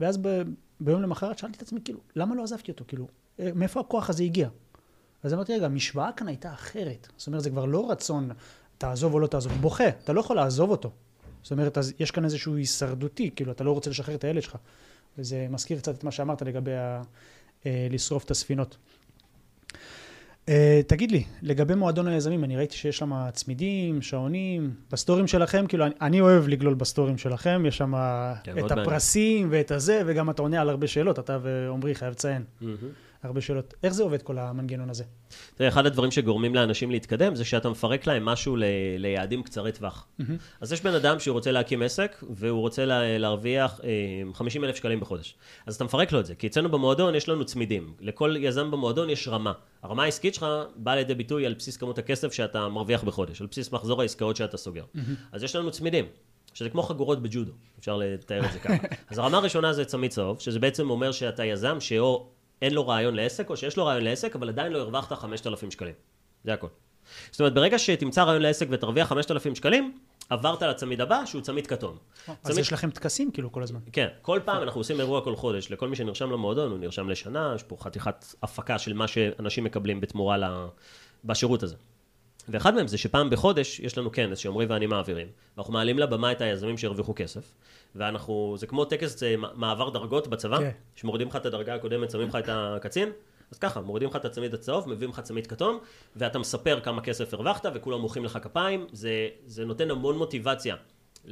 ואז 0.00 0.18
ב, 0.22 0.42
ביום 0.80 1.02
למחרת 1.02 1.38
שאלתי 1.38 1.56
את 1.56 1.62
עצמי, 1.62 1.80
כאילו, 1.84 2.00
למה 2.16 2.34
לא 2.34 2.42
עזבתי 2.42 2.70
אותו? 2.70 2.84
כאילו, 2.88 3.08
אה, 3.40 3.50
מאיפה 3.54 3.80
הכוח 3.80 4.10
הזה 4.10 4.22
הגיע? 4.22 4.48
אז 5.26 5.34
אמרתי, 5.34 5.54
רגע, 5.54 5.66
המשוואה 5.66 6.12
כאן 6.16 6.28
הייתה 6.28 6.52
אחרת. 6.52 7.08
זאת 7.16 7.26
אומרת, 7.26 7.42
זה 7.42 7.50
כבר 7.50 7.64
לא 7.64 7.90
רצון, 7.90 8.30
תעזוב 8.78 9.14
או 9.14 9.20
לא 9.20 9.26
תעזוב, 9.26 9.52
הוא 9.52 9.60
בוכה, 9.60 9.88
אתה 9.88 10.12
לא 10.12 10.20
יכול 10.20 10.36
לעזוב 10.36 10.70
אותו. 10.70 10.90
זאת 11.42 11.52
אומרת, 11.52 11.78
אז 11.78 11.92
יש 11.98 12.10
כאן 12.10 12.24
איזשהו 12.24 12.56
הישרדותי, 12.56 13.30
כאילו, 13.36 13.52
אתה 13.52 13.64
לא 13.64 13.72
רוצה 13.72 13.90
לשחרר 13.90 14.14
את 14.14 14.24
הילד 14.24 14.42
שלך. 14.42 14.56
וזה 15.18 15.46
מזכיר 15.50 15.78
קצת 15.78 15.94
את 15.94 16.04
מה 16.04 16.10
שאמרת 16.10 16.42
לגבי 16.42 16.74
ה, 16.74 17.02
אה, 17.66 17.86
לשרוף 17.90 18.24
את 18.24 18.30
הספינות. 18.30 18.76
אה, 20.46 20.48
תגיד 20.86 21.10
לי, 21.10 21.24
לגבי 21.42 21.74
מועדון 21.74 22.08
היזמים, 22.08 22.44
אני 22.44 22.56
ראיתי 22.56 22.76
שיש 22.76 22.98
שם 22.98 23.30
צמידים, 23.32 24.02
שעונים, 24.02 24.74
בסטורים 24.90 25.26
שלכם, 25.26 25.66
כאילו, 25.66 25.86
אני, 25.86 25.94
אני 26.00 26.20
אוהב 26.20 26.48
לגלול 26.48 26.74
בסטורים 26.74 27.18
שלכם, 27.18 27.62
יש 27.66 27.76
שם 27.76 27.92
כן, 28.42 28.52
את 28.52 28.56
מאוד 28.56 28.68
מעניין. 28.68 28.88
הפרסים 28.88 29.48
ואת 29.50 29.70
הזה, 29.70 30.02
וגם 30.06 30.30
אתה 30.30 30.42
עונה 30.42 30.60
על 30.60 30.68
הרבה 30.68 30.86
שאלות, 30.86 31.18
אתה 31.18 31.38
ועמרי 31.42 31.94
חייב 31.94 32.12
לציין, 32.12 32.44
הרבה 33.26 33.40
שאלות. 33.40 33.74
איך 33.82 33.92
זה 33.92 34.02
עובד 34.02 34.22
כל 34.22 34.38
המנגנון 34.38 34.90
הזה? 34.90 35.04
תראה, 35.54 35.68
אחד 35.68 35.86
הדברים 35.86 36.10
שגורמים 36.10 36.54
לאנשים 36.54 36.90
להתקדם 36.90 37.34
זה 37.34 37.44
שאתה 37.44 37.68
מפרק 37.70 38.06
להם 38.06 38.24
משהו 38.24 38.56
ל... 38.56 38.64
ליעדים 38.98 39.42
קצרי 39.42 39.72
טווח. 39.72 40.06
אז 40.60 40.72
יש 40.72 40.82
בן 40.82 40.94
אדם 40.94 41.18
שהוא 41.18 41.34
רוצה 41.34 41.52
להקים 41.52 41.82
עסק, 41.82 42.24
והוא 42.30 42.60
רוצה 42.60 42.84
לה... 42.84 43.18
להרוויח 43.18 43.80
אה, 43.84 44.32
50 44.34 44.64
אלף 44.64 44.76
שקלים 44.76 45.00
בחודש. 45.00 45.34
אז 45.66 45.74
אתה 45.74 45.84
מפרק 45.84 46.12
לו 46.12 46.20
את 46.20 46.26
זה, 46.26 46.34
כי 46.34 46.46
אצלנו 46.46 46.70
במועדון 46.70 47.14
יש 47.14 47.28
לנו 47.28 47.44
צמידים. 47.44 47.94
לכל 48.00 48.34
יזם 48.38 48.70
במועדון 48.70 49.10
יש 49.10 49.28
רמה. 49.28 49.52
הרמה 49.82 50.02
העסקית 50.02 50.34
שלך 50.34 50.46
באה 50.76 50.96
לידי 50.96 51.14
ביטוי 51.14 51.46
על 51.46 51.54
בסיס 51.54 51.76
כמות 51.76 51.98
הכסף 51.98 52.32
שאתה 52.32 52.68
מרוויח 52.68 53.04
בחודש, 53.04 53.40
על 53.40 53.46
בסיס 53.50 53.72
מחזור 53.72 54.00
העסקאות 54.02 54.36
שאתה 54.36 54.56
סוגר. 54.56 54.84
אז 55.32 55.42
יש 55.42 55.56
לנו 55.56 55.70
צמידים. 55.70 56.04
שזה 56.56 56.70
כמו 56.70 56.82
חגורות 56.82 57.22
בג'ודו, 57.22 57.52
אפשר 57.78 57.96
לתאר 57.96 58.46
את 58.46 58.52
זה 58.52 58.58
ככה. 58.58 58.74
אז 59.10 59.18
הרמה 59.18 59.38
הראשונה 59.38 59.72
זה 59.72 59.84
צמיד 59.84 60.10
צהוב, 60.10 60.40
שזה 60.40 60.58
בעצם 60.58 60.90
אומר 60.90 61.12
שאתה 61.12 61.44
יזם 61.44 61.80
שאו 61.80 62.28
אין 62.62 62.74
לו 62.74 62.88
רעיון 62.88 63.14
לעסק, 63.14 63.50
או 63.50 63.56
שיש 63.56 63.76
לו 63.76 63.86
רעיון 63.86 64.04
לעסק, 64.04 64.36
אבל 64.36 64.48
עדיין 64.48 64.72
לא 64.72 64.78
הרווחת 64.78 65.12
5,000 65.12 65.70
שקלים. 65.70 65.94
זה 66.44 66.52
הכל. 66.54 66.66
זאת 67.30 67.40
אומרת, 67.40 67.54
ברגע 67.54 67.78
שתמצא 67.78 68.22
רעיון 68.22 68.42
לעסק 68.42 68.66
ותרוויח 68.70 69.08
5,000 69.08 69.54
שקלים, 69.54 69.98
עברת 70.30 70.62
לצמיד 70.62 71.00
הבא, 71.00 71.22
שהוא 71.26 71.42
צמיד 71.42 71.66
כתום. 71.66 71.96
אז 72.28 72.34
צמיד- 72.42 72.58
יש 72.58 72.72
לכם 72.72 72.90
טקסים 72.90 73.30
כאילו 73.30 73.52
כל 73.52 73.62
הזמן. 73.62 73.80
כן, 73.92 74.08
כל 74.22 74.40
פעם 74.44 74.62
אנחנו 74.62 74.80
עושים 74.80 75.00
אירוע 75.00 75.20
כל 75.24 75.36
חודש, 75.36 75.70
לכל 75.70 75.88
מי 75.88 75.96
שנרשם 75.96 76.30
למועדון, 76.30 76.70
הוא 76.70 76.78
נרשם 76.78 77.08
לשנה, 77.08 77.52
יש 77.56 77.62
פה 77.62 77.76
חתיכת 77.80 78.24
הפקה 78.42 78.78
של 78.78 78.92
מה 78.92 79.08
שאנשים 79.08 79.64
מקבלים 79.64 80.00
בתמורה 80.00 80.36
ל... 80.38 80.44
בשירות 81.24 81.62
הזה. 81.62 81.76
ואחד 82.48 82.74
מהם 82.74 82.86
זה 82.88 82.98
שפעם 82.98 83.30
בחודש 83.30 83.80
יש 83.80 83.98
לנו 83.98 84.12
כנס 84.12 84.38
שעמרי 84.38 84.66
ואני 84.66 84.86
מעבירים, 84.86 85.26
ואנחנו 85.56 85.72
מעלים 85.72 85.98
לבמה 85.98 86.32
את 86.32 86.40
היזמים 86.40 86.78
שהרוויחו 86.78 87.12
כסף, 87.16 87.52
ואנחנו, 87.96 88.54
זה 88.58 88.66
כמו 88.66 88.84
טקס 88.84 89.22
אה, 89.22 89.34
מעבר 89.54 89.90
דרגות 89.90 90.28
בצבא, 90.28 90.58
כן. 90.58 90.70
שמורידים 90.94 91.28
לך 91.28 91.36
את 91.36 91.46
הדרגה 91.46 91.74
הקודמת, 91.74 92.10
שמים 92.10 92.28
לך 92.28 92.36
את 92.36 92.48
הקצין, 92.48 93.08
אז 93.50 93.58
ככה, 93.58 93.80
מורידים 93.80 94.08
לך 94.08 94.16
את 94.16 94.24
הצמיד 94.24 94.54
הצהוב, 94.54 94.88
מביאים 94.88 95.10
לך 95.10 95.20
צמיד 95.20 95.46
כתום, 95.46 95.78
ואתה 96.16 96.38
מספר 96.38 96.80
כמה 96.80 97.00
כסף 97.00 97.34
הרווחת, 97.34 97.66
וכולם 97.74 98.00
מוחאים 98.00 98.24
לך 98.24 98.38
כפיים, 98.42 98.86
זה, 98.92 99.28
זה 99.46 99.64
נותן 99.64 99.90
המון 99.90 100.18
מוטיבציה, 100.18 100.76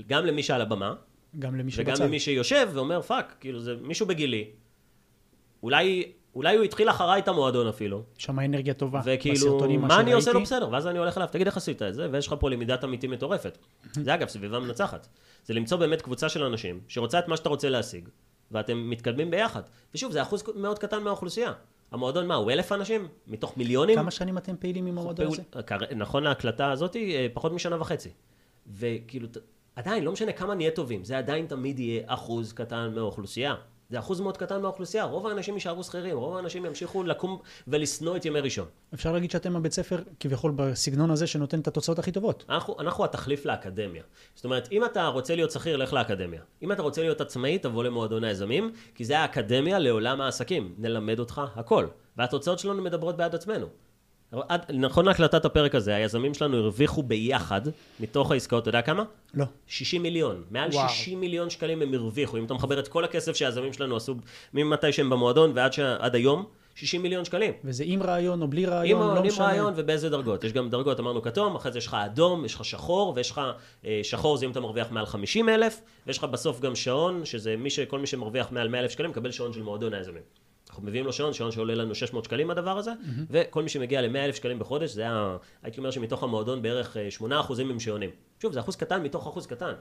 גם 0.07 0.27
למי 0.27 0.43
שעל 0.43 0.61
הבמה, 0.61 0.95
גם 1.39 1.57
למי 1.57 1.71
וגם 1.77 1.95
שבצד. 1.95 2.05
למי 2.05 2.21
שיושב 2.21 2.69
ואומר, 2.73 3.03
fuck, 3.03 3.35
כאילו 3.41 3.61
זה 3.61 3.75
מישהו 3.83 4.07
בגילי, 4.07 4.51
אולי 5.63 6.13
אולי 6.35 6.57
הוא 6.57 6.65
התחיל 6.65 6.91
אחריי 6.91 7.21
את 7.21 7.29
המועדון 7.29 7.69
אפילו. 7.69 8.03
שם 8.19 8.41
אנרגיה 8.41 8.75
טובה. 8.75 9.01
וכאילו, 9.05 9.35
בסרטונים, 9.35 9.81
מה 9.81 10.01
אני 10.01 10.13
עושה 10.13 10.33
לו 10.33 10.47
שראיתי. 10.47 10.55
בסדר? 10.55 10.69
ואז 10.73 10.87
אני 10.87 10.99
הולך 10.99 11.17
אליו, 11.17 11.29
תגיד 11.33 11.47
איך 11.47 11.57
עשית 11.57 11.83
את 11.83 11.95
זה, 11.95 12.09
ויש 12.11 12.27
לך 12.27 12.35
פה 12.39 12.51
למידת 12.51 12.85
עמיתים 12.85 13.11
מטורפת. 13.11 13.59
זה 14.05 14.15
אגב, 14.15 14.29
סביבה 14.29 14.59
מנצחת. 14.59 15.09
זה 15.45 15.55
למצוא 15.55 15.79
באמת 15.79 16.03
קבוצה 16.03 16.29
של 16.29 16.43
אנשים 16.45 16.81
שרוצה 16.89 17.19
את 17.19 17.29
מה 17.29 17.37
שאתה 17.37 17.49
רוצה 17.49 17.69
להשיג, 17.69 18.09
ואתם 18.51 18.91
מתקדמים 18.91 19.31
ביחד. 19.31 19.63
ושוב, 19.95 20.13
זה 20.13 20.23
אחוז 20.23 20.43
מאוד 20.57 20.79
קטן 20.79 21.03
מהאוכלוסייה. 21.03 21.53
המועדון 21.93 22.27
מה, 22.27 22.35
הוא 22.35 22.51
אלף 22.51 22.73
אנשים? 22.73 23.09
מתוך 23.27 23.57
מיליונים? 23.57 23.97
כמה 23.99 24.11
שנים 24.11 24.39
אתם 24.39 24.57
פעילים 24.57 24.87
עם 24.87 24.99
המועדון 24.99 25.27
הזה? 25.27 25.43
פעול- 25.51 25.63
כר- 25.63 25.95
נכון 25.97 26.23
להקלטה 26.23 26.71
הזאת, 26.71 26.97
אה, 26.97 27.27
פחות 27.33 27.53
משנה 27.53 27.81
וחצי. 27.81 28.11
וכאילו, 28.75 29.29
עדיין, 29.77 30.05
לא 30.05 30.13
משנה 30.13 30.33
כמה 30.33 30.55
נהיה 30.55 30.71
טובים, 30.71 31.05
זה 31.05 31.19
עדיין 31.19 31.47
תמיד 31.47 31.79
יהיה 31.79 32.03
אחוז 32.07 32.53
קטן 32.53 32.93
מהאוכלוסייה. 32.95 33.55
זה 33.91 33.99
אחוז 33.99 34.21
מאוד 34.21 34.37
קטן 34.37 34.63
מהאוכלוסייה, 34.63 35.05
רוב 35.05 35.27
האנשים 35.27 35.55
יישארו 35.55 35.85
שכירים, 35.85 36.19
רוב 36.19 36.37
האנשים 36.37 36.65
ימשיכו 36.65 37.03
לקום 37.03 37.39
ולשנוא 37.69 38.17
את 38.17 38.25
ימי 38.25 38.41
ראשון. 38.41 38.67
אפשר 38.95 39.13
להגיד 39.13 39.31
שאתם 39.31 39.57
הבית 39.57 39.73
ספר, 39.73 40.03
כביכול 40.21 40.53
בסגנון 40.57 41.11
הזה, 41.11 41.27
שנותן 41.27 41.61
את 41.61 41.69
התוצאות 41.69 41.99
הכי 41.99 42.13
טובות. 42.13 42.45
אנחנו, 42.49 42.77
אנחנו 42.81 43.05
התחליף 43.05 43.47
לאקדמיה. 43.47 44.03
זאת 44.35 44.45
אומרת, 44.45 44.69
אם 44.73 44.85
אתה 44.85 45.07
רוצה 45.07 45.35
להיות 45.35 45.51
שכיר, 45.51 45.77
לך 45.77 45.93
לאקדמיה. 45.93 46.43
אם 46.63 46.73
אתה 46.73 46.83
רוצה 46.83 47.03
להיות 47.03 47.21
עצמאי, 47.21 47.59
תבוא 47.59 47.85
למועדון 47.85 48.25
היזמים, 48.25 48.73
כי 48.95 49.05
זה 49.05 49.19
האקדמיה 49.19 49.79
לעולם 49.79 50.21
העסקים. 50.21 50.75
נלמד 50.79 51.19
אותך 51.19 51.41
הכל. 51.55 51.87
והתוצאות 52.17 52.59
שלנו 52.59 52.83
מדברות 52.83 53.17
בעד 53.17 53.35
עצמנו. 53.35 53.67
עד, 54.49 54.65
נכון 54.75 55.05
להקלטת 55.05 55.45
הפרק 55.45 55.75
הזה, 55.75 55.95
היזמים 55.95 56.35
שלנו 56.35 56.57
הרוויחו 56.57 57.03
ביחד, 57.03 57.61
מתוך 58.01 58.31
העסקאות, 58.31 58.63
אתה 58.63 58.69
יודע 58.69 58.83
כמה? 58.83 59.05
לא. 59.35 59.45
60 59.67 60.03
מיליון. 60.03 60.43
מעל 60.51 60.71
וואו. 60.73 60.89
60 60.89 61.21
מיליון 61.21 61.51
שקלים 61.51 61.83
הם 61.83 61.95
הרוויחו. 61.95 62.37
אם 62.37 62.45
אתה 62.45 62.55
מחבר 62.55 62.79
את 62.79 62.89
כל 62.89 63.05
הכסף 63.05 63.37
שהיזמים 63.37 63.73
שלנו 63.73 63.97
עשו 63.97 64.15
ממתי 64.55 64.93
שהם 64.93 65.11
במועדון 65.11 65.53
ועד 65.55 65.73
ש... 65.73 65.79
היום, 66.25 66.45
60 66.75 67.03
מיליון 67.03 67.25
שקלים. 67.25 67.53
וזה 67.65 67.85
עם 67.87 68.03
רעיון 68.03 68.43
או 68.43 68.49
בלי 68.49 68.65
עם 68.65 68.71
רעיון, 68.71 69.15
לא 69.15 69.21
עם 69.21 69.27
משנה. 69.27 69.45
רעיון 69.45 69.73
ובאיזה 69.77 70.11
דרגות. 70.11 70.45
יש 70.45 70.53
גם 70.53 70.71
דרגות, 70.71 71.01
אמרנו 71.01 71.23
כתום, 71.23 71.57
אחרי 71.57 71.73
זה 71.73 71.79
יש 71.79 71.87
לך 71.87 71.95
אדום, 71.95 72.45
יש 72.45 72.55
לך 72.55 72.65
שחור, 72.65 73.13
ויש 73.17 73.31
לך 73.31 73.41
אה, 73.85 74.01
שחור 74.03 74.37
זה 74.37 74.47
אם 74.47 74.51
אתה 74.51 74.61
מרוויח 74.61 74.91
מעל 74.91 75.07
50 75.07 75.49
אלף, 75.49 75.81
ויש 76.07 76.19
לך 76.19 76.25
בסוף 76.25 76.61
גם 76.61 76.75
שעון, 76.75 77.25
שזה 77.25 77.57
מי 77.57 77.71
ש, 77.71 77.81
כל 77.81 77.99
מי 77.99 78.07
שמרוויח 78.07 78.53
מעל 78.53 78.69
100 78.69 78.81
אלף 78.81 78.91
שקלים 78.91 79.11
מקבל 79.11 79.31
שעון 79.31 79.53
של 79.53 79.63
מועדון 79.63 79.95
היזמים. 79.95 80.23
אנחנו 80.75 80.89
מביאים 80.89 81.07
לו 81.07 81.13
שעון, 81.13 81.33
שעון 81.33 81.53
שעולה 81.53 81.75
לנו 81.75 81.95
600 81.95 82.25
שקלים 82.25 82.51
הדבר 82.51 82.79
הזה, 82.79 82.93
וכל 83.31 83.63
מי 83.63 83.69
שמגיע 83.69 84.03
ל-100 84.03 84.17
אלף 84.17 84.35
שקלים 84.35 84.59
בחודש, 84.59 84.91
זה 84.91 85.03
היה, 85.03 85.37
הייתי 85.63 85.79
אומר 85.79 85.91
שמתוך 85.91 86.23
המועדון 86.23 86.63
בערך 86.63 86.97
אה, 86.97 87.11
8 87.11 87.41
אחוזים 87.41 87.71
הם 87.71 87.81
שעונים. 87.81 88.11
שוב, 88.43 88.53
זה 88.53 88.61
אחוז 88.61 88.77
קטן 88.77 89.03
מתוך 89.03 89.27
אחוז 89.27 89.47
קטן. 89.47 89.73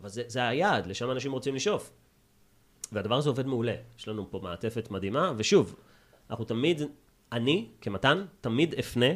אבל 0.00 0.08
זה, 0.08 0.22
זה 0.26 0.48
היעד, 0.48 0.86
לשם 0.86 1.10
אנשים 1.10 1.32
רוצים 1.32 1.54
לשאוף. 1.54 1.90
והדבר 2.92 3.14
הזה 3.14 3.28
עובד 3.28 3.46
מעולה. 3.46 3.74
יש 3.98 4.08
לנו 4.08 4.30
פה 4.30 4.40
מעטפת 4.42 4.90
מדהימה, 4.90 5.32
ושוב, 5.36 5.74
אנחנו 6.30 6.44
תמיד, 6.44 6.82
אני, 7.32 7.68
כמתן, 7.80 8.24
תמיד 8.40 8.74
אפנה 8.74 9.06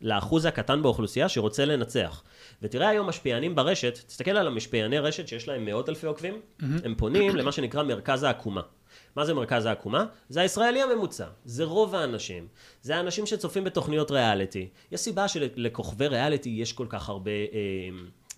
לאחוז 0.00 0.44
הקטן 0.44 0.82
באוכלוסייה 0.82 1.28
שרוצה 1.28 1.64
לנצח. 1.64 2.22
ותראה 2.62 2.88
היום 2.88 3.06
משפיענים 3.06 3.54
ברשת, 3.54 3.98
תסתכל 4.06 4.30
על 4.30 4.46
המשפיעני 4.46 4.98
רשת 4.98 5.28
שיש 5.28 5.48
להם 5.48 5.64
מאות 5.64 5.88
אלפי 5.88 6.06
עוקבים, 6.06 6.40
הם 6.84 6.94
פונים 6.94 7.36
למה 7.36 7.52
שנקרא 7.52 7.82
מרכז 7.82 8.22
העקומה. 8.22 8.62
מה 9.16 9.24
זה 9.24 9.34
מרכז 9.34 9.66
העקומה? 9.66 10.04
זה 10.28 10.40
הישראלי 10.40 10.82
הממוצע, 10.82 11.26
זה 11.44 11.64
רוב 11.64 11.94
האנשים, 11.94 12.46
זה 12.82 12.96
האנשים 12.96 13.26
שצופים 13.26 13.64
בתוכניות 13.64 14.10
ריאליטי. 14.10 14.68
יש 14.92 15.00
סיבה 15.00 15.28
שלכוכבי 15.28 16.06
ריאליטי 16.06 16.48
יש 16.48 16.72
כל 16.72 16.86
כך 16.88 17.08
הרבה... 17.08 17.30
אה, 17.30 17.88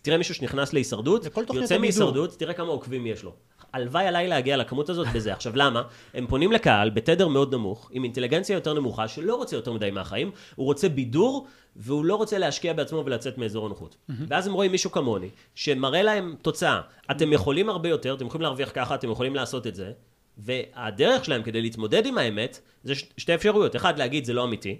תראה 0.02 0.18
מישהו 0.18 0.34
שנכנס 0.34 0.72
להישרדות, 0.72 1.24
יוצא. 1.54 1.78
מהישרדות, 1.78 2.38
תראה 2.38 2.54
כמה 2.54 2.68
עוקבים 2.68 3.06
יש 3.06 3.22
לו. 3.22 3.32
הלוואי 3.72 4.06
עליי 4.06 4.28
להגיע 4.28 4.56
לכמות 4.56 4.88
הזאת 4.88 5.06
בזה. 5.14 5.32
עכשיו 5.32 5.52
למה? 5.56 5.82
הם 6.14 6.26
פונים 6.26 6.52
לקהל 6.52 6.90
בתדר 6.90 7.28
מאוד 7.28 7.54
נמוך, 7.54 7.90
עם 7.92 8.04
אינטליגנציה 8.04 8.54
יותר 8.54 8.74
נמוכה, 8.74 9.08
שלא 9.08 9.34
רוצה 9.34 9.56
יותר 9.56 9.72
מדי 9.72 9.90
מהחיים, 9.90 10.30
הוא 10.54 10.66
רוצה 10.66 10.88
בידור, 10.88 11.46
והוא 11.76 12.04
לא 12.04 12.14
רוצה 12.14 12.38
להשקיע 12.38 12.72
בעצמו 12.72 13.02
ולצאת 13.06 13.38
מאזור 13.38 13.66
הנוחות. 13.66 13.96
ואז 14.28 14.46
הם 14.46 14.52
רואים 14.52 14.72
מישהו 14.72 14.90
כמוני, 14.90 15.28
שמראה 15.54 16.02
להם 16.02 16.36
תוצאה. 16.42 16.80
אתם 17.10 17.32
יכולים 17.32 17.68
הרבה 17.68 17.88
יותר, 17.88 18.14
אתם 18.14 18.26
יכולים 18.26 18.42
להרוויח 18.42 18.70
ככה, 18.74 18.94
אתם 18.94 19.10
יכולים 19.10 19.34
לעשות 19.34 19.66
את 19.66 19.74
זה, 19.74 19.92
והדרך 20.38 21.24
שלהם 21.24 21.42
כדי 21.42 21.62
להתמודד 21.62 22.06
עם 22.06 22.18
האמת, 22.18 22.60
זה 22.84 22.94
ש- 22.94 23.04
שתי 23.18 23.34
אפשרויות. 23.34 23.76
אחד, 23.76 23.98
להגיד 23.98 24.24
זה 24.24 24.32
לא 24.32 24.44
אמיתי, 24.44 24.78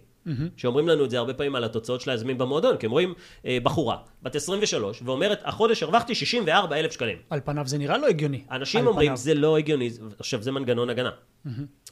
שאומרים 0.57 0.89
לנו 0.89 1.05
את 1.05 1.11
זה 1.11 1.19
הרבה 1.19 1.35
פעמים 1.35 1.57
על 1.57 1.65
התוצאות 1.65 2.01
של 2.01 2.11
היזמים 2.11 2.39
במועדון, 2.39 2.77
כי 2.77 2.87
הם 2.87 2.93
רואים 2.93 3.15
אה, 3.47 3.59
בחורה, 3.63 3.97
בת 4.23 4.35
23, 4.35 5.03
ואומרת, 5.05 5.41
החודש 5.45 5.83
הרווחתי 5.83 6.15
64 6.15 6.77
אלף 6.77 6.93
שקלים. 6.93 7.19
על 7.31 7.41
פניו 7.45 7.67
זה 7.67 7.79
נראה 7.79 7.99
לא 7.99 8.07
הגיוני. 8.07 8.45
אנשים 8.51 8.87
אומרים, 8.87 9.09
פניו. 9.09 9.17
זה 9.17 9.35
לא 9.35 9.59
הגיוני, 9.59 9.91
עכשיו 10.19 10.43
זה 10.43 10.53
מנגנון 10.53 10.91
הגנה. 10.91 11.11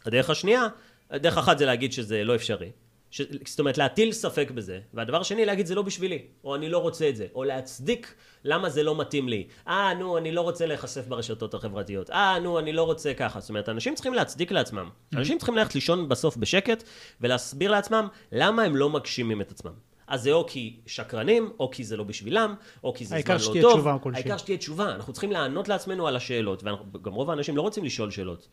הדרך 0.06 0.30
השנייה, 0.30 0.66
דרך 1.12 1.38
אחת 1.38 1.58
זה 1.58 1.66
להגיד 1.66 1.92
שזה 1.92 2.24
לא 2.24 2.34
אפשרי. 2.34 2.70
ש... 3.12 3.20
זאת 3.46 3.60
אומרת, 3.60 3.78
להטיל 3.78 4.12
ספק 4.12 4.50
בזה, 4.50 4.80
והדבר 4.94 5.20
השני, 5.20 5.44
להגיד 5.44 5.66
זה 5.66 5.74
לא 5.74 5.82
בשבילי, 5.82 6.22
או 6.44 6.54
אני 6.54 6.68
לא 6.68 6.78
רוצה 6.78 7.08
את 7.08 7.16
זה, 7.16 7.26
או 7.34 7.44
להצדיק 7.44 8.14
למה 8.44 8.70
זה 8.70 8.82
לא 8.82 9.00
מתאים 9.00 9.28
לי. 9.28 9.46
אה, 9.68 9.94
נו, 9.94 10.18
אני 10.18 10.32
לא 10.32 10.40
רוצה 10.40 10.66
להיחשף 10.66 11.06
ברשתות 11.06 11.54
החברתיות. 11.54 12.10
אה, 12.10 12.38
נו, 12.38 12.58
אני 12.58 12.72
לא 12.72 12.82
רוצה 12.82 13.14
ככה. 13.14 13.40
זאת 13.40 13.48
אומרת, 13.48 13.68
אנשים 13.68 13.94
צריכים 13.94 14.14
להצדיק 14.14 14.52
לעצמם. 14.52 14.88
אנשים 15.14 15.38
צריכים 15.38 15.56
ללכת 15.56 15.74
לישון 15.74 16.08
בסוף 16.08 16.36
בשקט, 16.36 16.84
ולהסביר 17.20 17.70
לעצמם 17.70 18.08
למה 18.32 18.62
הם 18.62 18.76
לא 18.76 18.90
מגשימים 18.90 19.40
את 19.40 19.50
עצמם. 19.50 19.72
אז 20.06 20.22
זה 20.22 20.32
או 20.32 20.46
כי 20.48 20.76
שקרנים, 20.86 21.50
או 21.60 21.70
כי 21.70 21.84
זה 21.84 21.96
לא 21.96 22.04
בשבילם, 22.04 22.54
או 22.84 22.94
כי 22.94 23.04
זה 23.04 23.14
העיקר 23.14 23.38
זמן 23.38 23.46
לא 23.46 23.48
שתהיה 23.48 23.62
טוב. 23.62 23.72
תשובה 23.72 23.96
כלשהי. 24.02 24.20
העיקר 24.20 24.36
שתהיה 24.36 24.58
תשובה. 24.58 24.94
אנחנו 24.94 25.12
צריכים 25.12 25.32
לענות 25.32 25.68
לעצמנו 25.68 26.06
על 26.06 26.16
השאלות, 26.16 26.62
וגם 26.94 27.14
רוב 27.14 27.30
האנשים 27.30 27.56
לא 27.56 27.62
רוצים 27.62 27.84
לשאול 27.84 28.10
שאלות. 28.10 28.48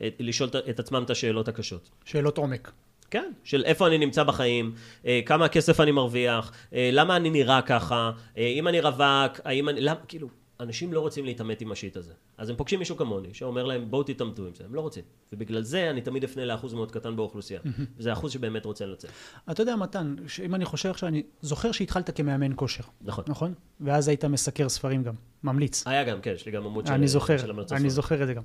אה, 0.00 0.08
לשאול 0.18 0.50
את 0.70 0.80
עצמם 0.80 1.02
את 1.02 1.10
השאלות 1.10 1.48
הקשות. 1.48 1.90
שאלות 2.04 2.38
עומק. 2.38 2.72
כן, 3.10 3.32
של 3.44 3.64
איפה 3.64 3.86
אני 3.86 3.98
נמצא 3.98 4.22
בחיים, 4.22 4.74
אה, 5.06 5.20
כמה 5.26 5.48
כסף 5.48 5.80
אני 5.80 5.92
מרוויח, 5.92 6.52
אה, 6.72 6.90
למה 6.92 7.16
אני 7.16 7.30
נראה 7.30 7.62
ככה, 7.62 8.10
אה, 8.38 8.46
אם 8.46 8.68
אני 8.68 8.80
רווק, 8.80 9.40
האם 9.44 9.68
אני... 9.68 9.80
למה, 9.80 10.00
כאילו, 10.08 10.28
אנשים 10.60 10.92
לא 10.92 11.00
רוצים 11.00 11.24
להתעמת 11.24 11.60
עם 11.60 11.72
השיט 11.72 11.96
הזה. 11.96 12.12
אז 12.38 12.50
הם 12.50 12.56
פוגשים 12.56 12.78
מישהו 12.78 12.96
כמוני, 12.96 13.34
שאומר 13.34 13.64
להם, 13.64 13.90
בואו 13.90 14.02
תתעמתו 14.02 14.46
עם 14.46 14.54
זה. 14.54 14.64
הם 14.64 14.74
לא 14.74 14.80
רוצים. 14.80 15.02
ובגלל 15.32 15.62
זה 15.62 15.90
אני 15.90 16.00
תמיד 16.00 16.24
אפנה 16.24 16.44
לאחוז 16.44 16.74
מאוד 16.74 16.92
קטן 16.92 17.16
באוכלוסייה. 17.16 17.60
וזה 17.96 18.12
אחוז 18.12 18.32
שבאמת 18.32 18.64
רוצה 18.64 18.86
לנצח. 18.86 19.08
אתה 19.50 19.62
יודע, 19.62 19.76
מתן, 19.76 20.16
אם 20.44 20.54
אני 20.54 20.64
חושב 20.64 20.90
עכשיו, 20.90 21.08
אני 21.08 21.22
זוכר 21.40 21.72
שהתחלת 21.72 22.16
כמאמן 22.16 22.52
כושר, 22.56 22.84
נכון. 23.00 23.24
נכון? 23.28 23.54
ואז 23.80 24.08
היית 24.08 24.24
מסקר 24.24 24.68
ספרים 24.68 25.02
גם, 25.02 25.14
ממליץ. 25.44 25.86
היה 25.86 26.04
גם, 26.04 26.20
כן, 26.20 26.32
יש 26.34 26.46
לי 26.46 26.52
גם 26.52 26.64
עמוד 26.64 26.86
של... 26.86 26.92
אני 26.92 27.08
זוכר, 27.08 27.38
של 27.38 27.50
המלצות 27.50 27.72
אני 27.72 27.78
ספרים. 27.78 27.90
זוכר 27.90 28.22
את 28.22 28.26
זה 28.26 28.34
גם. 28.34 28.42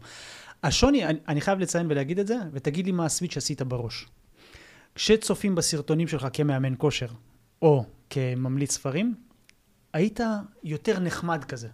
השוני, 0.63 1.05
אני, 1.05 1.19
אני 1.27 1.41
חייב 1.41 1.59
לציין 1.59 1.85
ולהגיד 1.89 2.19
את 2.19 2.27
זה, 2.27 2.37
ותגיד 2.51 2.85
לי 2.85 2.91
מה 2.91 3.05
הסוויץ' 3.05 3.33
שעשית 3.33 3.61
בראש. 3.61 4.07
כשצופים 4.95 5.55
בסרטונים 5.55 6.07
שלך 6.07 6.27
כמאמן 6.33 6.73
כושר, 6.77 7.07
או 7.61 7.85
כממליץ 8.09 8.71
ספרים, 8.71 9.15
היית 9.93 10.19
יותר 10.63 10.99
נחמד 10.99 11.43
כזה. 11.43 11.69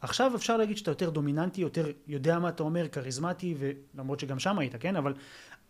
עכשיו 0.00 0.32
אפשר 0.36 0.56
להגיד 0.56 0.76
שאתה 0.76 0.90
יותר 0.90 1.10
דומיננטי, 1.10 1.60
יותר 1.60 1.86
יודע 2.06 2.38
מה 2.38 2.48
אתה 2.48 2.62
אומר, 2.62 2.88
כריזמטי, 2.88 3.54
ולמרות 3.58 4.20
שגם 4.20 4.38
שם 4.38 4.58
היית, 4.58 4.74
כן? 4.80 4.96
אבל 4.96 5.14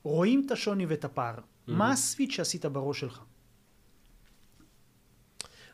רואים 0.03 0.43
את 0.47 0.51
השוני 0.51 0.87
ואת 0.87 1.05
הפער. 1.05 1.35
מה 1.67 1.93
הסוויץ' 1.93 2.31
שעשית 2.33 2.67
בראש 2.67 3.01
שלך? 3.01 3.23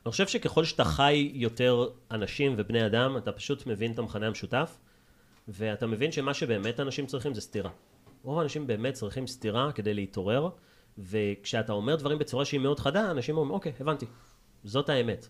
אני 0.06 0.10
חושב 0.10 0.26
שככל 0.26 0.64
שאתה 0.64 0.84
חי 0.84 1.30
יותר 1.34 1.88
אנשים 2.10 2.54
ובני 2.58 2.86
אדם, 2.86 3.16
אתה 3.16 3.32
פשוט 3.32 3.66
מבין 3.66 3.92
את 3.92 3.98
המכנה 3.98 4.26
המשותף, 4.26 4.78
ואתה 5.48 5.86
מבין 5.86 6.12
שמה 6.12 6.34
שבאמת 6.34 6.80
אנשים 6.80 7.06
צריכים 7.06 7.34
זה 7.34 7.40
סתירה. 7.40 7.70
רוב 8.22 8.38
האנשים 8.38 8.66
באמת 8.66 8.94
צריכים 8.94 9.26
סתירה 9.26 9.72
כדי 9.72 9.94
להתעורר, 9.94 10.50
וכשאתה 10.98 11.72
אומר 11.72 11.96
דברים 11.96 12.18
בצורה 12.18 12.44
שהיא 12.44 12.60
מאוד 12.60 12.80
חדה, 12.80 13.10
אנשים 13.10 13.36
אומרים, 13.36 13.54
אוקיי, 13.54 13.72
הבנתי, 13.80 14.06
זאת 14.64 14.88
האמת. 14.88 15.28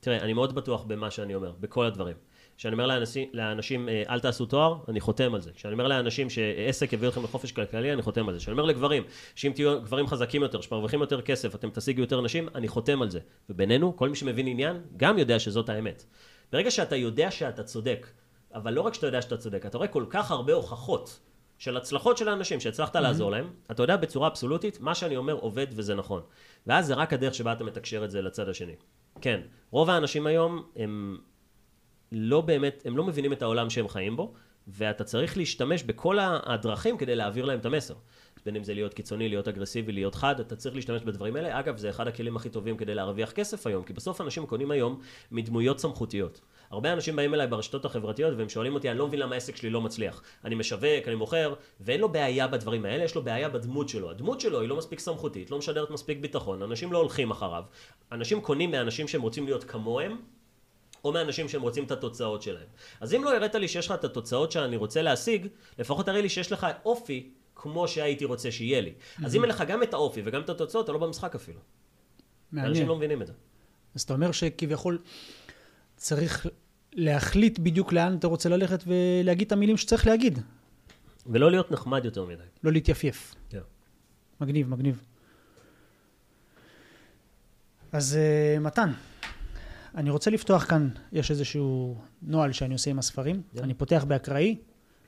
תראה, 0.00 0.18
אני 0.18 0.32
מאוד 0.32 0.54
בטוח 0.54 0.82
במה 0.82 1.10
שאני 1.10 1.34
אומר, 1.34 1.52
בכל 1.60 1.86
הדברים. 1.86 2.16
כשאני 2.56 2.72
אומר 2.72 2.86
לאנשים, 2.86 3.28
לאנשים 3.32 3.88
אה, 3.88 4.02
אל 4.08 4.20
תעשו 4.20 4.46
תואר, 4.46 4.78
אני 4.88 5.00
חותם 5.00 5.34
על 5.34 5.40
זה. 5.40 5.50
כשאני 5.52 5.72
אומר 5.72 5.88
לאנשים 5.88 6.30
שעסק 6.30 6.92
יביא 6.92 7.08
אתכם 7.08 7.24
לחופש 7.24 7.52
כלכלי, 7.52 7.92
אני 7.92 8.02
חותם 8.02 8.28
על 8.28 8.34
זה. 8.34 8.40
כשאני 8.40 8.52
אומר 8.52 8.64
לגברים, 8.64 9.02
שאם 9.34 9.52
תהיו 9.54 9.82
גברים 9.82 10.06
חזקים 10.06 10.42
יותר, 10.42 10.60
שמרוויחים 10.60 11.00
יותר 11.00 11.22
כסף, 11.22 11.54
אתם 11.54 11.70
תשיגו 11.70 12.00
יותר 12.00 12.20
נשים, 12.20 12.48
אני 12.54 12.68
חותם 12.68 13.02
על 13.02 13.10
זה. 13.10 13.20
ובינינו, 13.50 13.96
כל 13.96 14.08
מי 14.08 14.16
שמבין 14.16 14.46
עניין, 14.46 14.80
גם 14.96 15.18
יודע 15.18 15.38
שזאת 15.38 15.68
האמת. 15.68 16.04
ברגע 16.52 16.70
שאתה 16.70 16.96
יודע 16.96 17.30
שאתה 17.30 17.62
צודק, 17.62 18.06
אבל 18.54 18.72
לא 18.72 18.80
רק 18.80 18.94
שאתה 18.94 19.06
יודע 19.06 19.22
שאתה 19.22 19.36
צודק, 19.36 19.66
אתה 19.66 19.78
רואה 19.78 19.88
כל 19.88 20.04
כך 20.10 20.30
הרבה 20.30 20.52
הוכחות 20.52 21.20
של 21.58 21.76
הצלחות 21.76 22.16
של 22.16 22.28
האנשים 22.28 22.60
שהצלחת 22.60 22.96
לעזור 22.96 23.30
להם, 23.30 23.50
אתה 23.70 23.82
יודע 23.82 23.96
בצורה 23.96 24.28
אבסולוטית, 24.28 24.80
מה 24.80 24.94
שאני 24.94 25.16
אומר 25.16 25.34
עובד 25.34 25.66
וזה 25.70 25.94
נכון. 25.94 26.22
ואז 26.66 26.86
זה 26.86 26.94
רק 26.94 27.12
הדרך 27.12 27.34
שבה 27.34 27.52
אתה 27.52 27.64
מתקשר 27.64 28.04
את 28.04 28.10
זה 28.10 28.22
לצד 28.22 28.48
השני. 28.48 28.74
כן, 29.20 29.40
רוב 29.70 29.90
האנשים 29.90 30.26
היום 30.26 30.62
הם 30.76 31.18
לא 32.12 32.40
באמת, 32.40 32.82
הם 32.84 32.96
לא 32.96 33.04
מבינים 33.04 33.32
את 33.32 33.42
העולם 33.42 33.70
שהם 33.70 33.88
חיים 33.88 34.16
בו, 34.16 34.34
ואתה 34.68 35.04
צריך 35.04 35.36
להשתמש 35.36 35.82
בכל 35.82 36.18
הדרכים 36.20 36.98
כדי 36.98 37.16
להעביר 37.16 37.44
להם 37.44 37.58
את 37.58 37.66
המסר. 37.66 37.94
בין 38.46 38.56
אם 38.56 38.64
זה 38.64 38.74
להיות 38.74 38.94
קיצוני, 38.94 39.28
להיות 39.28 39.48
אגרסיבי, 39.48 39.92
להיות 39.92 40.14
חד, 40.14 40.40
אתה 40.40 40.56
צריך 40.56 40.74
להשתמש 40.74 41.02
בדברים 41.02 41.36
האלה. 41.36 41.60
אגב, 41.60 41.76
זה 41.76 41.90
אחד 41.90 42.08
הכלים 42.08 42.36
הכי 42.36 42.48
טובים 42.48 42.76
כדי 42.76 42.94
להרוויח 42.94 43.32
כסף 43.32 43.66
היום, 43.66 43.84
כי 43.84 43.92
בסוף 43.92 44.20
אנשים 44.20 44.46
קונים 44.46 44.70
היום 44.70 45.00
מדמויות 45.30 45.78
סמכותיות. 45.78 46.40
הרבה 46.70 46.92
אנשים 46.92 47.16
באים 47.16 47.34
אליי 47.34 47.46
ברשתות 47.46 47.84
החברתיות 47.84 48.34
והם 48.38 48.48
שואלים 48.48 48.74
אותי, 48.74 48.90
אני 48.90 48.98
לא 48.98 49.06
מבין 49.06 49.20
למה 49.20 49.34
העסק 49.34 49.56
שלי 49.56 49.70
לא 49.70 49.80
מצליח. 49.80 50.22
אני 50.44 50.54
משווק, 50.54 51.06
אני 51.06 51.14
מוכר, 51.14 51.54
ואין 51.80 52.00
לו 52.00 52.08
בעיה 52.08 52.48
בדברים 52.48 52.84
האלה, 52.84 53.04
יש 53.04 53.14
לו 53.14 53.22
בעיה 53.22 53.48
בדמות 53.48 53.88
שלו. 53.88 54.10
הדמות 54.10 54.40
שלו 54.40 54.60
היא 54.60 54.68
לא 54.68 54.76
מספיק 54.76 55.00
סמכותית, 55.00 55.50
לא 55.50 55.58
משדרת 55.58 55.90
מספיק 55.90 56.18
ביטחון, 56.18 56.62
אנשים 56.62 56.92
לא 56.92 56.98
הולכים 56.98 57.30
אחריו. 57.30 57.64
אנשים 58.12 58.40
קונים 58.40 58.70
מאנשים 58.70 59.08
שהם 59.08 59.22
רוצים 59.22 59.44
להיות 59.44 59.64
כמוהם, 59.64 60.16
או 61.04 61.12
מאנשים 61.12 61.48
שהם 61.48 61.62
רוצים 61.62 61.84
את 61.84 61.90
התוצאות 61.90 62.42
שלהם. 62.42 62.66
אז 63.00 63.14
אם 63.14 63.24
לא 63.24 63.36
הראת 63.36 63.54
לי 63.54 63.68
שיש 63.68 63.86
לך 63.86 63.92
את 63.92 64.04
התוצאות 64.04 64.52
שאני 64.52 64.76
רוצה 64.76 65.02
להשיג, 65.02 65.46
לפחות 65.78 66.06
תראה 66.06 66.20
לי 66.20 66.28
שיש 66.28 66.52
לך 66.52 66.66
אופי 66.84 67.30
כמו 67.56 67.88
שהייתי 67.88 68.24
רוצה 68.24 68.50
שיהיה 68.50 68.80
לי. 68.80 68.92
אז 69.24 69.36
אם 69.36 69.42
אין 69.42 69.50
לך 69.50 69.64
גם 69.68 69.82
את 69.82 69.94
האופי 69.94 70.22
וגם 70.24 70.40
את 70.40 70.50
התוצאות, 70.50 70.84
אתה 70.84 70.92
לא 70.92 70.98
במשחק 70.98 71.34
אפילו. 71.34 71.60
מעניין. 72.52 72.70
אנשים 72.70 72.88
לא 72.88 72.96
מבינים 72.96 73.22
את 73.22 73.26
זה. 73.26 73.32
אז 73.94 74.02
אתה 74.02 74.14
אומר 74.14 74.32
שכביכול 74.32 74.98
צריך 75.96 76.46
להחליט 76.92 77.58
בדיוק 77.58 77.92
לאן 77.92 78.16
אתה 78.16 78.26
רוצה 78.26 78.48
ללכת 78.48 78.84
ולהגיד 78.86 79.46
את 79.46 79.52
המילים 79.52 79.76
שצריך 79.76 80.06
להגיד, 80.06 80.38
ולא 81.26 81.50
להיות 81.50 81.70
נחמד 81.70 82.04
יותר 82.04 82.24
מדי. 82.24 82.42
לא 82.64 82.72
להתייפייף. 82.72 83.34
כן. 83.50 83.58
מגניב, 84.40 84.68
מגניב. 84.68 85.02
אז 87.92 88.18
uh, 88.18 88.60
מתן, 88.60 88.92
אני 89.94 90.10
רוצה 90.10 90.30
לפתוח 90.30 90.64
כאן, 90.64 90.88
יש 91.12 91.30
איזשהו 91.30 91.98
נוהל 92.22 92.52
שאני 92.52 92.74
עושה 92.74 92.90
עם 92.90 92.98
הספרים. 92.98 93.42
כן. 93.54 93.62
אני 93.62 93.74
פותח 93.74 94.04
באקראי, 94.08 94.56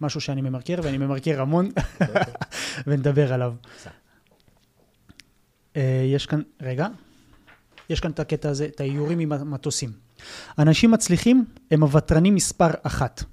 משהו 0.00 0.20
שאני 0.20 0.40
ממרקר, 0.40 0.76
ואני 0.82 0.98
ממרקר 0.98 1.40
המון, 1.40 1.70
ונדבר 2.86 3.32
עליו. 3.32 3.54
אה, 5.76 6.04
יש 6.06 6.26
כאן, 6.26 6.42
רגע, 6.62 6.86
יש 7.90 8.00
כאן 8.00 8.10
את 8.10 8.20
הקטע 8.20 8.48
הזה, 8.48 8.66
את 8.66 8.80
האיורים 8.80 9.18
עם 9.18 9.32
המטוסים. 9.32 10.07
אנשים 10.58 10.90
מצליחים 10.90 11.44
הם 11.70 11.82
הוותרנים 11.82 12.34
מספר 12.34 12.70
אחת. 12.82 13.24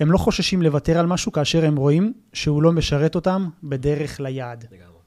הם 0.00 0.12
לא 0.12 0.18
חוששים 0.18 0.62
לוותר 0.62 0.98
על 0.98 1.06
משהו 1.06 1.32
כאשר 1.32 1.64
הם 1.64 1.76
רואים 1.76 2.12
שהוא 2.32 2.62
לא 2.62 2.72
משרת 2.72 3.14
אותם 3.14 3.48
בדרך 3.62 4.20
ליעד. 4.20 4.64
לגמרי. 4.72 4.98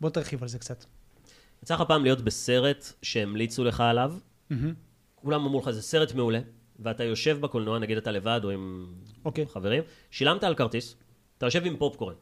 בוא 0.00 0.10
תרחיב 0.10 0.42
על 0.42 0.48
זה 0.48 0.58
קצת. 0.58 0.84
יצא 1.62 1.74
לך 1.74 1.82
פעם 1.88 2.02
להיות 2.02 2.20
בסרט 2.20 2.92
שהמליצו 3.02 3.64
לך 3.64 3.80
עליו, 3.80 4.14
מהמם. 4.50 4.74
כולם 5.14 5.44
אמרו 5.44 5.60
לך, 5.60 5.70
זה 5.70 5.82
סרט 5.82 6.14
מעולה, 6.14 6.40
ואתה 6.78 7.04
יושב 7.04 7.40
בקולנוע, 7.40 7.78
נגיד 7.78 7.96
אתה 7.96 8.10
לבד 8.10 8.40
או 8.44 8.50
עם 8.50 8.86
אוקיי. 9.24 9.46
חברים, 9.46 9.82
שילמת 10.10 10.44
על 10.44 10.54
כרטיס, 10.54 10.96
אתה 11.38 11.46
יושב 11.46 11.66
עם 11.66 11.76
פופקורן, 11.76 12.14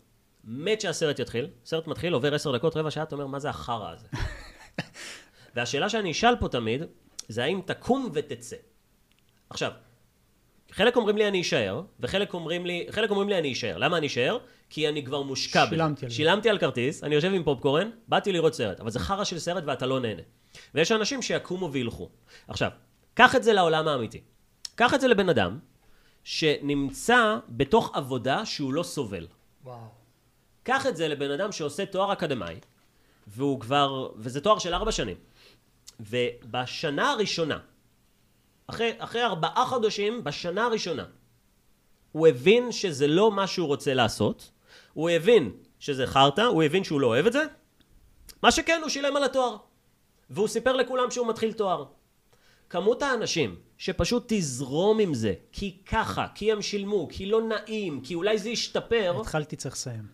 מת 0.44 0.80
שהסרט 0.80 1.18
יתחיל, 1.18 1.48
סרט 1.64 1.86
מתחיל, 1.86 2.12
עובר 2.12 2.34
עשר 2.34 2.56
דקות, 2.56 2.76
רבע 2.76 2.90
שעה, 2.90 3.02
אתה 3.02 3.14
אומר, 3.14 3.26
מה 3.26 3.38
זה 3.38 3.50
החרא 3.50 3.92
הזה? 3.92 4.08
והשאלה 5.54 5.88
שאני 5.88 6.10
אשאל 6.10 6.36
פה 6.36 6.48
תמיד, 6.48 6.82
זה 7.28 7.44
האם 7.44 7.60
תקום 7.64 8.10
ותצא. 8.12 8.56
עכשיו, 9.50 9.72
חלק 10.70 10.96
אומרים 10.96 11.16
לי 11.16 11.28
אני 11.28 11.40
אשאר, 11.40 11.82
וחלק 12.00 12.34
אומרים 12.34 12.66
לי, 12.66 12.86
חלק 12.90 13.10
אומרים 13.10 13.28
לי 13.28 13.38
אני 13.38 13.52
אשאר. 13.52 13.76
למה 13.76 13.96
אני 13.96 14.06
אשאר? 14.06 14.38
כי 14.70 14.88
אני 14.88 15.04
כבר 15.04 15.22
מושקע 15.22 15.64
בזה. 15.64 15.76
שילמתי 15.76 16.04
על 16.04 16.10
זה. 16.10 16.16
שילמתי 16.16 16.50
על 16.50 16.58
כרטיס, 16.58 17.04
אני 17.04 17.14
יושב 17.14 17.32
עם 17.34 17.42
פופקורן, 17.44 17.90
באתי 18.08 18.32
לראות 18.32 18.54
סרט, 18.54 18.80
אבל 18.80 18.90
זה 18.90 18.98
חרא 18.98 19.24
של 19.24 19.38
סרט 19.38 19.64
ואתה 19.66 19.86
לא 19.86 20.00
נהנה. 20.00 20.22
ויש 20.74 20.92
אנשים 20.92 21.22
שיקומו 21.22 21.72
וילכו. 21.72 22.08
עכשיו, 22.48 22.70
קח 23.14 23.36
את 23.36 23.42
זה 23.42 23.52
לעולם 23.52 23.88
האמיתי. 23.88 24.20
קח 24.74 24.94
את 24.94 25.00
זה 25.00 25.08
לבן 25.08 25.28
אדם 25.28 25.58
שנמצא 26.24 27.36
בתוך 27.48 27.90
עבודה 27.94 28.46
שהוא 28.46 28.72
לא 28.72 28.82
סובל. 28.82 29.26
וואו. 29.64 29.78
קח 30.62 30.86
את 30.86 30.96
זה 30.96 31.08
לבן 31.08 31.30
אדם 31.30 31.52
שעושה 31.52 31.86
תואר 31.86 32.12
אקדמאי, 32.12 32.56
והוא 33.26 33.60
כבר, 33.60 34.10
וזה 34.16 34.40
תואר 34.40 34.58
של 34.58 34.74
ארבע 34.74 34.92
שנים. 34.92 35.16
ובשנה 36.00 37.10
הראשונה, 37.10 37.58
אחרי, 38.66 38.92
אחרי 38.98 39.24
ארבעה 39.24 39.66
חודשים, 39.66 40.24
בשנה 40.24 40.64
הראשונה, 40.64 41.04
הוא 42.12 42.26
הבין 42.26 42.72
שזה 42.72 43.06
לא 43.06 43.32
מה 43.32 43.46
שהוא 43.46 43.66
רוצה 43.66 43.94
לעשות, 43.94 44.50
הוא 44.92 45.10
הבין 45.10 45.52
שזה 45.78 46.06
חרטא, 46.06 46.40
הוא 46.40 46.62
הבין 46.62 46.84
שהוא 46.84 47.00
לא 47.00 47.06
אוהב 47.06 47.26
את 47.26 47.32
זה, 47.32 47.44
מה 48.42 48.50
שכן, 48.50 48.80
הוא 48.82 48.88
שילם 48.88 49.16
על 49.16 49.24
התואר. 49.24 49.56
והוא 50.30 50.48
סיפר 50.48 50.72
לכולם 50.72 51.10
שהוא 51.10 51.26
מתחיל 51.26 51.52
תואר. 51.52 51.84
כמות 52.70 53.02
האנשים 53.02 53.56
שפשוט 53.78 54.24
תזרום 54.26 54.98
עם 54.98 55.14
זה, 55.14 55.34
כי 55.52 55.78
ככה, 55.86 56.26
כי 56.34 56.52
הם 56.52 56.62
שילמו, 56.62 57.08
כי 57.10 57.26
לא 57.26 57.42
נעים, 57.42 58.00
כי 58.00 58.14
אולי 58.14 58.38
זה 58.38 58.50
ישתפר, 58.50 59.20
התחלתי, 59.20 59.56
צריך 59.56 59.74
לסיים. 59.74 60.13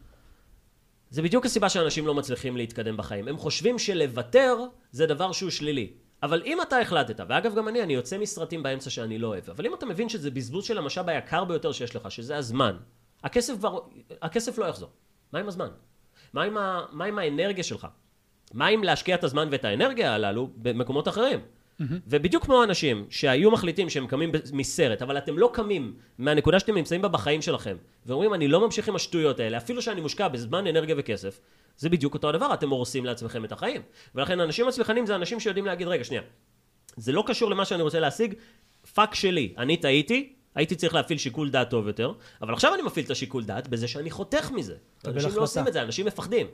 זה 1.10 1.22
בדיוק 1.22 1.46
הסיבה 1.46 1.68
שאנשים 1.68 2.06
לא 2.06 2.14
מצליחים 2.14 2.56
להתקדם 2.56 2.96
בחיים. 2.96 3.28
הם 3.28 3.38
חושבים 3.38 3.78
שלוותר 3.78 4.56
זה 4.92 5.06
דבר 5.06 5.32
שהוא 5.32 5.50
שלילי. 5.50 5.92
אבל 6.22 6.42
אם 6.46 6.62
אתה 6.62 6.78
החלטת, 6.78 7.20
ואגב 7.28 7.54
גם 7.54 7.68
אני, 7.68 7.82
אני 7.82 7.94
יוצא 7.94 8.18
מסרטים 8.18 8.62
באמצע 8.62 8.90
שאני 8.90 9.18
לא 9.18 9.26
אוהב, 9.26 9.50
אבל 9.50 9.66
אם 9.66 9.74
אתה 9.74 9.86
מבין 9.86 10.08
שזה 10.08 10.30
בזבוז 10.30 10.64
של 10.64 10.78
המשאב 10.78 11.08
היקר 11.08 11.44
ביותר 11.44 11.72
שיש 11.72 11.96
לך, 11.96 12.10
שזה 12.10 12.36
הזמן, 12.36 12.76
הכסף 13.24 13.54
כבר, 13.58 13.78
הכסף 14.22 14.58
לא 14.58 14.64
יחזור. 14.64 14.90
מה 15.32 15.38
עם 15.38 15.48
הזמן? 15.48 15.68
מה 16.32 16.42
עם, 16.42 16.56
ה, 16.56 16.86
מה 16.92 17.04
עם 17.04 17.18
האנרגיה 17.18 17.64
שלך? 17.64 17.86
מה 18.54 18.66
עם 18.66 18.84
להשקיע 18.84 19.14
את 19.14 19.24
הזמן 19.24 19.48
ואת 19.50 19.64
האנרגיה 19.64 20.14
הללו 20.14 20.50
במקומות 20.56 21.08
אחרים? 21.08 21.40
ובדיוק 22.06 22.44
כמו 22.44 22.60
האנשים 22.60 23.06
שהיו 23.10 23.50
מחליטים 23.50 23.90
שהם 23.90 24.06
קמים 24.06 24.32
מסרט, 24.52 25.02
אבל 25.02 25.18
אתם 25.18 25.38
לא 25.38 25.50
קמים 25.52 25.94
מהנקודה 26.18 26.60
שאתם 26.60 26.74
נמצאים 26.74 27.02
בה 27.02 27.08
בחיים 27.08 27.42
שלכם, 27.42 27.76
ואומרים 28.06 28.34
אני 28.34 28.48
לא 28.48 28.60
ממשיך 28.60 28.88
עם 28.88 28.96
השטויות 28.96 29.40
האלה, 29.40 29.56
אפילו 29.56 29.82
שאני 29.82 30.00
מושקע 30.00 30.28
בזמן, 30.28 30.66
אנרגיה 30.66 30.94
וכסף, 30.98 31.40
זה 31.76 31.88
בדיוק 31.88 32.14
אותו 32.14 32.28
הדבר, 32.28 32.54
אתם 32.54 32.70
הורסים 32.70 33.04
לעצמכם 33.04 33.44
את 33.44 33.52
החיים. 33.52 33.82
ולכן 34.14 34.40
אנשים 34.40 34.66
מצליחנים 34.66 35.06
זה 35.06 35.14
אנשים 35.14 35.40
שיודעים 35.40 35.66
להגיד, 35.66 35.88
רגע, 35.88 36.04
שנייה, 36.04 36.22
זה 36.96 37.12
לא 37.12 37.24
קשור 37.26 37.50
למה 37.50 37.64
שאני 37.64 37.82
רוצה 37.82 38.00
להשיג, 38.00 38.34
פאק 38.94 39.14
שלי, 39.14 39.54
אני 39.58 39.76
טעיתי, 39.76 40.32
הייתי 40.54 40.76
צריך 40.76 40.94
להפעיל 40.94 41.18
שיקול 41.18 41.50
דעת 41.50 41.70
טוב 41.70 41.86
יותר, 41.86 42.12
אבל 42.42 42.52
עכשיו 42.52 42.74
אני 42.74 42.82
מפעיל 42.82 43.06
את 43.06 43.10
השיקול 43.10 43.44
דעת 43.44 43.68
בזה 43.68 43.88
שאני 43.88 44.10
חותך 44.10 44.50
מזה. 44.50 44.76
אנשים 45.04 45.18
החלטה. 45.18 45.36
לא 45.36 45.42
עושים 45.42 45.68
את 45.68 45.72
זה, 45.72 45.82
אנשים 45.82 46.06
מפחדים. 46.06 46.46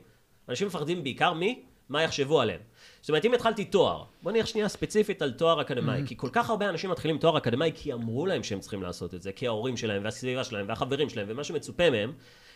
אנשים 0.49 0.67
מפחדים 0.67 1.03
בעיקר 1.03 1.33
מי? 1.33 1.63
מה 1.89 2.03
יחשבו 2.03 2.41
עליהם. 2.41 2.59
זאת 3.07 3.09
אומרת, 3.09 3.25
אם 3.25 3.33
התחלתי 3.33 3.65
תואר, 3.65 4.03
בוא 4.23 4.31
נלך 4.31 4.47
שנייה 4.47 4.67
ספציפית 4.67 5.21
על 5.21 5.31
תואר 5.31 5.61
אקדמאי, 5.61 6.01
כי 6.05 6.17
כל 6.17 6.29
כך 6.31 6.49
הרבה 6.49 6.69
אנשים 6.69 6.89
מתחילים 6.89 7.17
תואר 7.17 7.37
אקדמאי 7.37 7.71
כי 7.75 7.93
אמרו 7.93 8.25
להם 8.25 8.43
שהם 8.43 8.59
צריכים 8.59 8.83
לעשות 8.83 9.13
את 9.13 9.21
זה, 9.21 9.31
כי 9.31 9.47
ההורים 9.47 9.77
שלהם 9.77 10.03
והסביבה 10.03 10.43
שלהם 10.43 10.67
והחברים 10.69 11.09
שלהם 11.09 11.25
ומה 11.29 11.43
שמצופה 11.43 11.89
מהם, 11.89 12.13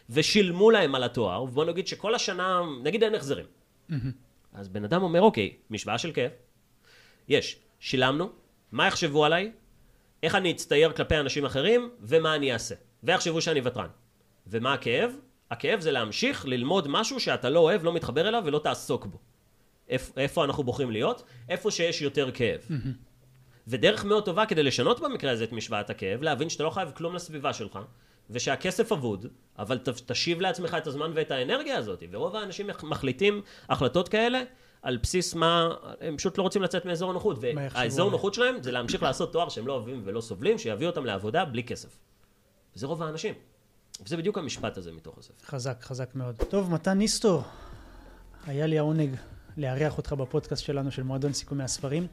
ושילמו 0.09 0.71
להם 0.71 0.95
על 0.95 1.03
התואר, 1.03 1.43
ובוא 1.43 1.65
נגיד 1.65 1.87
שכל 1.87 2.15
השנה, 2.15 2.61
נגיד 2.83 3.03
אין 3.03 3.15
החזרים. 3.15 3.45
אז 4.53 4.69
בן 4.69 4.83
אדם 4.83 5.03
אומר, 5.03 5.21
אוקיי, 5.21 5.53
משוואה 5.69 5.97
של 5.97 6.11
כאב, 6.11 6.31
יש, 7.27 7.59
שילמנו, 7.79 8.29
מה 8.71 8.87
יחשבו 8.87 9.25
עליי, 9.25 9.51
איך 10.23 10.35
אני 10.35 10.51
אצטייר 10.51 10.91
כלפי 10.91 11.17
אנשים 11.17 11.45
אחרים, 11.45 11.89
ומה 12.01 12.35
אני 12.35 12.53
אעשה. 12.53 12.75
ויחשבו 13.03 13.41
שאני 13.41 13.61
ותרן. 13.63 13.87
ומה 14.47 14.73
הכאב? 14.73 15.11
הכאב 15.51 15.79
זה 15.79 15.91
להמשיך 15.91 16.45
ללמוד 16.45 16.87
משהו 16.87 17.19
שאתה 17.19 17.49
לא 17.49 17.59
אוהב, 17.59 17.83
לא 17.83 17.93
מתחבר 17.93 18.27
אליו 18.27 18.43
ולא 18.45 18.59
תעסוק 18.59 19.05
בו. 19.05 19.30
איפ, 19.91 20.11
איפה 20.17 20.43
אנחנו 20.43 20.63
בוחרים 20.63 20.91
להיות? 20.91 21.23
איפה 21.49 21.71
שיש 21.71 22.01
יותר 22.01 22.31
כאב. 22.31 22.59
ודרך 23.67 24.05
מאוד 24.05 24.25
טובה 24.25 24.45
כדי 24.45 24.63
לשנות 24.63 24.99
במקרה 24.99 25.31
הזה 25.31 25.43
את 25.43 25.51
משוואת 25.51 25.89
הכאב, 25.89 26.21
להבין 26.21 26.49
שאתה 26.49 26.63
לא 26.63 26.69
חייב 26.69 26.91
כלום 26.91 27.15
לסביבה 27.15 27.53
שלך, 27.53 27.79
ושהכסף 28.29 28.91
אבוד, 28.91 29.25
אבל 29.59 29.77
ת, 29.77 29.89
תשיב 29.89 30.41
לעצמך 30.41 30.77
את 30.77 30.87
הזמן 30.87 31.11
ואת 31.15 31.31
האנרגיה 31.31 31.77
הזאת. 31.77 32.03
ורוב 32.11 32.35
האנשים 32.35 32.67
מח- 32.67 32.83
מחליטים 32.83 33.41
החלטות 33.69 34.09
כאלה 34.09 34.41
על 34.81 34.97
בסיס 34.97 35.33
מה, 35.35 35.69
הם 36.01 36.17
פשוט 36.17 36.37
לא 36.37 36.43
רוצים 36.43 36.61
לצאת 36.61 36.85
מאזור 36.85 37.09
הנוחות. 37.09 37.37
והאזור. 37.41 38.07
הנוחות 38.09 38.33
שלהם 38.33 38.63
זה 38.63 38.71
להמשיך 38.71 39.03
לעשות 39.03 39.33
תואר 39.33 39.49
שהם 39.49 39.67
לא 39.67 39.73
אוהבים 39.73 40.01
ולא 40.05 40.21
סובלים, 40.21 40.57
שיביא 40.57 40.87
אותם 40.87 41.05
לעבודה 41.05 41.45
בלי 41.45 41.63
כסף. 41.63 41.97
וזה 42.75 42.87
רוב 42.87 43.03
האנשים. 43.03 43.33
וזה 44.05 44.17
בדיוק 44.17 44.37
המשפט 44.37 44.77
הזה 44.77 44.91
מתוך 44.91 45.17
הספר. 45.17 45.45
חזק, 45.45 45.77
חזק 45.83 46.15
מאוד. 46.15 46.35
טוב, 46.49 46.71
מתן 46.71 46.97
ניסטור, 46.97 47.43
היה 48.47 48.65
לי 48.65 48.77
העונג 48.77 49.15
לארח 49.57 49.97
אותך 49.97 50.13
בפודקאסט 50.13 50.63
שלנו 50.63 50.91
של 50.91 51.03
מועדון 51.03 51.33
סיכומי 51.33 51.63
הספרים. 51.63 52.07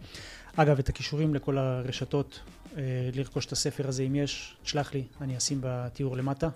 אגב, 0.56 0.78
את 0.78 0.88
הכישורים 0.88 1.34
לכל 1.34 1.58
הרשתות, 1.58 2.40
אה, 2.76 2.82
לרכוש 3.14 3.46
את 3.46 3.52
הספר 3.52 3.88
הזה, 3.88 4.02
אם 4.02 4.14
יש, 4.14 4.56
תשלח 4.62 4.94
לי, 4.94 5.04
אני 5.20 5.36
אשים 5.36 5.58
בתיאור 5.62 6.16
למטה, 6.16 6.48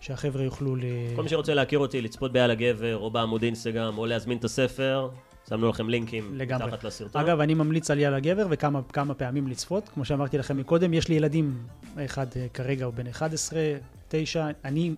שהחבר'ה 0.00 0.44
יוכלו 0.44 0.76
ל... 0.76 0.82
כל 1.16 1.22
מי 1.22 1.28
שרוצה 1.28 1.54
להכיר 1.54 1.78
אותי, 1.78 2.00
לצפות 2.00 2.32
בעל 2.32 2.50
הגבר, 2.50 2.96
או 2.96 3.10
בעמוד 3.10 3.42
אינסטגרם, 3.42 3.98
או 3.98 4.06
להזמין 4.06 4.38
את 4.38 4.44
הספר, 4.44 5.08
שמנו 5.48 5.68
לכם 5.68 5.88
לינקים 5.88 6.34
לגמרי. 6.34 6.66
מתחת 6.66 6.84
לסרטון. 6.84 7.22
אגב, 7.22 7.40
אני 7.40 7.54
ממליץ 7.54 7.90
על 7.90 7.98
יאללה 7.98 8.20
גבר 8.20 8.46
וכמה 8.50 8.80
כמה 8.92 9.14
פעמים 9.14 9.48
לצפות. 9.48 9.88
כמו 9.88 10.04
שאמרתי 10.04 10.38
לכם 10.38 10.56
מקודם, 10.56 10.94
יש 10.94 11.08
לי 11.08 11.14
ילדים, 11.14 11.58
אחד 12.04 12.26
אה, 12.36 12.46
כרגע 12.54 12.84
הוא 12.84 12.94
בן 12.94 13.06
11, 13.06 13.60
9, 14.08 14.48
אני 14.64 14.94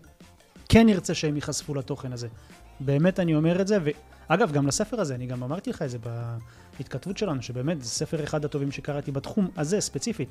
כן 0.69 0.89
ארצה 0.89 1.15
שהם 1.15 1.37
ייחשפו 1.37 1.75
לתוכן 1.75 2.13
הזה. 2.13 2.29
באמת 2.81 3.21
אני 3.21 3.35
אומר 3.35 3.61
את 3.61 3.67
זה, 3.67 3.79
ואגב, 4.31 4.53
גם 4.53 4.67
לספר 4.67 5.01
הזה, 5.01 5.15
אני 5.15 5.27
גם 5.27 5.43
אמרתי 5.43 5.71
לך 5.71 5.83
את 5.83 5.91
זה 5.91 5.99
בהתכתבות 6.79 7.19
שלנו, 7.19 7.43
שבאמת 7.43 7.83
זה 7.83 7.89
ספר 7.89 8.25
אחד 8.25 8.45
הטובים 8.45 8.73
שקראתי 8.73 9.11
בתחום 9.13 9.51
הזה 9.57 9.81
ספציפית. 9.81 10.29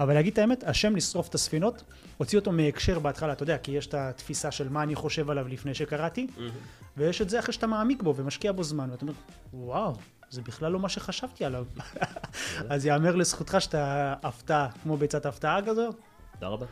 אבל 0.00 0.14
להגיד 0.14 0.32
את 0.32 0.38
האמת, 0.38 0.64
השם 0.64 0.96
לשרוף 0.96 1.28
את 1.28 1.34
הספינות, 1.34 1.82
הוציא 2.16 2.38
אותו 2.38 2.52
מהקשר 2.52 2.98
בהתחלה, 2.98 3.32
אתה 3.32 3.42
יודע, 3.42 3.58
כי 3.58 3.72
יש 3.72 3.86
את 3.86 3.94
התפיסה 3.94 4.50
של 4.50 4.68
מה 4.68 4.82
אני 4.82 4.94
חושב 4.94 5.30
עליו 5.30 5.48
לפני 5.48 5.74
שקראתי, 5.74 6.26
מהמם. 6.36 6.50
ויש 6.96 7.22
את 7.22 7.30
זה 7.30 7.38
אחרי 7.38 7.52
שאתה 7.52 7.66
מעמיק 7.66 8.02
בו 8.02 8.16
ומשקיע 8.16 8.52
בו 8.52 8.62
זמן, 8.62 8.90
ואתה 8.90 9.02
אומר, 9.02 9.14
וואו, 9.52 9.94
זה 10.30 10.42
בכלל 10.42 10.72
לא 10.72 10.78
מה 10.78 10.88
שחשבתי 10.88 11.44
עליו. 11.44 11.64
אז 12.70 12.86
יאמר 12.86 13.16
לזכותך 13.16 13.56
שאתה 13.60 14.14
הפתעה, 14.22 14.68
כמו 14.82 14.96
ביצת 14.96 15.26
הפתעה 15.26 15.62
כזו. 15.66 15.90
תודה 16.32 16.48
רבה. 16.48 16.66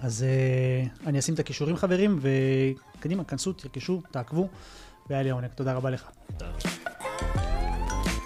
אז 0.00 0.24
uh, 0.24 1.06
אני 1.06 1.18
אשים 1.18 1.34
את 1.34 1.38
הכישורים 1.38 1.76
חברים, 1.76 2.18
וקדימה, 2.98 3.24
כנסו, 3.24 3.52
תרכשו, 3.52 4.02
תעקבו, 4.10 4.48
והיה 5.10 5.22
לי 5.22 5.30
עונג. 5.30 5.48
תודה 5.54 5.72
רבה 5.72 5.90
לך. 5.90 6.10
תודה. 6.38 6.81